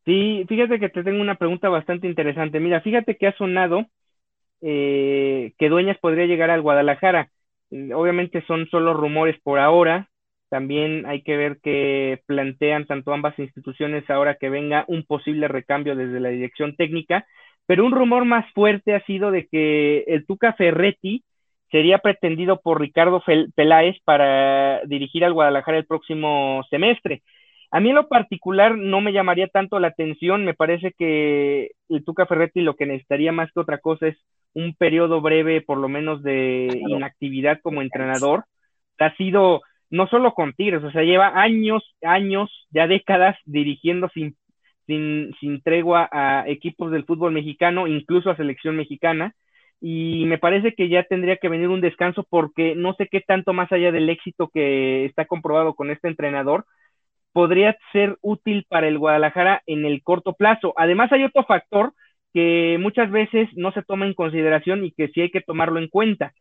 Sí, 0.05 0.45
fíjate 0.49 0.79
que 0.79 0.89
te 0.89 1.03
tengo 1.03 1.21
una 1.21 1.35
pregunta 1.35 1.69
bastante 1.69 2.07
interesante. 2.07 2.59
Mira, 2.59 2.81
fíjate 2.81 3.15
que 3.15 3.27
ha 3.27 3.37
sonado 3.37 3.85
eh, 4.63 5.53
que 5.57 5.69
Dueñas 5.69 5.97
podría 5.99 6.25
llegar 6.25 6.49
al 6.49 6.61
Guadalajara. 6.61 7.29
obviamente 7.93 8.43
son 8.47 8.67
solo 8.69 8.93
rumores 8.93 9.39
por 9.43 9.59
ahora. 9.59 10.09
También 10.49 11.05
hay 11.07 11.23
que 11.23 11.35
ver 11.35 11.59
que 11.61 12.21
plantean 12.27 12.85
tanto 12.85 13.13
ambas 13.13 13.37
instituciones 13.39 14.09
ahora 14.09 14.35
que 14.35 14.49
venga 14.49 14.85
un 14.87 15.03
posible 15.03 15.47
recambio 15.47 15.95
desde 15.95 16.19
la 16.19 16.29
dirección 16.29 16.75
técnica. 16.75 17.25
Pero 17.65 17.85
un 17.85 17.91
rumor 17.91 18.25
más 18.25 18.45
fuerte 18.53 18.93
ha 18.95 19.03
sido 19.05 19.31
de 19.31 19.47
que 19.47 20.03
el 20.07 20.25
Tuca 20.25 20.53
Ferretti 20.53 21.23
sería 21.71 21.97
pretendido 21.97 22.61
por 22.61 22.79
Ricardo 22.79 23.21
Peláez 23.55 23.97
para 24.05 24.81
dirigir 24.85 25.25
al 25.25 25.33
Guadalajara 25.33 25.77
el 25.79 25.85
próximo 25.87 26.63
semestre. 26.69 27.23
A 27.73 27.79
mí 27.79 27.89
en 27.89 27.95
lo 27.95 28.07
particular 28.07 28.77
no 28.77 29.01
me 29.01 29.13
llamaría 29.13 29.47
tanto 29.47 29.79
la 29.79 29.87
atención, 29.87 30.45
me 30.45 30.53
parece 30.53 30.93
que 30.95 31.71
el 31.89 32.05
Tuca 32.05 32.27
Ferretti 32.27 32.61
lo 32.61 32.75
que 32.75 32.85
necesitaría 32.85 33.31
más 33.31 33.51
que 33.51 33.61
otra 33.61 33.79
cosa 33.79 34.09
es 34.09 34.17
un 34.53 34.75
periodo 34.75 35.21
breve, 35.21 35.61
por 35.61 35.79
lo 35.79 35.89
menos, 35.89 36.21
de 36.21 36.67
inactividad 36.87 37.59
como 37.63 37.81
entrenador. 37.81 38.45
Ha 38.99 39.15
sido 39.15 39.61
no 39.89 40.05
solo 40.05 40.35
con 40.35 40.53
Tigres, 40.53 40.83
o 40.83 40.91
sea, 40.91 41.01
lleva 41.01 41.41
años, 41.41 41.83
años, 42.03 42.51
ya 42.69 42.85
décadas 42.85 43.37
dirigiendo 43.45 44.07
sin, 44.13 44.37
sin, 44.85 45.33
sin 45.39 45.63
tregua 45.63 46.07
a 46.11 46.47
equipos 46.47 46.91
del 46.91 47.05
fútbol 47.05 47.31
mexicano, 47.31 47.87
incluso 47.87 48.29
a 48.29 48.37
selección 48.37 48.75
mexicana 48.75 49.33
y 49.81 50.25
me 50.27 50.37
parece 50.37 50.75
que 50.75 50.89
ya 50.89 51.03
tendría 51.03 51.37
que 51.37 51.49
venir 51.49 51.69
un 51.69 51.81
descanso 51.81 52.23
porque 52.29 52.75
no 52.75 52.93
sé 52.93 53.09
qué 53.11 53.19
tanto 53.19 53.51
más 53.51 53.69
allá 53.71 53.91
del 53.91 54.09
éxito 54.09 54.47
que 54.47 55.05
está 55.05 55.25
comprobado 55.25 55.73
con 55.73 55.91
este 55.91 56.07
entrenador 56.07 56.65
podría 57.33 57.75
ser 57.91 58.17
útil 58.21 58.65
para 58.69 58.87
el 58.87 58.97
Guadalajara 58.97 59.61
en 59.65 59.85
el 59.85 60.03
corto 60.03 60.33
plazo. 60.33 60.73
Además 60.77 61.11
hay 61.11 61.23
otro 61.23 61.43
factor 61.43 61.93
que 62.33 62.77
muchas 62.79 63.11
veces 63.11 63.49
no 63.55 63.71
se 63.73 63.83
toma 63.83 64.05
en 64.05 64.13
consideración 64.13 64.85
y 64.85 64.91
que 64.91 65.09
sí 65.09 65.21
hay 65.21 65.29
que 65.31 65.41
tomarlo 65.41 65.79
en 65.79 65.87
cuenta. 65.87 66.33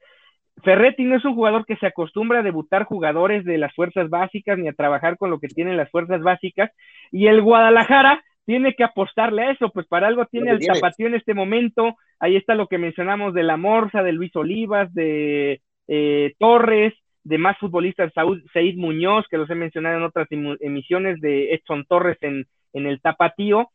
Ferretti 0.62 1.04
no 1.04 1.16
es 1.16 1.24
un 1.24 1.34
jugador 1.34 1.66
que 1.66 1.76
se 1.76 1.86
acostumbra 1.86 2.40
a 2.40 2.42
debutar 2.42 2.84
jugadores 2.84 3.44
de 3.44 3.58
las 3.58 3.74
fuerzas 3.74 4.08
básicas 4.10 4.58
ni 4.58 4.68
a 4.68 4.74
trabajar 4.74 5.16
con 5.16 5.30
lo 5.30 5.40
que 5.40 5.48
tienen 5.48 5.76
las 5.76 5.90
fuerzas 5.90 6.22
básicas 6.22 6.70
y 7.10 7.26
el 7.26 7.42
Guadalajara 7.42 8.22
tiene 8.44 8.74
que 8.74 8.84
apostarle 8.84 9.42
a 9.42 9.50
eso, 9.52 9.70
pues 9.70 9.86
para 9.86 10.08
algo 10.08 10.26
tiene 10.26 10.50
el 10.50 10.60
tapatío 10.60 11.06
en 11.06 11.14
este 11.14 11.32
momento, 11.32 11.96
ahí 12.18 12.36
está 12.36 12.54
lo 12.54 12.66
que 12.66 12.78
mencionamos 12.78 13.34
de 13.34 13.44
la 13.44 13.56
Morsa, 13.56 14.02
de 14.02 14.12
Luis 14.12 14.34
Olivas, 14.34 14.92
de 14.94 15.60
eh, 15.88 16.34
Torres, 16.38 16.92
de 17.24 17.38
más 17.38 17.58
futbolistas, 17.58 18.12
Saúl, 18.14 18.44
Said 18.52 18.76
Muñoz, 18.76 19.26
que 19.28 19.38
los 19.38 19.48
he 19.50 19.54
mencionado 19.54 19.96
en 19.98 20.04
otras 20.04 20.28
emisiones, 20.30 21.20
de 21.20 21.54
Edson 21.54 21.84
Torres 21.86 22.18
en, 22.20 22.46
en 22.72 22.86
el 22.86 23.00
tapatío, 23.00 23.70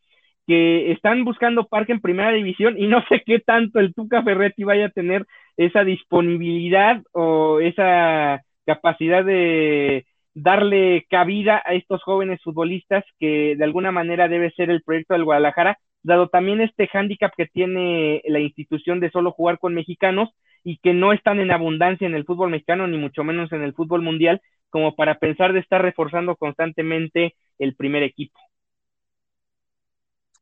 que 0.48 0.92
están 0.92 1.26
buscando 1.26 1.68
parque 1.68 1.92
en 1.92 2.02
primera 2.02 2.32
división 2.32 2.78
y 2.78 2.88
no 2.88 3.04
sé 3.10 3.22
qué 3.26 3.40
tanto 3.40 3.80
el 3.80 3.94
Tuca 3.94 4.24
Ferretti 4.24 4.64
vaya 4.64 4.88
a 4.88 4.92
tener 4.92 5.26
esa 5.58 5.84
disponibilidad 5.84 7.02
o 7.12 7.60
esa 7.60 8.42
capacidad 8.66 9.24
de 9.24 10.06
darle 10.34 11.06
cabida 11.10 11.62
a 11.66 11.74
estos 11.74 12.04
jóvenes 12.04 12.42
futbolistas 12.44 13.04
que 13.20 13.56
de 13.56 13.64
alguna 13.64 13.92
manera 13.92 14.28
debe 14.28 14.52
ser 14.52 14.70
el 14.70 14.84
proyecto 14.84 15.14
del 15.16 15.24
Guadalajara, 15.24 15.80
dado 16.08 16.30
también 16.30 16.62
este 16.62 16.88
hándicap 16.88 17.34
que 17.36 17.46
tiene 17.46 18.24
la 18.26 18.40
institución 18.40 19.00
de 19.00 19.12
solo 19.12 19.32
jugar 19.32 19.60
con 19.60 19.76
mexicanos 19.76 20.30
y 20.64 20.78
que 20.78 20.94
no 20.94 21.14
están 21.14 21.40
en 21.40 21.52
abundancia 21.52 22.08
en 22.08 22.16
el 22.16 22.26
fútbol 22.26 22.50
mexicano, 22.50 22.88
ni 22.88 22.98
mucho 22.98 23.24
menos 23.24 23.52
en 23.52 23.62
el 23.62 23.74
fútbol 23.74 24.02
mundial, 24.02 24.42
como 24.70 24.96
para 24.96 25.20
pensar 25.20 25.54
de 25.54 25.60
estar 25.60 25.82
reforzando 25.82 26.36
constantemente 26.36 27.36
el 27.60 27.76
primer 27.76 28.04
equipo. 28.04 28.40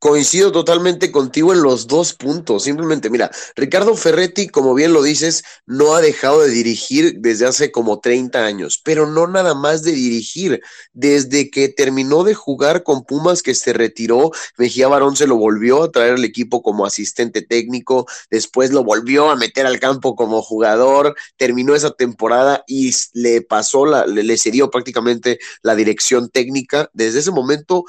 Coincido 0.06 0.52
totalmente 0.52 1.12
contigo 1.12 1.52
en 1.52 1.64
los 1.64 1.88
dos 1.88 2.14
puntos. 2.14 2.62
Simplemente, 2.62 3.10
mira, 3.10 3.32
Ricardo 3.56 3.96
Ferretti, 3.96 4.48
como 4.48 4.76
bien 4.76 4.94
lo 4.94 5.02
dices, 5.02 5.44
no 5.66 5.96
ha 5.96 6.02
dejado 6.02 6.42
de 6.42 6.50
dirigir 6.52 7.16
desde 7.22 7.48
hace 7.48 7.72
como 7.72 8.00
30 8.00 8.46
años, 8.46 8.80
pero 8.86 9.08
no 9.08 9.26
nada 9.26 9.56
más 9.56 9.82
de 9.82 9.94
dirigir. 9.94 10.62
Desde 10.94 11.50
que 11.50 11.70
terminó 11.70 12.24
de 12.24 12.36
jugar 12.36 12.84
con 12.84 13.04
Pumas, 13.04 13.42
que 13.42 13.56
se 13.56 13.74
retiró, 13.74 14.30
Mejía 14.60 14.88
Barón 14.88 15.16
se 15.16 15.26
lo 15.26 15.38
volvió 15.38 15.82
a 15.82 15.92
traer 15.92 16.14
al 16.14 16.24
equipo 16.24 16.62
como 16.62 16.86
asistente 16.86 17.42
técnico, 17.42 18.06
después 18.30 18.70
lo 18.70 18.84
volvió 18.84 19.32
a 19.32 19.36
meter 19.36 19.66
al 19.66 19.80
campo 19.80 20.16
como 20.16 20.44
jugador, 20.44 21.16
terminó 21.36 21.74
esa 21.74 21.90
temporada 21.90 22.64
y 22.68 22.94
le 23.14 23.42
pasó, 23.42 23.88
la, 23.88 24.06
le, 24.06 24.38
cedió 24.38 24.70
prácticamente 24.70 25.40
la 25.64 25.74
dirección 25.74 26.30
técnica. 26.30 26.92
Desde 26.94 27.22
ese 27.22 27.32
momento 27.32 27.86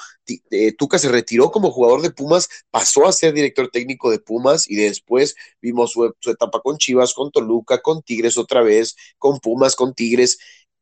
eh, 0.50 0.72
Tuca 0.72 0.98
se 0.98 1.08
retiró 1.08 1.52
como 1.52 1.70
jugador 1.70 2.02
de 2.02 2.05
Pumas, 2.10 2.48
pasó 2.70 3.06
a 3.06 3.12
ser 3.12 3.32
director 3.32 3.68
técnico 3.70 4.10
de 4.10 4.18
Pumas 4.18 4.68
y 4.68 4.76
después 4.76 5.34
vimos 5.60 5.92
su, 5.92 6.04
etapa 6.26 6.60
con 6.60 6.78
Chivas, 6.78 7.14
con 7.14 7.30
Toluca, 7.30 7.82
con 7.82 8.02
Tigres 8.02 8.38
otra 8.38 8.62
vez, 8.62 8.96
con 9.18 9.40
Pumas, 9.40 9.76
con 9.76 9.94
Tigres 9.94 10.38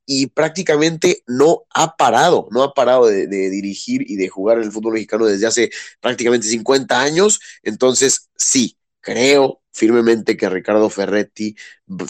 y 0.07 0.27
prácticamente 0.29 1.23
no 1.27 1.65
ha 1.71 1.97
parado, 1.97 2.49
no 2.51 2.63
ha 2.63 2.75
parado 2.75 3.07
de, 3.07 3.27
de, 3.27 3.51
dirigir 3.51 4.09
y 4.11 4.17
de 4.17 4.29
jugar 4.29 4.59
en 4.59 4.65
el 4.65 4.73
fútbol 4.73 4.95
mexicano 4.95 5.27
desde 5.27 5.47
hace 5.47 5.71
prácticamente 6.01 6.47
50 6.47 7.01
años. 7.01 7.41
Entonces, 7.63 8.29
sí, 8.37 8.77
creo 9.01 9.63
firmemente 9.75 10.37
que 10.37 10.49
Ricardo 10.49 10.89
Ferretti 10.89 11.57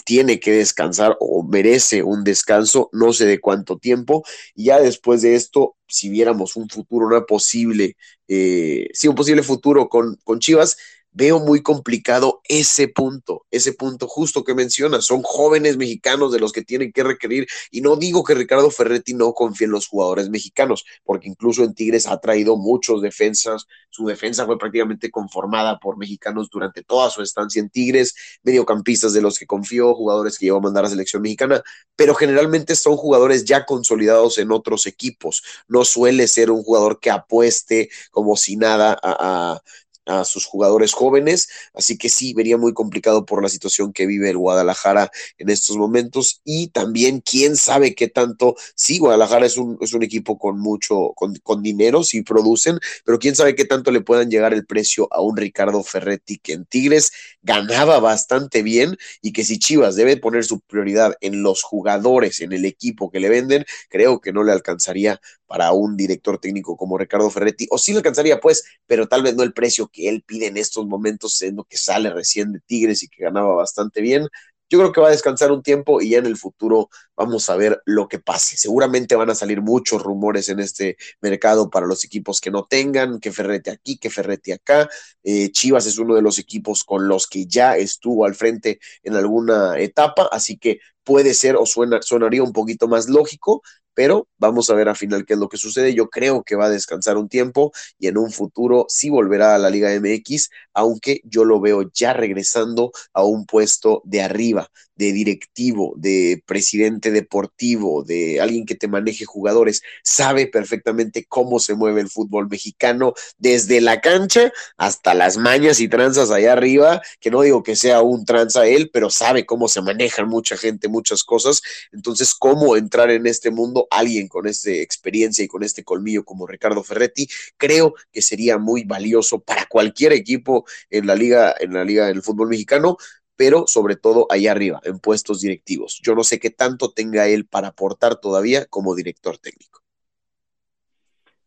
tiene 0.05 0.39
que 0.39 0.51
descansar 0.51 1.17
o 1.19 1.43
merece 1.43 2.03
un 2.03 2.23
descanso, 2.23 2.89
no 2.93 3.11
sé 3.11 3.25
de 3.25 3.41
cuánto 3.41 3.77
tiempo. 3.77 4.23
Y 4.53 4.65
ya 4.65 4.79
después 4.79 5.23
de 5.23 5.35
esto, 5.35 5.75
si 5.87 6.09
viéramos 6.09 6.55
un 6.55 6.69
futuro, 6.69 7.07
una 7.07 7.25
posible, 7.25 7.97
eh, 8.27 8.89
sí, 8.93 9.07
un 9.07 9.15
posible 9.15 9.43
futuro 9.43 9.89
con, 9.89 10.17
con 10.23 10.39
Chivas, 10.39 10.77
veo 11.15 11.39
muy 11.39 11.63
complicado 11.63 12.41
ese 12.43 12.89
punto, 12.89 13.45
ese 13.49 13.71
punto 13.71 14.07
justo 14.07 14.43
que 14.43 14.53
mencionas. 14.53 15.05
Son 15.05 15.23
jóvenes 15.23 15.77
mexicanos 15.77 16.31
de 16.33 16.39
los 16.39 16.51
que 16.51 16.61
tienen 16.61 16.91
que 16.91 17.03
requerir. 17.03 17.47
Y 17.71 17.79
no 17.79 17.95
digo 17.95 18.23
que 18.23 18.35
Ricardo 18.35 18.69
Ferretti 18.69 19.13
no 19.13 19.33
confíe 19.33 19.65
en 19.65 19.71
los 19.71 19.87
jugadores 19.87 20.29
mexicanos, 20.29 20.85
porque 21.05 21.29
incluso 21.29 21.63
en 21.63 21.73
Tigres 21.73 22.05
ha 22.05 22.19
traído 22.19 22.57
muchos 22.57 23.01
defensas. 23.01 23.65
Su 23.89 24.05
defensa 24.05 24.45
fue 24.45 24.57
prácticamente 24.57 25.09
conformada 25.09 25.79
por 25.79 25.97
mexicanos 25.97 26.49
durante 26.49 26.83
toda 26.83 27.09
su 27.09 27.21
estancia 27.21 27.61
en 27.61 27.69
Tigres, 27.69 28.13
mediocampistas 28.43 29.13
de 29.13 29.21
los 29.21 29.39
que 29.39 29.47
confió, 29.47 29.95
jugadores 29.95 30.37
que 30.37 30.47
llevó 30.47 30.57
a 30.57 30.61
mandar 30.61 30.83
a 30.83 30.89
selección 30.89 31.21
mexicana, 31.21 31.63
pero 31.95 32.13
generalmente 32.13 32.75
son 32.75 32.97
jugadores 32.97 33.45
ya 33.45 33.65
consolidados 33.65 34.37
en 34.37 34.51
otros 34.51 34.85
equipos. 34.85 35.43
No 35.69 35.85
suele 35.85 36.27
ser 36.27 36.51
un 36.51 36.61
jugador 36.61 36.99
que 36.99 37.09
apueste 37.09 37.89
como 38.11 38.35
si 38.35 38.57
nada 38.57 38.99
a 39.01 39.61
a 40.05 40.23
sus 40.23 40.45
jugadores 40.45 40.93
jóvenes, 40.93 41.49
así 41.73 41.97
que 41.97 42.09
sí, 42.09 42.33
vería 42.33 42.57
muy 42.57 42.73
complicado 42.73 43.25
por 43.25 43.41
la 43.41 43.49
situación 43.49 43.93
que 43.93 44.05
vive 44.05 44.29
el 44.29 44.37
Guadalajara 44.37 45.11
en 45.37 45.49
estos 45.49 45.77
momentos 45.77 46.41
y 46.43 46.67
también 46.67 47.21
quién 47.21 47.55
sabe 47.55 47.95
qué 47.95 48.07
tanto, 48.07 48.55
sí, 48.75 48.99
Guadalajara 48.99 49.45
es 49.45 49.57
un, 49.57 49.77
es 49.81 49.93
un 49.93 50.03
equipo 50.03 50.37
con 50.37 50.59
mucho, 50.59 51.13
con, 51.15 51.35
con 51.43 51.63
dinero, 51.63 52.03
sí 52.03 52.21
producen, 52.21 52.79
pero 53.03 53.19
quién 53.19 53.35
sabe 53.35 53.55
qué 53.55 53.65
tanto 53.65 53.91
le 53.91 54.01
puedan 54.01 54.29
llegar 54.29 54.53
el 54.53 54.65
precio 54.65 55.07
a 55.11 55.21
un 55.21 55.37
Ricardo 55.37 55.83
Ferretti 55.83 56.37
que 56.37 56.53
en 56.53 56.65
Tigres 56.65 57.11
ganaba 57.41 57.99
bastante 57.99 58.63
bien 58.63 58.97
y 59.21 59.33
que 59.33 59.43
si 59.43 59.59
Chivas 59.59 59.95
debe 59.95 60.17
poner 60.17 60.43
su 60.43 60.59
prioridad 60.59 61.15
en 61.21 61.43
los 61.43 61.63
jugadores, 61.63 62.41
en 62.41 62.53
el 62.53 62.65
equipo 62.65 63.09
que 63.09 63.19
le 63.19 63.29
venden, 63.29 63.65
creo 63.89 64.19
que 64.19 64.33
no 64.33 64.43
le 64.43 64.51
alcanzaría 64.51 65.19
para 65.47 65.71
un 65.71 65.95
director 65.95 66.39
técnico 66.39 66.75
como 66.75 66.97
Ricardo 66.97 67.29
Ferretti, 67.29 67.67
o 67.69 67.77
sí 67.77 67.91
le 67.91 67.97
alcanzaría 67.97 68.39
pues, 68.39 68.63
pero 68.87 69.07
tal 69.07 69.23
vez 69.23 69.35
no 69.35 69.43
el 69.43 69.53
precio 69.53 69.87
que 69.95 70.09
él 70.09 70.23
pide 70.25 70.47
en 70.47 70.57
estos 70.57 70.85
momentos, 70.85 71.35
siendo 71.35 71.63
que 71.63 71.77
sale 71.77 72.09
recién 72.09 72.51
de 72.51 72.59
Tigres 72.59 73.01
y 73.03 73.07
que 73.07 73.23
ganaba 73.23 73.55
bastante 73.55 74.01
bien. 74.01 74.27
Yo 74.69 74.79
creo 74.79 74.91
que 74.91 74.99
va 74.99 75.09
a 75.09 75.11
descansar 75.11 75.51
un 75.51 75.61
tiempo 75.61 76.01
y 76.01 76.09
ya 76.09 76.17
en 76.17 76.25
el 76.25 76.37
futuro 76.37 76.89
vamos 77.15 77.49
a 77.49 77.55
ver 77.55 77.81
lo 77.85 78.07
que 78.07 78.19
pase. 78.19 78.57
Seguramente 78.57 79.15
van 79.15 79.29
a 79.29 79.35
salir 79.35 79.61
muchos 79.61 80.01
rumores 80.01 80.49
en 80.49 80.59
este 80.59 80.97
mercado 81.21 81.69
para 81.69 81.85
los 81.85 82.03
equipos 82.03 82.41
que 82.41 82.51
no 82.51 82.65
tengan, 82.65 83.19
que 83.19 83.31
Ferretti 83.31 83.69
aquí, 83.69 83.97
que 83.97 84.09
Ferretti 84.09 84.51
acá. 84.51 84.89
Eh, 85.23 85.51
Chivas 85.51 85.85
es 85.85 85.97
uno 85.99 86.15
de 86.15 86.23
los 86.23 86.39
equipos 86.39 86.83
con 86.83 87.07
los 87.07 87.27
que 87.27 87.45
ya 87.45 87.77
estuvo 87.77 88.25
al 88.25 88.35
frente 88.35 88.79
en 89.03 89.15
alguna 89.15 89.79
etapa, 89.79 90.27
así 90.31 90.57
que 90.57 90.79
puede 91.03 91.35
ser 91.35 91.55
o 91.55 91.65
suena, 91.67 92.01
sonaría 92.01 92.43
un 92.43 92.51
poquito 92.51 92.87
más 92.87 93.07
lógico, 93.07 93.61
pero 93.95 94.27
vamos 94.37 94.69
a 94.69 94.75
ver 94.75 94.89
al 94.89 94.95
final 94.95 95.25
qué 95.25 95.33
es 95.33 95.39
lo 95.39 95.49
que 95.49 95.57
sucede. 95.57 95.95
Yo 95.95 96.09
creo 96.09 96.43
que 96.43 96.55
va 96.55 96.65
a 96.65 96.69
descansar 96.69 97.17
un 97.17 97.29
tiempo 97.29 97.71
y 97.97 98.07
en 98.07 98.17
un 98.17 98.31
futuro 98.31 98.85
sí 98.89 99.09
volverá 99.09 99.55
a 99.55 99.57
la 99.57 99.69
Liga 99.69 99.89
MX, 99.99 100.49
aunque 100.73 101.21
yo 101.23 101.45
lo 101.45 101.59
veo 101.59 101.89
ya 101.93 102.13
regresando 102.13 102.91
a 103.13 103.23
un 103.23 103.45
puesto 103.45 104.01
de 104.05 104.21
arriba, 104.21 104.69
de 104.95 105.11
directivo, 105.11 105.93
de 105.97 106.41
presidente 106.45 107.11
deportivo, 107.11 108.03
de 108.03 108.39
alguien 108.39 108.65
que 108.65 108.75
te 108.75 108.87
maneje 108.87 109.25
jugadores, 109.25 109.81
sabe 110.03 110.47
perfectamente 110.47 111.25
cómo 111.25 111.59
se 111.59 111.75
mueve 111.75 112.01
el 112.01 112.09
fútbol 112.09 112.47
mexicano 112.49 113.13
desde 113.37 113.81
la 113.81 113.99
cancha 114.01 114.51
hasta 114.77 115.13
las 115.13 115.37
mañas 115.37 115.79
y 115.79 115.87
tranzas 115.87 116.31
allá 116.31 116.53
arriba, 116.53 117.01
que 117.19 117.31
no 117.31 117.41
digo 117.41 117.63
que 117.63 117.75
sea 117.75 118.01
un 118.01 118.25
tranza 118.25 118.67
él, 118.67 118.89
pero 118.93 119.09
sabe 119.09 119.45
cómo 119.45 119.67
se 119.67 119.81
manejan 119.81 120.27
mucha 120.27 120.57
gente, 120.57 120.87
muchas 120.87 121.23
cosas. 121.23 121.61
Entonces, 121.91 122.33
cómo 122.33 122.75
entrar 122.75 123.11
en 123.11 123.27
este 123.27 123.51
mundo 123.51 123.84
alguien 123.91 124.27
con 124.27 124.47
esta 124.47 124.71
experiencia 124.71 125.43
y 125.43 125.47
con 125.47 125.63
este 125.63 125.83
colmillo 125.83 126.23
como 126.23 126.47
Ricardo 126.47 126.83
Ferretti, 126.83 127.27
creo 127.57 127.93
que 128.11 128.21
sería 128.21 128.57
muy 128.57 128.83
valioso 128.83 129.39
para 129.39 129.65
cualquier 129.65 130.13
equipo 130.13 130.65
en 130.89 131.07
la 131.07 131.15
liga, 131.15 131.53
en 131.59 131.73
la 131.73 131.83
liga 131.83 132.07
del 132.07 132.21
fútbol 132.21 132.49
mexicano 132.49 132.97
pero 133.37 133.67
sobre 133.67 133.95
todo 133.95 134.27
ahí 134.29 134.47
arriba, 134.47 134.79
en 134.83 134.99
puestos 134.99 135.41
directivos. 135.41 135.99
Yo 136.01 136.15
no 136.15 136.23
sé 136.23 136.39
qué 136.39 136.49
tanto 136.49 136.91
tenga 136.91 137.27
él 137.27 137.45
para 137.45 137.69
aportar 137.69 138.15
todavía 138.15 138.65
como 138.69 138.95
director 138.95 139.37
técnico. 139.37 139.81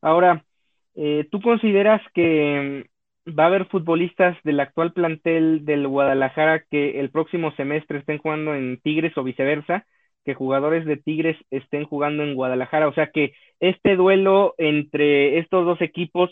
Ahora, 0.00 0.44
eh, 0.94 1.26
¿tú 1.30 1.40
consideras 1.40 2.02
que 2.14 2.88
va 3.26 3.44
a 3.44 3.46
haber 3.46 3.66
futbolistas 3.66 4.36
del 4.44 4.60
actual 4.60 4.92
plantel 4.92 5.64
del 5.64 5.88
Guadalajara 5.88 6.64
que 6.70 7.00
el 7.00 7.10
próximo 7.10 7.52
semestre 7.56 7.98
estén 7.98 8.18
jugando 8.18 8.54
en 8.54 8.80
Tigres 8.80 9.16
o 9.16 9.24
viceversa? 9.24 9.86
Que 10.28 10.34
jugadores 10.34 10.84
de 10.84 10.98
Tigres 10.98 11.38
estén 11.50 11.86
jugando 11.86 12.22
en 12.22 12.34
Guadalajara. 12.34 12.86
O 12.86 12.92
sea 12.92 13.10
que 13.10 13.32
este 13.60 13.96
duelo 13.96 14.54
entre 14.58 15.38
estos 15.38 15.64
dos 15.64 15.80
equipos 15.80 16.30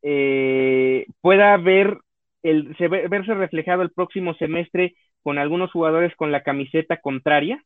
eh, 0.00 1.04
pueda 1.20 1.54
ver 1.58 1.98
el, 2.42 2.74
verse 3.10 3.34
reflejado 3.34 3.82
el 3.82 3.90
próximo 3.90 4.32
semestre 4.36 4.94
con 5.22 5.36
algunos 5.36 5.70
jugadores 5.70 6.16
con 6.16 6.32
la 6.32 6.42
camiseta 6.42 7.02
contraria. 7.02 7.62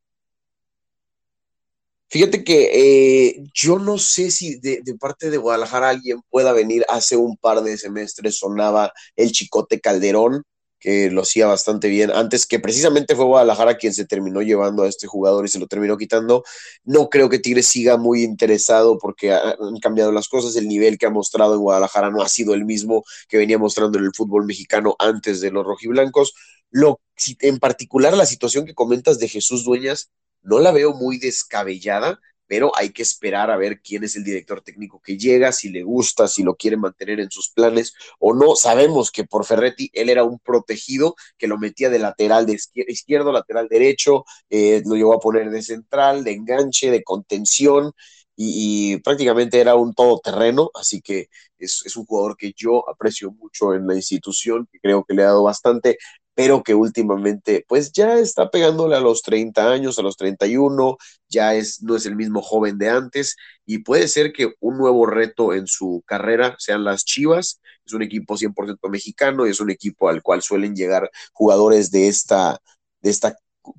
Fíjate 2.08 2.42
que 2.42 3.28
eh, 3.28 3.44
yo 3.54 3.78
no 3.78 3.98
sé 3.98 4.32
si 4.32 4.58
de, 4.58 4.82
parte 4.98 5.30
de 5.30 5.38
Guadalajara 5.38 5.90
alguien 5.90 6.22
pueda 6.28 6.52
venir. 6.52 6.84
Hace 6.88 7.16
un 7.16 7.36
par 7.36 7.60
de 7.60 7.78
semestres 7.78 8.36
sonaba 8.36 8.92
el 9.14 9.30
Chicote 9.30 9.78
Calderón, 9.78 10.42
que 10.82 11.12
lo 11.12 11.22
hacía 11.22 11.46
bastante 11.46 11.86
bien, 11.88 12.10
antes 12.10 12.44
que 12.44 12.58
precisamente 12.58 13.14
fue 13.14 13.24
Guadalajara 13.24 13.76
quien 13.76 13.94
se 13.94 14.04
terminó 14.04 14.42
llevando 14.42 14.82
a 14.82 14.88
este 14.88 15.06
jugador 15.06 15.44
y 15.44 15.48
se 15.48 15.60
lo 15.60 15.68
terminó 15.68 15.96
quitando. 15.96 16.42
No 16.82 17.08
creo 17.08 17.28
que 17.28 17.38
Tigres 17.38 17.68
siga 17.68 17.96
muy 17.98 18.24
interesado 18.24 18.98
porque 18.98 19.32
han 19.32 19.78
cambiado 19.80 20.10
las 20.10 20.28
cosas, 20.28 20.56
el 20.56 20.66
nivel 20.66 20.98
que 20.98 21.06
ha 21.06 21.10
mostrado 21.10 21.54
en 21.54 21.60
Guadalajara 21.60 22.10
no 22.10 22.20
ha 22.20 22.28
sido 22.28 22.52
el 22.52 22.64
mismo 22.64 23.04
que 23.28 23.38
venía 23.38 23.58
mostrando 23.58 23.96
en 24.00 24.06
el 24.06 24.12
fútbol 24.12 24.44
mexicano 24.44 24.96
antes 24.98 25.40
de 25.40 25.52
los 25.52 25.64
rojiblancos. 25.64 26.34
Lo, 26.70 27.00
en 27.40 27.60
particular 27.60 28.16
la 28.16 28.26
situación 28.26 28.66
que 28.66 28.74
comentas 28.74 29.20
de 29.20 29.28
Jesús 29.28 29.64
Dueñas, 29.64 30.10
no 30.42 30.58
la 30.58 30.72
veo 30.72 30.94
muy 30.94 31.18
descabellada, 31.18 32.18
pero 32.52 32.70
hay 32.76 32.90
que 32.90 33.00
esperar 33.00 33.50
a 33.50 33.56
ver 33.56 33.80
quién 33.80 34.04
es 34.04 34.14
el 34.14 34.24
director 34.24 34.60
técnico 34.60 35.00
que 35.00 35.16
llega, 35.16 35.52
si 35.52 35.70
le 35.70 35.82
gusta, 35.82 36.28
si 36.28 36.42
lo 36.42 36.54
quiere 36.54 36.76
mantener 36.76 37.18
en 37.18 37.30
sus 37.30 37.48
planes 37.48 37.94
o 38.18 38.34
no. 38.34 38.56
Sabemos 38.56 39.10
que 39.10 39.24
por 39.24 39.46
Ferretti 39.46 39.90
él 39.94 40.10
era 40.10 40.22
un 40.22 40.38
protegido 40.38 41.14
que 41.38 41.46
lo 41.46 41.56
metía 41.56 41.88
de 41.88 41.98
lateral 41.98 42.44
de 42.44 42.58
izquierdo, 42.88 43.32
lateral 43.32 43.68
derecho, 43.70 44.26
eh, 44.50 44.82
lo 44.84 44.96
llevó 44.96 45.14
a 45.14 45.18
poner 45.18 45.48
de 45.48 45.62
central, 45.62 46.24
de 46.24 46.32
enganche, 46.32 46.90
de 46.90 47.02
contención. 47.02 47.92
Y, 48.36 48.98
prácticamente 48.98 49.58
era 49.58 49.74
un 49.74 49.94
todoterreno, 49.94 50.70
así 50.74 51.00
que 51.00 51.28
es, 51.58 51.82
es, 51.86 51.96
un 51.96 52.04
jugador 52.04 52.36
que 52.36 52.52
yo 52.54 52.88
aprecio 52.88 53.30
mucho 53.30 53.72
en 53.74 53.86
la 53.86 53.94
institución, 53.94 54.68
que 54.70 54.80
creo 54.80 55.04
que 55.04 55.14
le 55.14 55.22
ha 55.22 55.26
dado 55.26 55.44
bastante 55.44 55.96
pero 56.34 56.62
que 56.62 56.74
últimamente 56.74 57.64
pues 57.68 57.92
ya 57.92 58.18
está 58.18 58.50
pegándole 58.50 58.96
a 58.96 59.00
los 59.00 59.22
30 59.22 59.70
años, 59.70 59.98
a 59.98 60.02
los 60.02 60.16
31, 60.16 60.96
ya 61.28 61.54
es, 61.54 61.82
no 61.82 61.96
es 61.96 62.06
el 62.06 62.16
mismo 62.16 62.42
joven 62.42 62.78
de 62.78 62.88
antes 62.90 63.36
y 63.66 63.78
puede 63.78 64.08
ser 64.08 64.32
que 64.32 64.52
un 64.60 64.78
nuevo 64.78 65.06
reto 65.06 65.52
en 65.54 65.66
su 65.66 66.02
carrera 66.06 66.56
sean 66.58 66.84
las 66.84 67.04
Chivas, 67.04 67.60
es 67.84 67.92
un 67.92 68.02
equipo 68.02 68.36
100% 68.36 68.88
mexicano 68.88 69.46
y 69.46 69.50
es 69.50 69.60
un 69.60 69.70
equipo 69.70 70.08
al 70.08 70.22
cual 70.22 70.42
suelen 70.42 70.74
llegar 70.74 71.10
jugadores 71.32 71.90
de 71.90 72.08
esta, 72.08 72.60
de 73.00 73.10
esta 73.10 73.36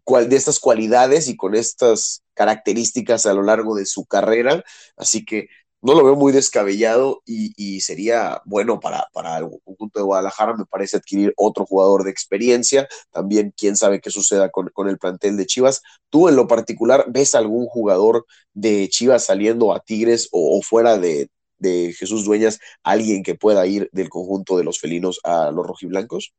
de 0.07 0.35
estas 0.35 0.59
cualidades 0.59 1.27
y 1.27 1.35
con 1.35 1.55
estas 1.55 2.23
características 2.33 3.25
a 3.25 3.33
lo 3.33 3.43
largo 3.43 3.75
de 3.75 3.85
su 3.85 4.05
carrera. 4.05 4.63
Así 4.95 5.25
que 5.25 5.49
no 5.83 5.95
lo 5.95 6.05
veo 6.05 6.15
muy 6.15 6.31
descabellado 6.31 7.21
y, 7.25 7.81
sería 7.81 8.41
bueno 8.45 8.79
para, 8.79 9.07
para, 9.13 9.37
el 9.37 9.49
conjunto 9.65 9.99
de 9.99 10.05
Guadalajara, 10.05 10.55
me 10.55 10.65
parece 10.65 10.95
adquirir 10.95 11.33
otro 11.35 11.65
jugador 11.65 12.03
de 12.03 12.09
experiencia, 12.09 12.87
también 13.11 13.53
quién 13.55 13.75
sabe 13.75 13.99
qué 13.99 14.09
suceda 14.09 14.49
con, 14.49 14.71
el 14.87 14.97
plantel 14.97 15.35
de 15.35 15.45
Chivas. 15.45 15.83
¿Tú 16.09 16.29
en 16.29 16.37
lo 16.37 16.47
particular 16.47 17.05
ves 17.09 17.35
algún 17.35 17.65
jugador 17.65 18.25
de 18.53 18.87
Chivas 18.87 19.25
saliendo 19.25 19.73
a 19.73 19.81
Tigres 19.81 20.29
o, 20.31 20.61
fuera 20.61 20.97
de, 20.97 21.27
de, 21.57 21.93
Jesús 21.93 22.23
Dueñas, 22.23 22.61
alguien 22.81 23.21
que 23.21 23.35
pueda 23.35 23.67
ir 23.67 23.89
del 23.91 24.07
conjunto 24.07 24.57
de 24.57 24.63
los 24.63 24.79
felinos 24.79 25.19
a 25.25 25.51
los 25.51 25.67
rojiblancos? 25.67 26.33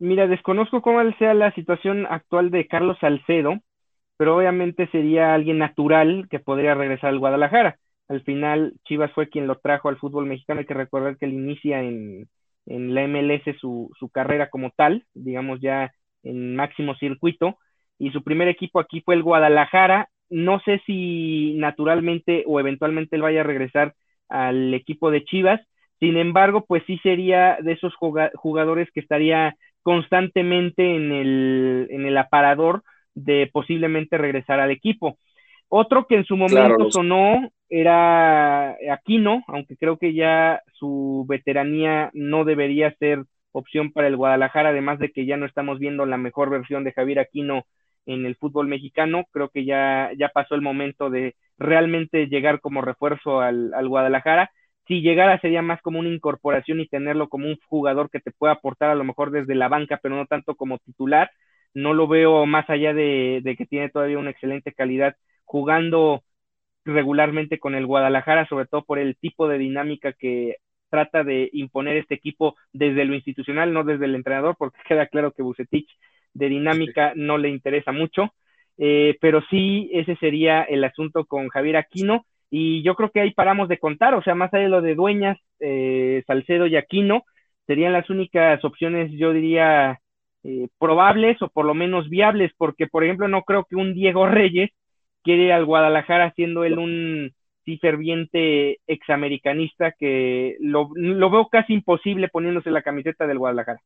Mira, 0.00 0.26
desconozco 0.26 0.82
cómo 0.82 1.00
sea 1.18 1.32
la 1.34 1.54
situación 1.54 2.06
actual 2.06 2.50
de 2.50 2.66
Carlos 2.66 2.98
Salcedo, 3.00 3.60
pero 4.16 4.36
obviamente 4.36 4.88
sería 4.90 5.32
alguien 5.32 5.58
natural 5.58 6.26
que 6.28 6.40
podría 6.40 6.74
regresar 6.74 7.10
al 7.10 7.20
Guadalajara 7.20 7.78
al 8.10 8.22
final 8.22 8.74
Chivas 8.84 9.12
fue 9.12 9.28
quien 9.28 9.46
lo 9.46 9.58
trajo 9.58 9.88
al 9.88 9.96
fútbol 9.96 10.26
mexicano. 10.26 10.60
Hay 10.60 10.66
que 10.66 10.74
recordar 10.74 11.16
que 11.16 11.26
él 11.26 11.32
inicia 11.32 11.80
en, 11.82 12.28
en 12.66 12.92
la 12.92 13.04
MLS 13.06 13.42
su, 13.60 13.90
su, 13.98 14.10
carrera 14.10 14.50
como 14.50 14.70
tal, 14.70 15.04
digamos 15.14 15.60
ya 15.60 15.92
en 16.24 16.56
máximo 16.56 16.96
circuito, 16.96 17.56
y 17.98 18.10
su 18.10 18.24
primer 18.24 18.48
equipo 18.48 18.80
aquí 18.80 19.00
fue 19.02 19.14
el 19.14 19.22
Guadalajara. 19.22 20.08
No 20.28 20.60
sé 20.64 20.82
si 20.86 21.54
naturalmente 21.58 22.42
o 22.48 22.58
eventualmente 22.58 23.14
él 23.14 23.22
vaya 23.22 23.42
a 23.42 23.44
regresar 23.44 23.94
al 24.28 24.74
equipo 24.74 25.12
de 25.12 25.24
Chivas, 25.24 25.60
sin 26.00 26.16
embargo, 26.16 26.64
pues 26.66 26.82
sí 26.86 26.98
sería 27.04 27.58
de 27.60 27.72
esos 27.72 27.94
jugadores 27.94 28.88
que 28.92 29.00
estaría 29.00 29.54
constantemente 29.82 30.96
en 30.96 31.12
el, 31.12 31.86
en 31.90 32.06
el 32.06 32.16
aparador 32.16 32.82
de 33.14 33.48
posiblemente 33.52 34.18
regresar 34.18 34.58
al 34.58 34.72
equipo. 34.72 35.18
Otro 35.72 36.06
que 36.08 36.16
en 36.16 36.24
su 36.24 36.36
momento 36.36 36.90
sonó 36.90 37.48
era 37.68 38.72
Aquino, 38.92 39.44
aunque 39.46 39.76
creo 39.76 39.98
que 39.98 40.14
ya 40.14 40.62
su 40.74 41.24
veteranía 41.28 42.10
no 42.12 42.44
debería 42.44 42.92
ser 42.98 43.24
opción 43.52 43.92
para 43.92 44.08
el 44.08 44.16
Guadalajara, 44.16 44.70
además 44.70 44.98
de 44.98 45.12
que 45.12 45.26
ya 45.26 45.36
no 45.36 45.46
estamos 45.46 45.78
viendo 45.78 46.06
la 46.06 46.16
mejor 46.18 46.50
versión 46.50 46.82
de 46.82 46.92
Javier 46.92 47.20
Aquino 47.20 47.66
en 48.06 48.26
el 48.26 48.34
fútbol 48.36 48.66
mexicano, 48.66 49.26
creo 49.30 49.50
que 49.50 49.64
ya, 49.64 50.10
ya 50.18 50.30
pasó 50.30 50.56
el 50.56 50.62
momento 50.62 51.08
de 51.08 51.36
realmente 51.56 52.26
llegar 52.26 52.60
como 52.60 52.82
refuerzo 52.82 53.40
al, 53.40 53.72
al 53.74 53.88
Guadalajara. 53.88 54.50
Si 54.88 55.02
llegara 55.02 55.40
sería 55.40 55.62
más 55.62 55.80
como 55.82 56.00
una 56.00 56.08
incorporación 56.08 56.80
y 56.80 56.88
tenerlo 56.88 57.28
como 57.28 57.46
un 57.46 57.58
jugador 57.68 58.10
que 58.10 58.18
te 58.18 58.32
pueda 58.32 58.54
aportar 58.54 58.90
a 58.90 58.96
lo 58.96 59.04
mejor 59.04 59.30
desde 59.30 59.54
la 59.54 59.68
banca, 59.68 60.00
pero 60.02 60.16
no 60.16 60.26
tanto 60.26 60.56
como 60.56 60.78
titular. 60.78 61.30
No 61.74 61.94
lo 61.94 62.08
veo 62.08 62.46
más 62.46 62.68
allá 62.68 62.92
de, 62.92 63.40
de 63.44 63.56
que 63.56 63.66
tiene 63.66 63.88
todavía 63.90 64.18
una 64.18 64.30
excelente 64.30 64.72
calidad 64.72 65.14
jugando 65.50 66.22
regularmente 66.84 67.58
con 67.58 67.74
el 67.74 67.84
Guadalajara, 67.84 68.46
sobre 68.46 68.66
todo 68.66 68.84
por 68.84 69.00
el 69.00 69.16
tipo 69.16 69.48
de 69.48 69.58
dinámica 69.58 70.12
que 70.12 70.58
trata 70.88 71.24
de 71.24 71.50
imponer 71.52 71.96
este 71.96 72.14
equipo 72.14 72.54
desde 72.72 73.04
lo 73.04 73.14
institucional, 73.14 73.72
no 73.72 73.82
desde 73.82 74.04
el 74.04 74.14
entrenador, 74.14 74.54
porque 74.56 74.78
queda 74.88 75.08
claro 75.08 75.32
que 75.32 75.42
Bucetich 75.42 75.88
de 76.34 76.48
dinámica 76.48 77.14
no 77.16 77.36
le 77.36 77.48
interesa 77.48 77.90
mucho, 77.90 78.32
eh, 78.78 79.18
pero 79.20 79.42
sí 79.50 79.90
ese 79.92 80.14
sería 80.16 80.62
el 80.62 80.84
asunto 80.84 81.24
con 81.24 81.48
Javier 81.48 81.78
Aquino. 81.78 82.24
Y 82.48 82.82
yo 82.84 82.94
creo 82.94 83.10
que 83.10 83.20
ahí 83.20 83.32
paramos 83.32 83.68
de 83.68 83.78
contar, 83.78 84.14
o 84.14 84.22
sea, 84.22 84.36
más 84.36 84.54
allá 84.54 84.64
de 84.64 84.70
lo 84.70 84.82
de 84.82 84.94
Dueñas, 84.94 85.36
eh, 85.58 86.22
Salcedo 86.28 86.66
y 86.68 86.76
Aquino, 86.76 87.24
serían 87.66 87.92
las 87.92 88.08
únicas 88.08 88.64
opciones, 88.64 89.10
yo 89.12 89.32
diría, 89.32 90.00
eh, 90.44 90.68
probables 90.78 91.42
o 91.42 91.48
por 91.48 91.64
lo 91.66 91.74
menos 91.74 92.08
viables, 92.08 92.52
porque 92.56 92.86
por 92.86 93.04
ejemplo 93.04 93.28
no 93.28 93.42
creo 93.42 93.64
que 93.68 93.76
un 93.76 93.94
Diego 93.94 94.26
Reyes 94.38 94.70
quiere 95.22 95.44
ir 95.44 95.52
al 95.52 95.64
Guadalajara 95.64 96.32
siendo 96.34 96.64
él 96.64 96.78
un 96.78 97.32
sí 97.64 97.78
ferviente 97.78 98.78
examericanista 98.86 99.92
que 99.92 100.56
lo, 100.60 100.90
lo 100.94 101.30
veo 101.30 101.48
casi 101.48 101.74
imposible 101.74 102.28
poniéndose 102.28 102.70
la 102.70 102.82
camiseta 102.82 103.26
del 103.26 103.38
Guadalajara. 103.38 103.80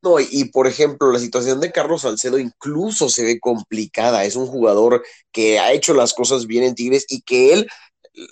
No, 0.00 0.20
y, 0.20 0.44
por 0.46 0.68
ejemplo, 0.68 1.10
la 1.10 1.18
situación 1.18 1.60
de 1.60 1.72
Carlos 1.72 2.02
Salcedo 2.02 2.38
incluso 2.38 3.08
se 3.08 3.24
ve 3.24 3.40
complicada. 3.40 4.24
Es 4.24 4.36
un 4.36 4.46
jugador 4.46 5.04
que 5.32 5.58
ha 5.58 5.72
hecho 5.72 5.92
las 5.92 6.14
cosas 6.14 6.46
bien 6.46 6.62
en 6.62 6.76
Tigres 6.76 7.04
y 7.08 7.22
que 7.22 7.52
él 7.52 7.68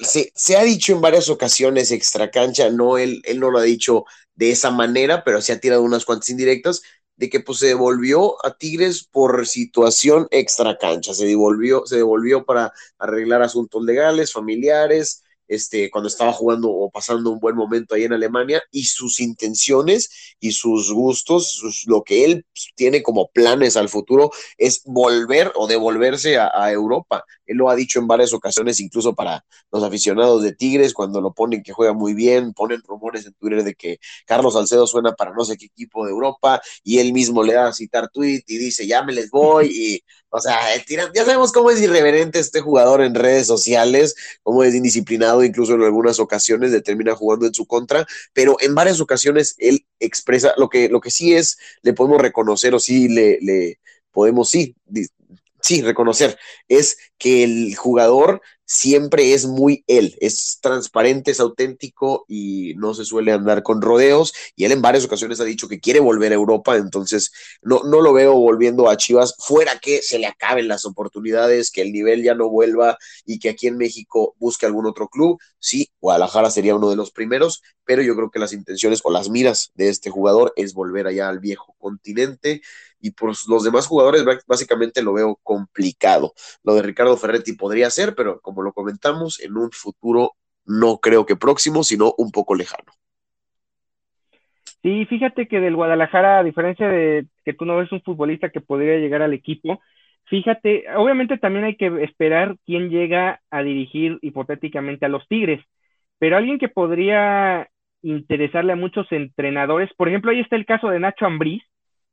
se, 0.01 0.33
se 0.35 0.57
ha 0.57 0.63
dicho 0.63 0.93
en 0.93 1.01
varias 1.01 1.29
ocasiones 1.29 1.91
extra 1.91 2.31
cancha, 2.31 2.71
no, 2.71 2.99
él, 2.99 3.21
él 3.25 3.41
no 3.41 3.51
lo 3.51 3.59
ha 3.59 3.63
dicho 3.63 4.05
de 4.35 4.51
esa 4.51 4.71
manera, 4.71 5.25
pero 5.25 5.41
se 5.41 5.53
ha 5.53 5.61
tirado 5.61 5.83
unas 5.83 6.05
cuantas 6.05 6.29
indirectas, 6.31 6.83
de 7.17 7.31
que 7.31 7.41
pues 7.41 7.59
se 7.59 7.69
devolvió 7.69 8.45
a 8.45 8.57
Tigres 8.57 9.05
por 9.05 9.47
situación 9.47 10.29
extra 10.31 10.77
cancha, 10.79 11.15
se 11.15 11.27
devolvió, 11.27 11.87
se 11.87 11.97
devolvió 11.97 12.45
para 12.45 12.73
arreglar 12.99 13.43
asuntos 13.43 13.83
legales, 13.83 14.33
familiares, 14.33 15.25
este, 15.49 15.91
cuando 15.91 16.09
estaba 16.09 16.33
jugando 16.33 16.71
o 16.71 16.91
pasando 16.91 17.31
un 17.31 17.39
buen 17.39 17.57
momento 17.57 17.95
ahí 17.95 18.05
en 18.05 18.13
Alemania 18.13 18.63
y 18.71 18.85
sus 18.85 19.21
intenciones 19.21 20.37
y 20.41 20.53
sus 20.53 20.93
gustos, 20.93 21.85
lo 21.87 22.03
que 22.03 22.25
él 22.25 22.47
tiene 22.75 23.03
como 23.03 23.29
planes 23.29 23.77
al 23.77 23.89
futuro 23.89 24.31
es 24.59 24.83
volver 24.85 25.53
o 25.55 25.67
devolverse 25.67 26.39
a, 26.39 26.51
Europa. 26.71 27.25
Él 27.47 27.59
lo 27.59 27.71
ha 27.71 27.77
dicho 27.77 28.01
en 28.01 28.09
varias 28.09 28.33
ocasiones, 28.33 28.81
incluso 28.81 29.15
para 29.15 29.45
los 29.71 29.85
aficionados 29.85 30.43
de 30.43 30.53
Tigres, 30.53 30.93
cuando 30.93 31.21
lo 31.21 31.33
ponen 31.33 31.63
que 31.63 31.73
juega 31.73 31.93
muy 31.93 32.13
bien, 32.13 32.53
ponen 32.53 32.83
rumores 32.83 33.25
en 33.25 33.35
Twitter 33.35 33.63
de 33.63 33.75
que 33.75 33.99
Carlos 34.27 34.55
Salcedo 34.55 34.87
suena 34.87 35.13
para 35.15 35.33
no 35.33 35.45
sé 35.45 35.57
qué 35.57 35.67
equipo 35.67 36.05
de 36.05 36.11
Europa 36.11 36.61
y 36.83 36.99
él 36.99 37.13
mismo 37.13 37.43
le 37.43 37.55
da 37.55 37.69
a 37.69 37.73
citar 37.73 38.09
tweet 38.11 38.43
y 38.47 38.59
dice, 38.59 38.87
ya 38.87 39.05
me 39.05 39.13
les 39.13 39.31
voy 39.31 39.67
y 39.67 40.05
O 40.37 40.41
sea, 40.41 40.61
ya 40.87 41.25
sabemos 41.25 41.51
cómo 41.51 41.71
es 41.71 41.81
irreverente 41.81 42.39
este 42.39 42.61
jugador 42.61 43.01
en 43.01 43.15
redes 43.15 43.47
sociales, 43.47 44.15
cómo 44.43 44.65
es 44.65 44.75
indisciplinado, 44.75 45.43
incluso 45.43 45.73
en 45.73 45.83
algunas 45.83 46.21
ocasiones 46.21 46.73
le 46.73 46.83
termina 46.83 47.15
jugando 47.15 47.47
en 47.47 47.55
su 47.55 47.67
contra, 47.67 48.07
pero 48.35 48.59
en 48.61 48.75
varias 48.75 49.01
ocasiones 49.01 49.55
él 49.57 49.87
expresa 49.99 50.53
lo 50.59 50.69
que, 50.69 50.91
lo 50.91 51.01
que 51.01 51.11
sí 51.11 51.35
es, 51.35 51.57
le 51.81 51.95
podemos 51.95 52.21
reconocer 52.21 52.75
o 52.75 52.79
sí 52.79 53.09
le, 53.09 53.39
le 53.41 53.81
podemos, 54.11 54.51
sí, 54.51 54.77
sí, 55.63 55.81
reconocer, 55.81 56.39
es 56.69 56.99
que 57.17 57.43
el 57.43 57.75
jugador 57.75 58.43
siempre 58.67 59.33
es 59.33 59.47
muy 59.47 59.85
él, 59.87 60.17
es 60.21 60.59
transparente, 60.61 61.31
es 61.31 61.41
auténtico 61.41 62.25
y 62.29 62.75
no 62.77 62.93
se 62.95 63.05
suele 63.05 63.33
andar 63.33 63.63
con 63.63 63.81
rodeos. 63.81 64.35
Y 64.57 64.65
él 64.65 64.73
en 64.73 64.83
varias 64.83 65.05
ocasiones 65.05 65.41
ha 65.41 65.45
dicho 65.45 65.69
que 65.69 65.81
quiere 65.81 66.01
volver 66.01 66.33
a 66.33 66.35
Europa, 66.35 66.77
entonces 66.77 67.33
no, 67.63 67.83
no 67.85 68.01
lo 68.01 68.13
veo 68.13 68.35
volviendo 68.35 68.91
a 68.91 68.97
Chivas, 68.97 69.35
fuera 69.39 69.79
que 69.79 70.03
se 70.03 70.19
le 70.19 70.27
acaben 70.27 70.69
las 70.69 70.85
oportunidades, 70.85 71.71
que 71.71 71.83
el 71.83 71.93
nivel 71.93 72.23
ya 72.23 72.35
no 72.35 72.51
vuelva 72.51 72.99
y 73.25 73.39
que 73.39 73.49
aquí 73.49 73.69
en 73.69 73.79
México 73.79 74.35
busque 74.39 74.67
algún 74.67 74.87
otro 74.87 75.09
club. 75.09 75.39
Sí, 75.59 75.91
Guadalajara 76.01 76.51
sería 76.51 76.75
uno 76.75 76.91
de 76.91 76.97
los 76.97 77.13
primeros, 77.13 77.63
pero 77.85 78.03
yo 78.03 78.17
creo 78.17 78.31
que 78.31 78.39
las 78.39 78.53
intenciones 78.53 79.01
o 79.05 79.11
las 79.11 79.31
miras 79.31 79.71
de 79.75 79.89
este 79.89 80.11
jugador 80.11 80.53
es 80.57 80.75
volver 80.75 81.07
allá 81.07 81.29
al 81.29 81.39
viejo 81.39 81.75
continente 81.79 82.63
y 83.01 83.13
por 83.13 83.33
los 83.49 83.65
demás 83.65 83.87
jugadores 83.87 84.25
básicamente 84.47 85.03
lo 85.03 85.13
veo 85.13 85.39
complicado. 85.43 86.33
Lo 86.63 86.75
de 86.75 86.83
Ricardo 86.83 87.17
Ferretti 87.17 87.53
podría 87.55 87.91
ser, 87.91 88.15
pero 88.15 88.41
como 88.41 88.63
lo 88.63 88.73
comentamos, 88.73 89.41
en 89.41 89.57
un 89.57 89.71
futuro 89.71 90.33
no 90.65 90.99
creo 90.99 91.25
que 91.27 91.37
próximo, 91.37 91.83
sino 91.85 92.15
un 92.19 92.31
poco 92.31 92.55
lejano. 92.55 92.93
Sí, 94.83 95.05
fíjate 95.07 95.49
que 95.49 95.61
del 95.61 95.75
Guadalajara, 95.75 96.39
a 96.39 96.45
diferencia 96.45 96.89
de 96.89 97.27
que 97.45 97.55
tú 97.55 97.65
no 97.65 97.77
ves 97.77 97.91
un 97.91 98.03
futbolista 98.03 98.51
que 98.51 98.61
podría 98.61 98.99
llegar 98.99 99.23
al 99.23 99.33
equipo, 99.33 99.81
fíjate, 100.27 100.85
obviamente 100.97 101.39
también 101.39 101.65
hay 101.65 101.77
que 101.77 102.05
esperar 102.05 102.57
quién 102.65 102.91
llega 102.91 103.41
a 103.51 103.63
dirigir 103.63 104.19
hipotéticamente 104.23 105.07
a 105.07 105.09
los 105.09 105.27
Tigres, 105.29 105.61
pero 106.19 106.37
alguien 106.37 106.59
que 106.59 106.69
podría 106.69 107.69
interesarle 108.03 108.73
a 108.73 108.77
muchos 108.77 109.11
entrenadores, 109.11 109.91
por 109.97 110.09
ejemplo, 110.09 110.31
ahí 110.31 110.41
está 110.41 110.57
el 110.57 110.67
caso 110.67 110.89
de 110.89 111.01
Nacho 111.01 111.27
Ambriz, 111.27 111.65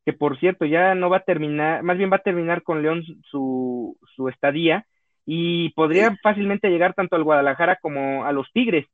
que 0.05 0.13
por 0.13 0.39
cierto 0.39 0.65
ya 0.65 0.95
no 0.95 1.09
va 1.09 1.17
a 1.17 1.23
terminar, 1.23 1.83
más 1.83 1.97
bien 1.97 2.11
va 2.11 2.17
a 2.17 2.23
terminar 2.23 2.63
con 2.63 2.81
León 2.81 3.03
su, 3.29 3.97
su 4.15 4.29
estadía 4.29 4.85
y 5.25 5.69
podría 5.69 6.17
fácilmente 6.21 6.69
llegar 6.69 6.93
tanto 6.93 7.15
al 7.15 7.23
Guadalajara 7.23 7.77
como 7.81 8.25
a 8.25 8.31
los 8.31 8.51
Tigres. 8.51 8.85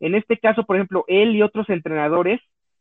En 0.00 0.14
este 0.14 0.38
caso, 0.38 0.64
por 0.64 0.76
ejemplo, 0.76 1.04
él 1.08 1.36
y 1.36 1.42
otros 1.42 1.68
entrenadores 1.68 2.40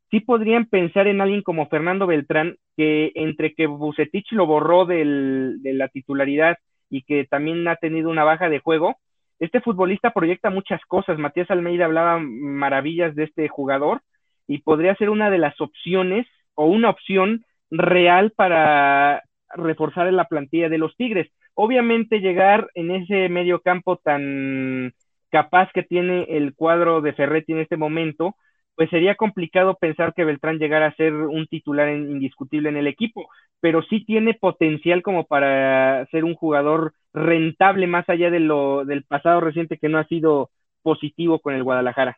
sí 0.10 0.20
podrían 0.20 0.66
pensar 0.66 1.08
en 1.08 1.22
alguien 1.22 1.42
como 1.42 1.68
Fernando 1.68 2.08
Beltrán, 2.08 2.56
que 2.78 3.12
entre 3.16 3.54
que 3.54 3.68
Bucetich 3.68 4.32
lo 4.32 4.46
borró 4.46 4.86
del, 4.86 5.58
de 5.62 5.74
la 5.74 5.90
titularidad 5.90 6.58
y 6.90 7.04
que 7.04 7.26
también 7.26 7.68
ha 7.68 7.76
tenido 7.76 8.10
una 8.10 8.24
baja 8.24 8.50
de 8.50 8.60
juego, 8.60 8.98
este 9.40 9.60
futbolista 9.62 10.12
proyecta 10.12 10.50
muchas 10.50 10.80
cosas. 10.86 11.18
Matías 11.18 11.50
Almeida 11.52 11.86
hablaba 11.86 12.20
maravillas 12.20 13.16
de 13.16 13.26
este 13.26 13.50
jugador 13.50 14.02
y 14.48 14.60
podría 14.60 14.96
ser 14.96 15.10
una 15.10 15.30
de 15.30 15.38
las 15.38 15.60
opciones 15.60 16.28
o 16.56 16.66
una 16.66 16.90
opción 16.90 17.44
real 17.74 18.32
para 18.36 19.24
reforzar 19.56 20.12
la 20.14 20.26
plantilla 20.26 20.70
de 20.70 20.78
los 20.78 20.96
Tigres. 20.96 21.30
Obviamente 21.56 22.20
llegar 22.20 22.70
en 22.76 22.92
ese 22.92 23.30
medio 23.30 23.62
campo 23.62 23.98
tan 23.98 24.94
capaz 25.30 25.70
que 25.74 25.84
tiene 25.84 26.24
el 26.30 26.54
cuadro 26.56 27.02
de 27.02 27.14
Ferretti 27.14 27.54
en 27.54 27.60
este 27.60 27.78
momento, 27.78 28.36
pues 28.76 28.90
sería 28.90 29.16
complicado 29.16 29.76
pensar 29.80 30.14
que 30.14 30.26
Beltrán 30.26 30.60
llegara 30.60 30.88
a 30.88 30.96
ser 30.96 31.14
un 31.14 31.48
titular 31.48 31.90
indiscutible 31.90 32.70
en 32.70 32.78
el 32.78 32.88
equipo, 32.88 33.28
pero 33.60 33.84
sí 33.84 34.04
tiene 34.06 34.34
potencial 34.34 35.02
como 35.04 35.26
para 35.26 36.06
ser 36.08 36.24
un 36.24 36.36
jugador 36.36 36.94
rentable 37.14 37.88
más 37.88 38.08
allá 38.10 38.30
de 38.32 38.40
lo 38.40 38.86
del 38.86 39.04
pasado 39.04 39.42
reciente 39.42 39.78
que 39.78 39.90
no 39.90 40.00
ha 40.00 40.06
sido 40.06 40.50
positivo 40.82 41.40
con 41.40 41.54
el 41.56 41.64
Guadalajara. 41.64 42.18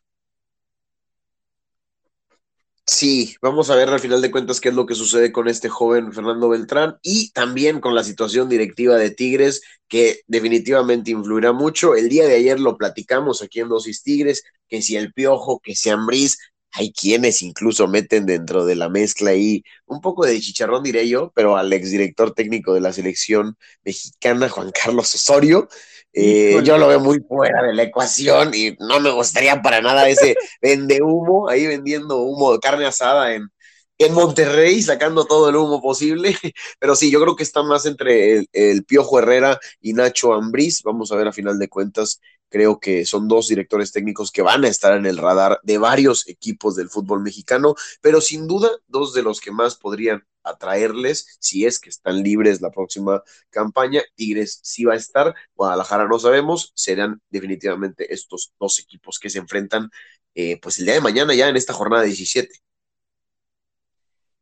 Sí, 2.98 3.36
vamos 3.41 3.70
a 3.70 3.76
ver 3.76 3.89
al 3.89 4.00
final 4.00 4.22
de 4.22 4.32
cuentas 4.32 4.62
qué 4.62 4.70
es 4.70 4.76
lo 4.76 4.86
que 4.86 4.96
sucede 4.96 5.34
con 5.34 5.50
este 5.50 5.68
joven 5.68 6.14
Fernando 6.14 6.48
Beltrán 6.48 6.98
y 7.02 7.30
también 7.32 7.82
con 7.82 7.93
la 7.93 8.06
situación 8.06 8.48
directiva 8.48 8.96
de 8.96 9.12
Tigres, 9.12 9.62
que 9.89 10.22
definitivamente 10.28 11.12
influirá 11.12 11.52
mucho. 11.52 11.96
El 11.96 12.08
día 12.08 12.26
de 12.26 12.36
ayer 12.36 12.58
lo 12.58 12.78
platicamos 12.78 13.41
aquí 13.41 13.60
en 13.60 13.68
Dosis 13.68 14.02
Tigres, 14.02 14.43
que 14.70 14.82
si 14.82 14.96
el 14.96 15.12
Piojo, 15.12 15.60
que 15.62 15.76
si 15.76 15.89
Ambriz, 15.89 16.38
hay 16.76 16.92
quienes 16.92 17.42
incluso 17.42 17.88
meten 17.88 18.26
dentro 18.26 18.66
de 18.66 18.76
la 18.76 18.90
mezcla 18.90 19.32
ahí 19.32 19.64
un 19.86 20.02
poco 20.02 20.26
de 20.26 20.40
chicharrón, 20.40 20.84
diré 20.84 21.08
yo, 21.08 21.32
pero 21.36 21.58
al 21.58 21.72
exdirector 21.72 22.34
técnico 22.34 22.74
de 22.74 22.82
la 22.82 22.94
selección 22.94 23.58
mexicana, 23.84 24.50
Juan 24.50 24.72
Carlos 24.72 25.14
Osorio, 25.16 25.68
eh, 26.14 26.62
yo 26.64 26.78
lo 26.78 26.88
veo 26.88 27.00
muy 27.00 27.20
fuera 27.20 27.62
de 27.64 27.74
la 27.74 27.84
ecuación 27.84 28.54
y 28.54 28.76
no 28.80 29.02
me 29.02 29.12
gustaría 29.12 29.62
para 29.62 29.82
nada 29.82 30.08
ese 30.08 30.36
vende 30.62 31.02
humo, 31.02 31.50
ahí 31.50 31.68
vendiendo 31.68 32.22
humo 32.22 32.54
de 32.54 32.60
carne 32.60 32.86
asada 32.86 33.34
en, 33.34 33.50
en 33.98 34.14
Monterrey, 34.14 34.82
sacando 34.82 35.26
todo 35.26 35.50
el 35.50 35.56
humo 35.56 35.82
posible. 35.82 36.36
Pero 36.80 36.96
sí, 36.96 37.12
yo 37.12 37.22
creo 37.22 37.36
que 37.36 37.44
está 37.44 37.64
más 37.64 37.86
entre 37.86 38.46
el, 38.52 38.86
Piojo 38.86 39.20
Herrera 39.20 39.60
y 39.82 39.94
Nacho 39.94 40.34
Ambriz. 40.34 40.84
Vamos 40.84 41.12
a 41.12 41.16
ver 41.16 41.28
a 41.28 41.34
final 41.34 41.60
de 41.60 41.70
cuentas. 41.70 42.22
Creo 42.56 42.80
que 42.80 43.03
son 43.03 43.28
dos 43.28 43.49
directores 43.49 43.91
técnicos 43.91 44.32
que 44.32 44.41
van 44.41 44.64
a 44.64 44.70
estar 44.70 44.97
en 44.97 45.06
el 45.06 45.18
radar 45.18 45.60
de 45.64 45.78
varios 45.78 46.26
equipos 46.30 46.78
del 46.78 46.88
fútbol 46.88 47.22
mexicano, 47.22 47.76
pero 48.01 48.22
sin 48.22 48.47
duda 48.47 48.70
dos 48.88 49.14
de 49.14 49.24
los 49.24 49.41
que 49.41 49.51
más 49.51 49.76
podrían 49.76 50.24
atraerles 50.41 51.38
si 51.41 51.66
es 51.66 51.82
que 51.82 51.89
están 51.89 52.24
libres 52.24 52.62
la 52.62 52.72
próxima 52.72 53.22
campaña. 53.49 54.03
Tigres 54.16 54.62
sí 54.64 54.86
va 54.86 54.93
a 54.93 54.95
estar, 54.95 55.36
Guadalajara 55.53 56.08
no 56.08 56.18
sabemos, 56.18 56.72
serán 56.76 57.20
definitivamente 57.30 58.14
estos 58.14 58.53
dos 58.58 58.80
equipos 58.80 59.20
que 59.20 59.30
se 59.30 59.39
enfrentan 59.39 59.89
eh, 60.34 60.58
pues 60.62 60.80
el 60.80 60.86
día 60.86 60.95
de 60.95 61.01
mañana 61.01 61.36
ya 61.36 61.49
en 61.49 61.58
esta 61.58 61.74
jornada 61.74 62.03
17. 62.03 62.47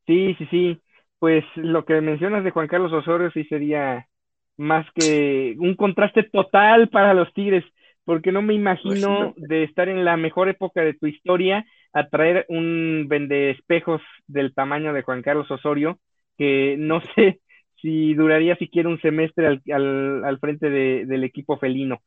Sí, 0.05 0.35
sí, 0.35 0.47
sí. 0.51 0.81
Pues 1.17 1.43
lo 1.55 1.83
que 1.83 1.99
mencionas 1.99 2.43
de 2.43 2.51
Juan 2.51 2.67
Carlos 2.67 2.93
Osorio 2.93 3.31
sí 3.31 3.43
sería 3.45 4.07
más 4.55 4.85
que 4.93 5.55
un 5.57 5.75
contraste 5.75 6.21
total 6.21 6.89
para 6.89 7.15
los 7.15 7.33
Tigres, 7.33 7.63
porque 8.05 8.31
no 8.31 8.41
me 8.41 8.53
imagino 8.53 9.33
de 9.37 9.63
estar 9.63 9.89
en 9.89 10.05
la 10.05 10.17
mejor 10.17 10.49
época 10.49 10.81
de 10.81 10.93
tu 10.93 11.07
historia 11.07 11.65
a 11.93 12.07
traer 12.09 12.45
un 12.49 13.05
vende 13.07 13.51
espejos 13.51 14.01
del 14.27 14.53
tamaño 14.53 14.93
de 14.93 15.03
Juan 15.03 15.21
Carlos 15.21 15.49
Osorio, 15.51 15.99
que 16.37 16.75
no 16.77 17.01
sé 17.15 17.39
si 17.81 18.13
duraría 18.13 18.55
siquiera 18.55 18.89
un 18.89 18.99
semestre 19.01 19.47
al, 19.47 19.61
al, 19.71 20.25
al 20.25 20.39
frente 20.39 20.69
de, 20.69 21.05
del 21.05 21.23
equipo 21.23 21.57
felino. 21.57 21.99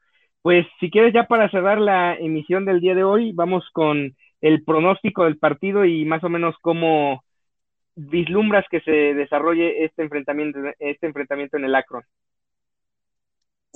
Pues 0.42 0.66
si 0.80 0.90
quieres 0.90 1.12
ya 1.12 1.24
para 1.24 1.50
cerrar 1.50 1.80
la 1.80 2.14
emisión 2.14 2.64
del 2.64 2.80
día 2.80 2.94
de 2.94 3.04
hoy, 3.04 3.32
vamos 3.32 3.68
con 3.72 4.14
el 4.40 4.64
pronóstico 4.64 5.24
del 5.24 5.38
partido 5.38 5.84
y 5.84 6.04
más 6.04 6.22
o 6.24 6.28
menos 6.28 6.54
cómo 6.60 7.24
vislumbras 7.96 8.64
que 8.70 8.80
se 8.80 8.92
desarrolle 9.14 9.84
este 9.84 10.02
enfrentamiento, 10.02 10.58
este 10.78 11.06
enfrentamiento 11.06 11.56
en 11.56 11.64
el 11.64 11.74
Akron. 11.74 12.02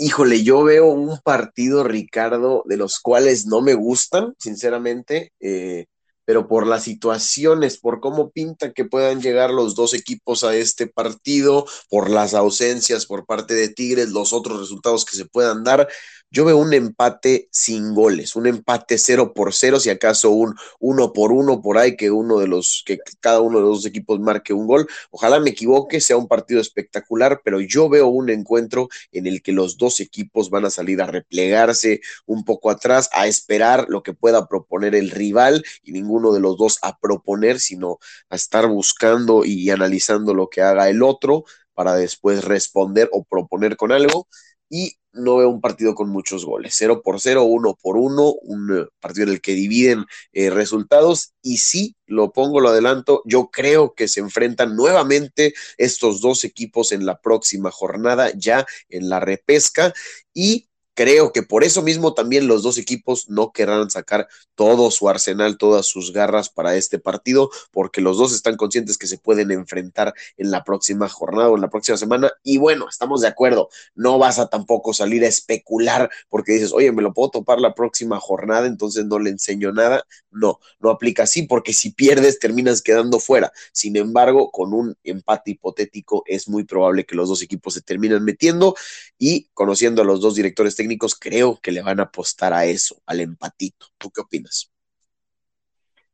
Híjole, 0.02 0.42
yo 0.42 0.64
veo 0.64 0.86
un 0.86 1.18
partido, 1.22 1.84
Ricardo, 1.84 2.62
de 2.64 2.78
los 2.78 3.00
cuales 3.00 3.44
no 3.44 3.60
me 3.60 3.74
gustan, 3.74 4.34
sinceramente. 4.38 5.34
Eh, 5.40 5.88
pero 6.24 6.48
por 6.48 6.66
las 6.66 6.84
situaciones, 6.84 7.78
por 7.78 8.00
cómo 8.00 8.30
pinta 8.30 8.72
que 8.72 8.86
puedan 8.86 9.20
llegar 9.20 9.50
los 9.50 9.74
dos 9.74 9.92
equipos 9.92 10.42
a 10.42 10.56
este 10.56 10.86
partido, 10.86 11.66
por 11.90 12.08
las 12.08 12.32
ausencias 12.32 13.04
por 13.04 13.26
parte 13.26 13.52
de 13.52 13.68
Tigres, 13.68 14.08
los 14.08 14.32
otros 14.32 14.58
resultados 14.58 15.04
que 15.04 15.16
se 15.16 15.26
puedan 15.26 15.64
dar, 15.64 15.86
yo 16.30 16.44
veo 16.44 16.58
un 16.58 16.72
empate 16.72 17.48
sin 17.50 17.94
goles, 17.94 18.36
un 18.36 18.46
empate 18.46 18.98
cero 18.98 19.32
por 19.34 19.52
cero, 19.52 19.80
si 19.80 19.90
acaso 19.90 20.30
un 20.30 20.54
uno 20.78 21.12
por 21.12 21.32
uno 21.32 21.60
por 21.60 21.78
ahí, 21.78 21.96
que 21.96 22.10
uno 22.10 22.38
de 22.38 22.46
los, 22.46 22.82
que 22.86 22.98
cada 23.20 23.40
uno 23.40 23.58
de 23.58 23.64
los 23.64 23.84
equipos 23.86 24.20
marque 24.20 24.52
un 24.52 24.66
gol. 24.66 24.86
Ojalá 25.10 25.40
me 25.40 25.50
equivoque, 25.50 26.00
sea 26.00 26.16
un 26.16 26.28
partido 26.28 26.60
espectacular, 26.60 27.40
pero 27.44 27.60
yo 27.60 27.88
veo 27.88 28.08
un 28.08 28.30
encuentro 28.30 28.88
en 29.12 29.26
el 29.26 29.42
que 29.42 29.52
los 29.52 29.76
dos 29.76 30.00
equipos 30.00 30.50
van 30.50 30.64
a 30.64 30.70
salir 30.70 31.02
a 31.02 31.06
replegarse 31.06 32.00
un 32.26 32.44
poco 32.44 32.70
atrás, 32.70 33.08
a 33.12 33.26
esperar 33.26 33.86
lo 33.88 34.02
que 34.02 34.12
pueda 34.14 34.46
proponer 34.48 34.94
el 34.94 35.10
rival 35.10 35.64
y 35.82 35.92
ninguno 35.92 36.32
de 36.32 36.40
los 36.40 36.56
dos 36.56 36.78
a 36.82 36.98
proponer, 36.98 37.60
sino 37.60 37.98
a 38.28 38.36
estar 38.36 38.66
buscando 38.68 39.44
y 39.44 39.70
analizando 39.70 40.34
lo 40.34 40.48
que 40.48 40.62
haga 40.62 40.88
el 40.88 41.02
otro 41.02 41.44
para 41.74 41.94
después 41.94 42.44
responder 42.44 43.08
o 43.12 43.24
proponer 43.24 43.76
con 43.76 43.92
algo. 43.92 44.28
Y 44.70 44.96
no 45.12 45.36
veo 45.36 45.48
un 45.48 45.60
partido 45.60 45.94
con 45.94 46.08
muchos 46.08 46.44
goles. 46.44 46.74
0 46.78 47.02
por 47.02 47.20
0, 47.20 47.42
1 47.44 47.78
por 47.82 47.96
1, 47.96 48.32
un 48.42 48.78
eh, 48.78 48.86
partido 49.00 49.24
en 49.24 49.32
el 49.34 49.40
que 49.40 49.52
dividen 49.52 50.06
eh, 50.32 50.50
resultados. 50.50 51.34
Y 51.42 51.58
sí, 51.58 51.96
lo 52.06 52.32
pongo, 52.32 52.60
lo 52.60 52.68
adelanto, 52.70 53.22
yo 53.24 53.50
creo 53.50 53.94
que 53.94 54.08
se 54.08 54.20
enfrentan 54.20 54.76
nuevamente 54.76 55.52
estos 55.76 56.20
dos 56.20 56.44
equipos 56.44 56.92
en 56.92 57.04
la 57.06 57.20
próxima 57.20 57.70
jornada, 57.70 58.30
ya 58.34 58.66
en 58.88 59.08
la 59.08 59.20
repesca. 59.20 59.92
Y 60.32 60.69
Creo 60.94 61.32
que 61.32 61.42
por 61.42 61.64
eso 61.64 61.82
mismo 61.82 62.14
también 62.14 62.46
los 62.46 62.62
dos 62.62 62.76
equipos 62.76 63.28
no 63.28 63.52
querrán 63.52 63.90
sacar 63.90 64.28
todo 64.54 64.90
su 64.90 65.08
arsenal, 65.08 65.56
todas 65.56 65.86
sus 65.86 66.12
garras 66.12 66.50
para 66.50 66.76
este 66.76 66.98
partido, 66.98 67.50
porque 67.70 68.00
los 68.00 68.18
dos 68.18 68.34
están 68.34 68.56
conscientes 68.56 68.98
que 68.98 69.06
se 69.06 69.16
pueden 69.18 69.50
enfrentar 69.50 70.12
en 70.36 70.50
la 70.50 70.64
próxima 70.64 71.08
jornada 71.08 71.48
o 71.48 71.54
en 71.54 71.62
la 71.62 71.70
próxima 71.70 71.96
semana. 71.96 72.30
Y 72.42 72.58
bueno, 72.58 72.88
estamos 72.88 73.22
de 73.22 73.28
acuerdo, 73.28 73.70
no 73.94 74.18
vas 74.18 74.38
a 74.38 74.48
tampoco 74.48 74.92
salir 74.92 75.24
a 75.24 75.28
especular 75.28 76.10
porque 76.28 76.52
dices, 76.52 76.72
oye, 76.72 76.92
me 76.92 77.02
lo 77.02 77.14
puedo 77.14 77.30
topar 77.30 77.60
la 77.60 77.74
próxima 77.74 78.20
jornada, 78.20 78.66
entonces 78.66 79.06
no 79.06 79.18
le 79.18 79.30
enseño 79.30 79.72
nada. 79.72 80.04
No, 80.30 80.60
no 80.78 80.90
aplica 80.90 81.24
así, 81.24 81.42
porque 81.42 81.72
si 81.72 81.92
pierdes 81.92 82.38
terminas 82.38 82.82
quedando 82.82 83.18
fuera. 83.20 83.52
Sin 83.72 83.96
embargo, 83.96 84.50
con 84.50 84.72
un 84.74 84.96
empate 85.02 85.52
hipotético 85.52 86.22
es 86.26 86.48
muy 86.48 86.64
probable 86.64 87.04
que 87.04 87.16
los 87.16 87.28
dos 87.28 87.42
equipos 87.42 87.74
se 87.74 87.80
terminen 87.80 88.24
metiendo 88.24 88.74
y 89.18 89.48
conociendo 89.54 90.02
a 90.02 90.04
los 90.04 90.20
dos 90.20 90.34
directores 90.34 90.76
técnicos, 90.76 90.89
creo 90.98 91.58
que 91.62 91.72
le 91.72 91.82
van 91.82 92.00
a 92.00 92.04
apostar 92.04 92.52
a 92.52 92.64
eso, 92.64 92.96
al 93.06 93.20
empatito. 93.20 93.86
¿Tú 93.98 94.10
qué 94.10 94.20
opinas? 94.20 94.72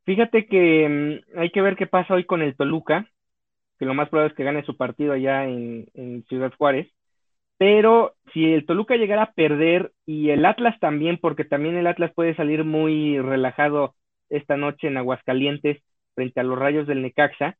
Fíjate 0.04 0.46
que 0.46 0.88
mm, 1.34 1.38
hay 1.38 1.50
que 1.50 1.60
ver 1.60 1.76
qué 1.76 1.86
pasa 1.86 2.14
hoy 2.14 2.24
con 2.24 2.40
el 2.40 2.56
Toluca, 2.56 3.10
que 3.78 3.84
lo 3.84 3.94
más 3.94 4.08
probable 4.08 4.30
es 4.32 4.36
que 4.36 4.44
gane 4.44 4.64
su 4.64 4.76
partido 4.76 5.12
allá 5.12 5.44
en, 5.44 6.24
Ciudad 6.28 6.52
Juárez. 6.56 6.88
Pero 7.58 8.14
si 8.32 8.52
el 8.52 8.66
Toluca 8.66 8.96
llegara 8.96 9.22
a 9.22 9.32
perder 9.32 9.92
y 10.06 10.30
el 10.30 10.44
Atlas 10.44 10.78
también, 10.80 11.18
porque 11.20 11.44
también 11.44 11.76
el 11.76 11.86
Atlas 11.86 12.12
puede 12.14 12.36
salir 12.36 12.64
muy 12.64 13.18
relajado 13.18 13.94
esta 14.28 14.56
noche 14.56 14.88
en 14.88 14.96
Aguascalientes 14.96 15.82
frente 16.14 16.40
a 16.40 16.42
los 16.44 16.58
Rayos 16.58 16.86
del 16.86 17.02
Necaxa, 17.02 17.56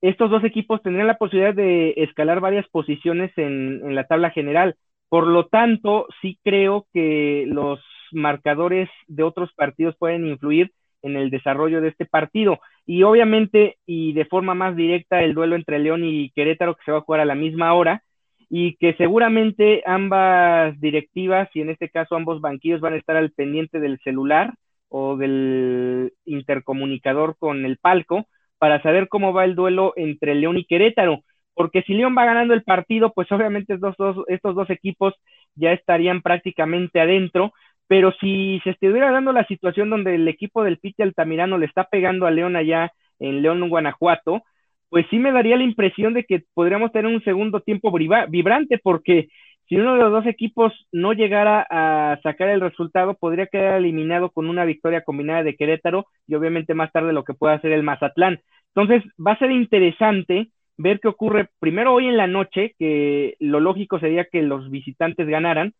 estos 0.00 0.30
dos 0.30 0.44
equipos 0.44 0.82
tendrían 0.82 1.06
la 1.06 1.18
posibilidad 1.18 1.54
de 1.54 1.94
escalar 1.96 2.40
varias 2.40 2.68
posiciones 2.68 3.32
en 3.36 3.94
la 3.94 4.04
tabla 4.06 4.30
general. 4.30 4.76
Por 5.08 5.26
lo 5.26 5.46
tanto, 5.46 6.06
sí 6.20 6.38
creo 6.42 6.86
que 6.92 7.44
los 7.46 7.80
marcadores 8.12 8.88
de 9.06 9.22
otros 9.22 9.52
partidos 9.54 9.96
pueden 9.96 10.26
influir 10.26 10.72
en 11.02 11.16
el 11.16 11.30
desarrollo 11.30 11.80
de 11.80 11.88
este 11.88 12.06
partido. 12.06 12.60
Y 12.86 13.02
obviamente, 13.02 13.76
y 13.86 14.12
de 14.14 14.24
forma 14.24 14.54
más 14.54 14.74
directa, 14.74 15.22
el 15.22 15.34
duelo 15.34 15.56
entre 15.56 15.78
León 15.78 16.04
y 16.04 16.30
Querétaro, 16.30 16.74
que 16.74 16.84
se 16.84 16.92
va 16.92 16.98
a 16.98 17.02
jugar 17.02 17.20
a 17.20 17.26
la 17.26 17.34
misma 17.34 17.74
hora, 17.74 18.02
y 18.48 18.76
que 18.76 18.94
seguramente 18.94 19.82
ambas 19.86 20.78
directivas, 20.80 21.48
y 21.54 21.60
en 21.60 21.70
este 21.70 21.90
caso 21.90 22.16
ambos 22.16 22.40
banquillos, 22.40 22.80
van 22.80 22.94
a 22.94 22.96
estar 22.96 23.16
al 23.16 23.32
pendiente 23.32 23.80
del 23.80 23.98
celular 24.00 24.54
o 24.88 25.16
del 25.16 26.12
intercomunicador 26.24 27.36
con 27.38 27.64
el 27.64 27.78
palco 27.78 28.26
para 28.58 28.82
saber 28.82 29.08
cómo 29.08 29.32
va 29.32 29.44
el 29.44 29.54
duelo 29.54 29.92
entre 29.96 30.34
León 30.34 30.56
y 30.56 30.64
Querétaro 30.64 31.24
porque 31.54 31.82
si 31.82 31.94
León 31.94 32.14
va 32.16 32.24
ganando 32.24 32.54
el 32.54 32.62
partido, 32.62 33.12
pues 33.12 33.30
obviamente 33.32 33.74
estos 33.74 33.96
dos, 33.96 34.70
equipos 34.70 35.14
ya 35.54 35.72
estarían 35.72 36.22
prácticamente 36.22 37.00
adentro, 37.00 37.52
pero 37.86 38.12
si 38.20 38.60
se 38.64 38.70
estuviera 38.70 39.10
dando 39.10 39.32
la 39.32 39.46
situación 39.46 39.90
donde 39.90 40.14
el 40.14 40.26
equipo 40.28 40.64
del 40.64 40.78
Pite 40.78 41.02
Altamirano 41.02 41.58
le 41.58 41.66
está 41.66 41.84
pegando 41.84 42.26
a 42.26 42.30
León 42.30 42.56
allá 42.56 42.92
en 43.18 43.42
León, 43.42 43.68
Guanajuato, 43.68 44.42
pues 44.88 45.06
sí 45.10 45.18
me 45.18 45.32
daría 45.32 45.56
la 45.56 45.64
impresión 45.64 46.14
de 46.14 46.24
que 46.24 46.44
podríamos 46.54 46.92
tener 46.92 47.12
un 47.12 47.22
segundo 47.24 47.60
tiempo 47.60 47.92
vibrante, 47.92 48.78
porque 48.82 49.28
si 49.68 49.76
uno 49.76 49.94
de 49.94 50.00
los 50.00 50.12
dos 50.12 50.26
equipos 50.26 50.72
no 50.92 51.12
llegara 51.14 51.66
a 51.70 52.18
sacar 52.22 52.48
el 52.50 52.60
resultado, 52.60 53.14
podría 53.14 53.46
quedar 53.46 53.76
eliminado 53.76 54.30
con 54.30 54.48
una 54.48 54.64
victoria 54.64 55.02
combinada 55.02 55.42
de 55.42 55.56
Querétaro 55.56 56.06
y 56.26 56.34
obviamente 56.34 56.74
más 56.74 56.92
tarde 56.92 57.12
lo 57.12 57.24
que 57.24 57.34
pueda 57.34 57.54
hacer 57.54 57.72
el 57.72 57.82
Mazatlán. 57.82 58.40
Entonces, 58.74 59.02
va 59.24 59.32
a 59.32 59.38
ser 59.38 59.50
interesante 59.50 60.48
ver 60.76 61.00
qué 61.00 61.08
ocurre 61.08 61.48
primero 61.60 61.92
hoy 61.92 62.06
en 62.06 62.16
la 62.16 62.26
noche, 62.26 62.74
que 62.78 63.36
lo 63.40 63.60
lógico 63.60 63.98
sería 63.98 64.24
que 64.24 64.42
los 64.42 64.70
visitantes 64.70 65.26
ganaran, 65.26 65.74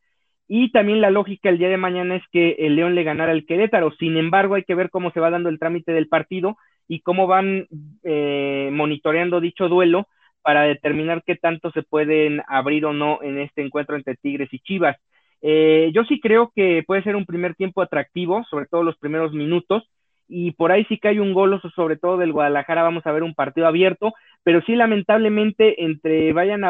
y 0.47 0.71
también 0.73 1.01
la 1.01 1.11
lógica 1.11 1.49
el 1.49 1.59
día 1.59 1.69
de 1.69 1.79
mañana 1.79 2.17
es 2.17 2.23
que 2.31 2.57
el 2.59 2.77
León 2.77 2.95
le 2.95 3.03
ganara 3.03 3.33
al 3.33 3.47
Querétaro. 3.47 3.93
Sin 3.99 4.17
embargo, 4.17 4.57
hay 4.57 4.65
que 4.65 4.75
ver 4.75 4.91
cómo 4.91 5.11
se 5.11 5.21
va 5.21 5.31
dando 5.31 5.49
el 5.49 5.59
trámite 5.59 5.93
del 5.93 6.09
partido 6.09 6.59
y 6.87 7.01
cómo 7.01 7.27
van 7.27 7.67
eh, 8.03 8.69
monitoreando 8.71 9.41
dicho 9.41 9.69
duelo 9.69 10.07
para 10.43 10.63
determinar 10.63 11.23
qué 11.25 11.37
tanto 11.37 11.71
se 11.71 11.83
pueden 11.83 12.43
abrir 12.47 12.85
o 12.85 12.93
no 12.93 13.21
en 13.23 13.39
este 13.39 13.63
encuentro 13.63 13.97
entre 13.97 14.17
Tigres 14.17 14.53
y 14.53 14.59
Chivas. 14.59 14.99
Eh, 15.41 15.91
yo 15.95 16.05
sí 16.05 16.21
creo 16.21 16.53
que 16.55 16.83
puede 16.87 17.03
ser 17.03 17.17
un 17.17 17.25
primer 17.25 17.55
tiempo 17.55 17.81
atractivo, 17.81 18.45
sobre 18.51 18.67
todo 18.67 18.83
los 18.83 18.99
primeros 18.99 19.33
minutos, 19.33 19.89
y 20.29 20.53
por 20.53 20.73
ahí 20.73 20.85
sí 20.87 20.99
que 20.99 21.09
hay 21.09 21.19
un 21.19 21.33
goloso, 21.33 21.71
sobre 21.71 21.97
todo 21.97 22.19
del 22.19 22.33
Guadalajara, 22.33 22.83
vamos 22.83 23.07
a 23.07 23.13
ver 23.13 23.23
un 23.23 23.35
partido 23.35 23.67
abierto, 23.67 24.13
pero 24.45 24.63
sí 24.63 24.77
lamentablemente 24.77 25.83
entre 25.85 26.33
vayan 26.33 26.63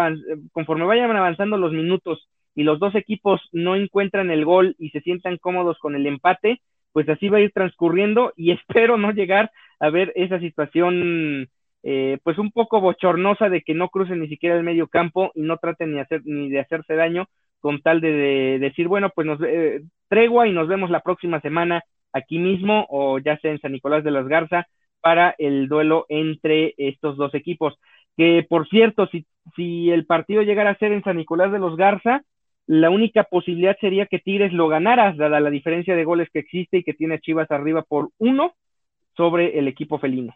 conforme 0.53 0.85
vayan 0.85 1.15
avanzando 1.15 1.59
los 1.59 1.73
minutos 1.73 2.29
y 2.55 2.63
los 2.63 2.79
dos 2.79 2.95
equipos 2.95 3.41
no 3.53 3.77
encuentran 3.77 4.31
el 4.31 4.45
gol 4.45 4.77
y 4.79 4.91
se 4.91 5.01
sientan 5.01 5.39
cómodos 5.39 5.79
con 5.79 5.97
el 5.97 6.07
empate, 6.07 6.63
pues 6.93 7.09
así 7.09 7.29
va 7.29 7.39
a 7.39 7.41
ir 7.41 7.53
transcurriendo 7.53 8.33
y 8.37 8.53
espero 8.53 8.97
no 8.97 9.11
llegar 9.11 9.51
a 9.81 9.91
ver 9.91 10.13
esa 10.15 10.39
situación 10.39 11.49
eh, 11.83 12.19
pues 12.23 12.39
un 12.39 12.53
poco 12.53 12.81
bochornosa 12.81 13.49
de 13.49 13.63
que 13.63 13.75
no 13.75 13.89
crucen 13.89 14.21
ni 14.21 14.29
siquiera 14.29 14.57
el 14.57 14.63
medio 14.63 14.87
campo 14.87 15.33
y 15.35 15.43
no 15.43 15.59
traten 15.59 15.93
ni, 15.93 16.01
hacer, 16.01 16.23
ni 16.25 16.49
de 16.49 16.61
hacerse 16.61 16.95
daño 16.95 17.27
con 17.59 17.81
tal 17.83 18.01
de, 18.01 18.59
decir, 18.61 18.89
bueno, 18.89 19.11
pues 19.15 19.27
nos 19.27 19.41
eh, 19.43 19.83
tregua 20.09 20.47
y 20.47 20.53
nos 20.53 20.69
vemos 20.69 20.91
la 20.91 21.01
próxima 21.01 21.41
semana 21.41 21.83
aquí 22.13 22.39
mismo 22.39 22.87
o 22.89 23.19
ya 23.19 23.37
sea 23.39 23.51
en 23.51 23.61
San 23.61 23.73
Nicolás 23.73 24.05
de 24.05 24.11
las 24.13 24.29
Garza 24.29 24.67
para 25.05 25.35
el 25.37 25.69
duelo 25.69 26.07
entre 26.09 26.73
estos 26.79 27.19
dos 27.19 27.35
equipos. 27.35 27.79
Que 28.17 28.47
por 28.49 28.67
cierto, 28.69 29.07
si, 29.09 29.27
si 29.55 29.91
el 29.91 30.07
partido 30.07 30.41
llegara 30.41 30.71
a 30.71 30.79
ser 30.79 30.93
en 30.93 31.05
San 31.05 31.19
Nicolás 31.19 31.53
de 31.53 31.59
los 31.59 31.77
Garza, 31.77 32.23
la 32.67 32.89
única 32.89 33.25
posibilidad 33.25 33.77
sería 33.79 34.07
que 34.07 34.19
Tigres 34.19 34.55
lo 34.55 34.69
ganara, 34.69 35.13
dada 35.13 35.41
la 35.41 35.51
diferencia 35.51 35.95
de 35.95 36.05
goles 36.05 36.31
que 36.33 36.39
existe 36.39 36.79
y 36.79 36.85
que 36.85 36.95
tiene 36.95 37.21
Chivas 37.21 37.51
arriba 37.51 37.83
por 37.83 38.09
uno 38.17 38.55
sobre 39.15 39.59
el 39.59 39.69
equipo 39.69 39.99
felino. 39.99 40.35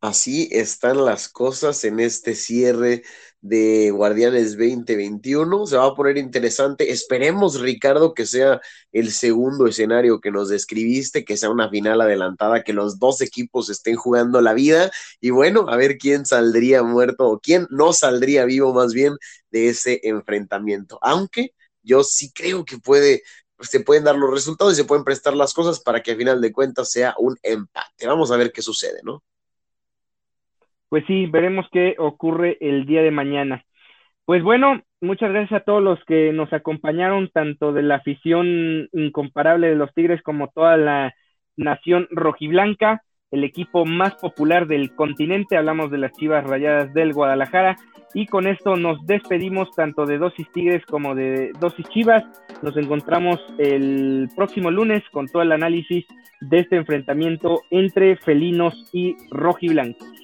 Así 0.00 0.48
están 0.52 1.04
las 1.04 1.28
cosas 1.28 1.82
en 1.82 1.98
este 1.98 2.36
cierre 2.36 3.02
de 3.40 3.90
Guardianes 3.90 4.52
2021. 4.56 5.66
Se 5.66 5.76
va 5.76 5.86
a 5.86 5.94
poner 5.94 6.18
interesante. 6.18 6.92
Esperemos, 6.92 7.60
Ricardo, 7.60 8.14
que 8.14 8.24
sea 8.24 8.60
el 8.92 9.10
segundo 9.12 9.66
escenario 9.66 10.20
que 10.20 10.30
nos 10.30 10.50
describiste, 10.50 11.24
que 11.24 11.36
sea 11.36 11.50
una 11.50 11.68
final 11.68 12.00
adelantada, 12.00 12.62
que 12.62 12.72
los 12.72 13.00
dos 13.00 13.20
equipos 13.22 13.70
estén 13.70 13.96
jugando 13.96 14.40
la 14.40 14.54
vida 14.54 14.90
y 15.20 15.30
bueno, 15.30 15.66
a 15.68 15.76
ver 15.76 15.98
quién 15.98 16.24
saldría 16.26 16.84
muerto 16.84 17.28
o 17.28 17.40
quién 17.40 17.66
no 17.70 17.92
saldría 17.92 18.44
vivo 18.44 18.72
más 18.72 18.94
bien 18.94 19.14
de 19.50 19.68
ese 19.68 20.00
enfrentamiento. 20.04 20.98
Aunque 21.02 21.54
yo 21.82 22.04
sí 22.04 22.30
creo 22.32 22.64
que 22.64 22.78
puede 22.78 23.22
se 23.60 23.80
pueden 23.80 24.04
dar 24.04 24.14
los 24.16 24.30
resultados 24.30 24.74
y 24.74 24.76
se 24.76 24.84
pueden 24.84 25.04
prestar 25.04 25.34
las 25.34 25.52
cosas 25.52 25.80
para 25.80 26.02
que 26.02 26.12
a 26.12 26.16
final 26.16 26.40
de 26.40 26.52
cuentas 26.52 26.90
sea 26.92 27.14
un 27.18 27.36
empate. 27.42 28.06
Vamos 28.06 28.30
a 28.30 28.36
ver 28.36 28.52
qué 28.52 28.62
sucede, 28.62 29.00
¿no? 29.02 29.24
Pues 30.88 31.04
sí, 31.06 31.26
veremos 31.26 31.66
qué 31.72 31.94
ocurre 31.98 32.56
el 32.60 32.86
día 32.86 33.02
de 33.02 33.10
mañana. 33.10 33.64
Pues 34.24 34.42
bueno, 34.42 34.82
muchas 35.00 35.30
gracias 35.30 35.62
a 35.62 35.64
todos 35.64 35.82
los 35.82 36.02
que 36.04 36.32
nos 36.32 36.52
acompañaron, 36.52 37.30
tanto 37.30 37.72
de 37.72 37.82
la 37.82 37.96
afición 37.96 38.88
incomparable 38.92 39.68
de 39.68 39.74
los 39.74 39.92
Tigres 39.94 40.22
como 40.22 40.48
toda 40.48 40.76
la 40.76 41.14
nación 41.56 42.08
rojiblanca, 42.10 43.02
el 43.30 43.44
equipo 43.44 43.84
más 43.84 44.14
popular 44.16 44.66
del 44.66 44.94
continente. 44.94 45.56
Hablamos 45.56 45.90
de 45.90 45.98
las 45.98 46.12
Chivas 46.12 46.44
Rayadas 46.44 46.92
del 46.94 47.12
Guadalajara. 47.12 47.76
Y 48.14 48.26
con 48.26 48.46
esto 48.46 48.76
nos 48.76 49.04
despedimos 49.06 49.70
tanto 49.74 50.06
de 50.06 50.16
Dosis 50.16 50.50
Tigres 50.52 50.84
como 50.86 51.14
de 51.14 51.52
Dosis 51.60 51.86
Chivas. 51.90 52.24
Nos 52.62 52.76
encontramos 52.76 53.38
el 53.58 54.28
próximo 54.34 54.70
lunes 54.70 55.02
con 55.10 55.26
todo 55.26 55.42
el 55.42 55.52
análisis 55.52 56.06
de 56.40 56.60
este 56.60 56.76
enfrentamiento 56.76 57.62
entre 57.70 58.16
felinos 58.16 58.74
y 58.92 59.14
rojiblancos. 59.30 60.17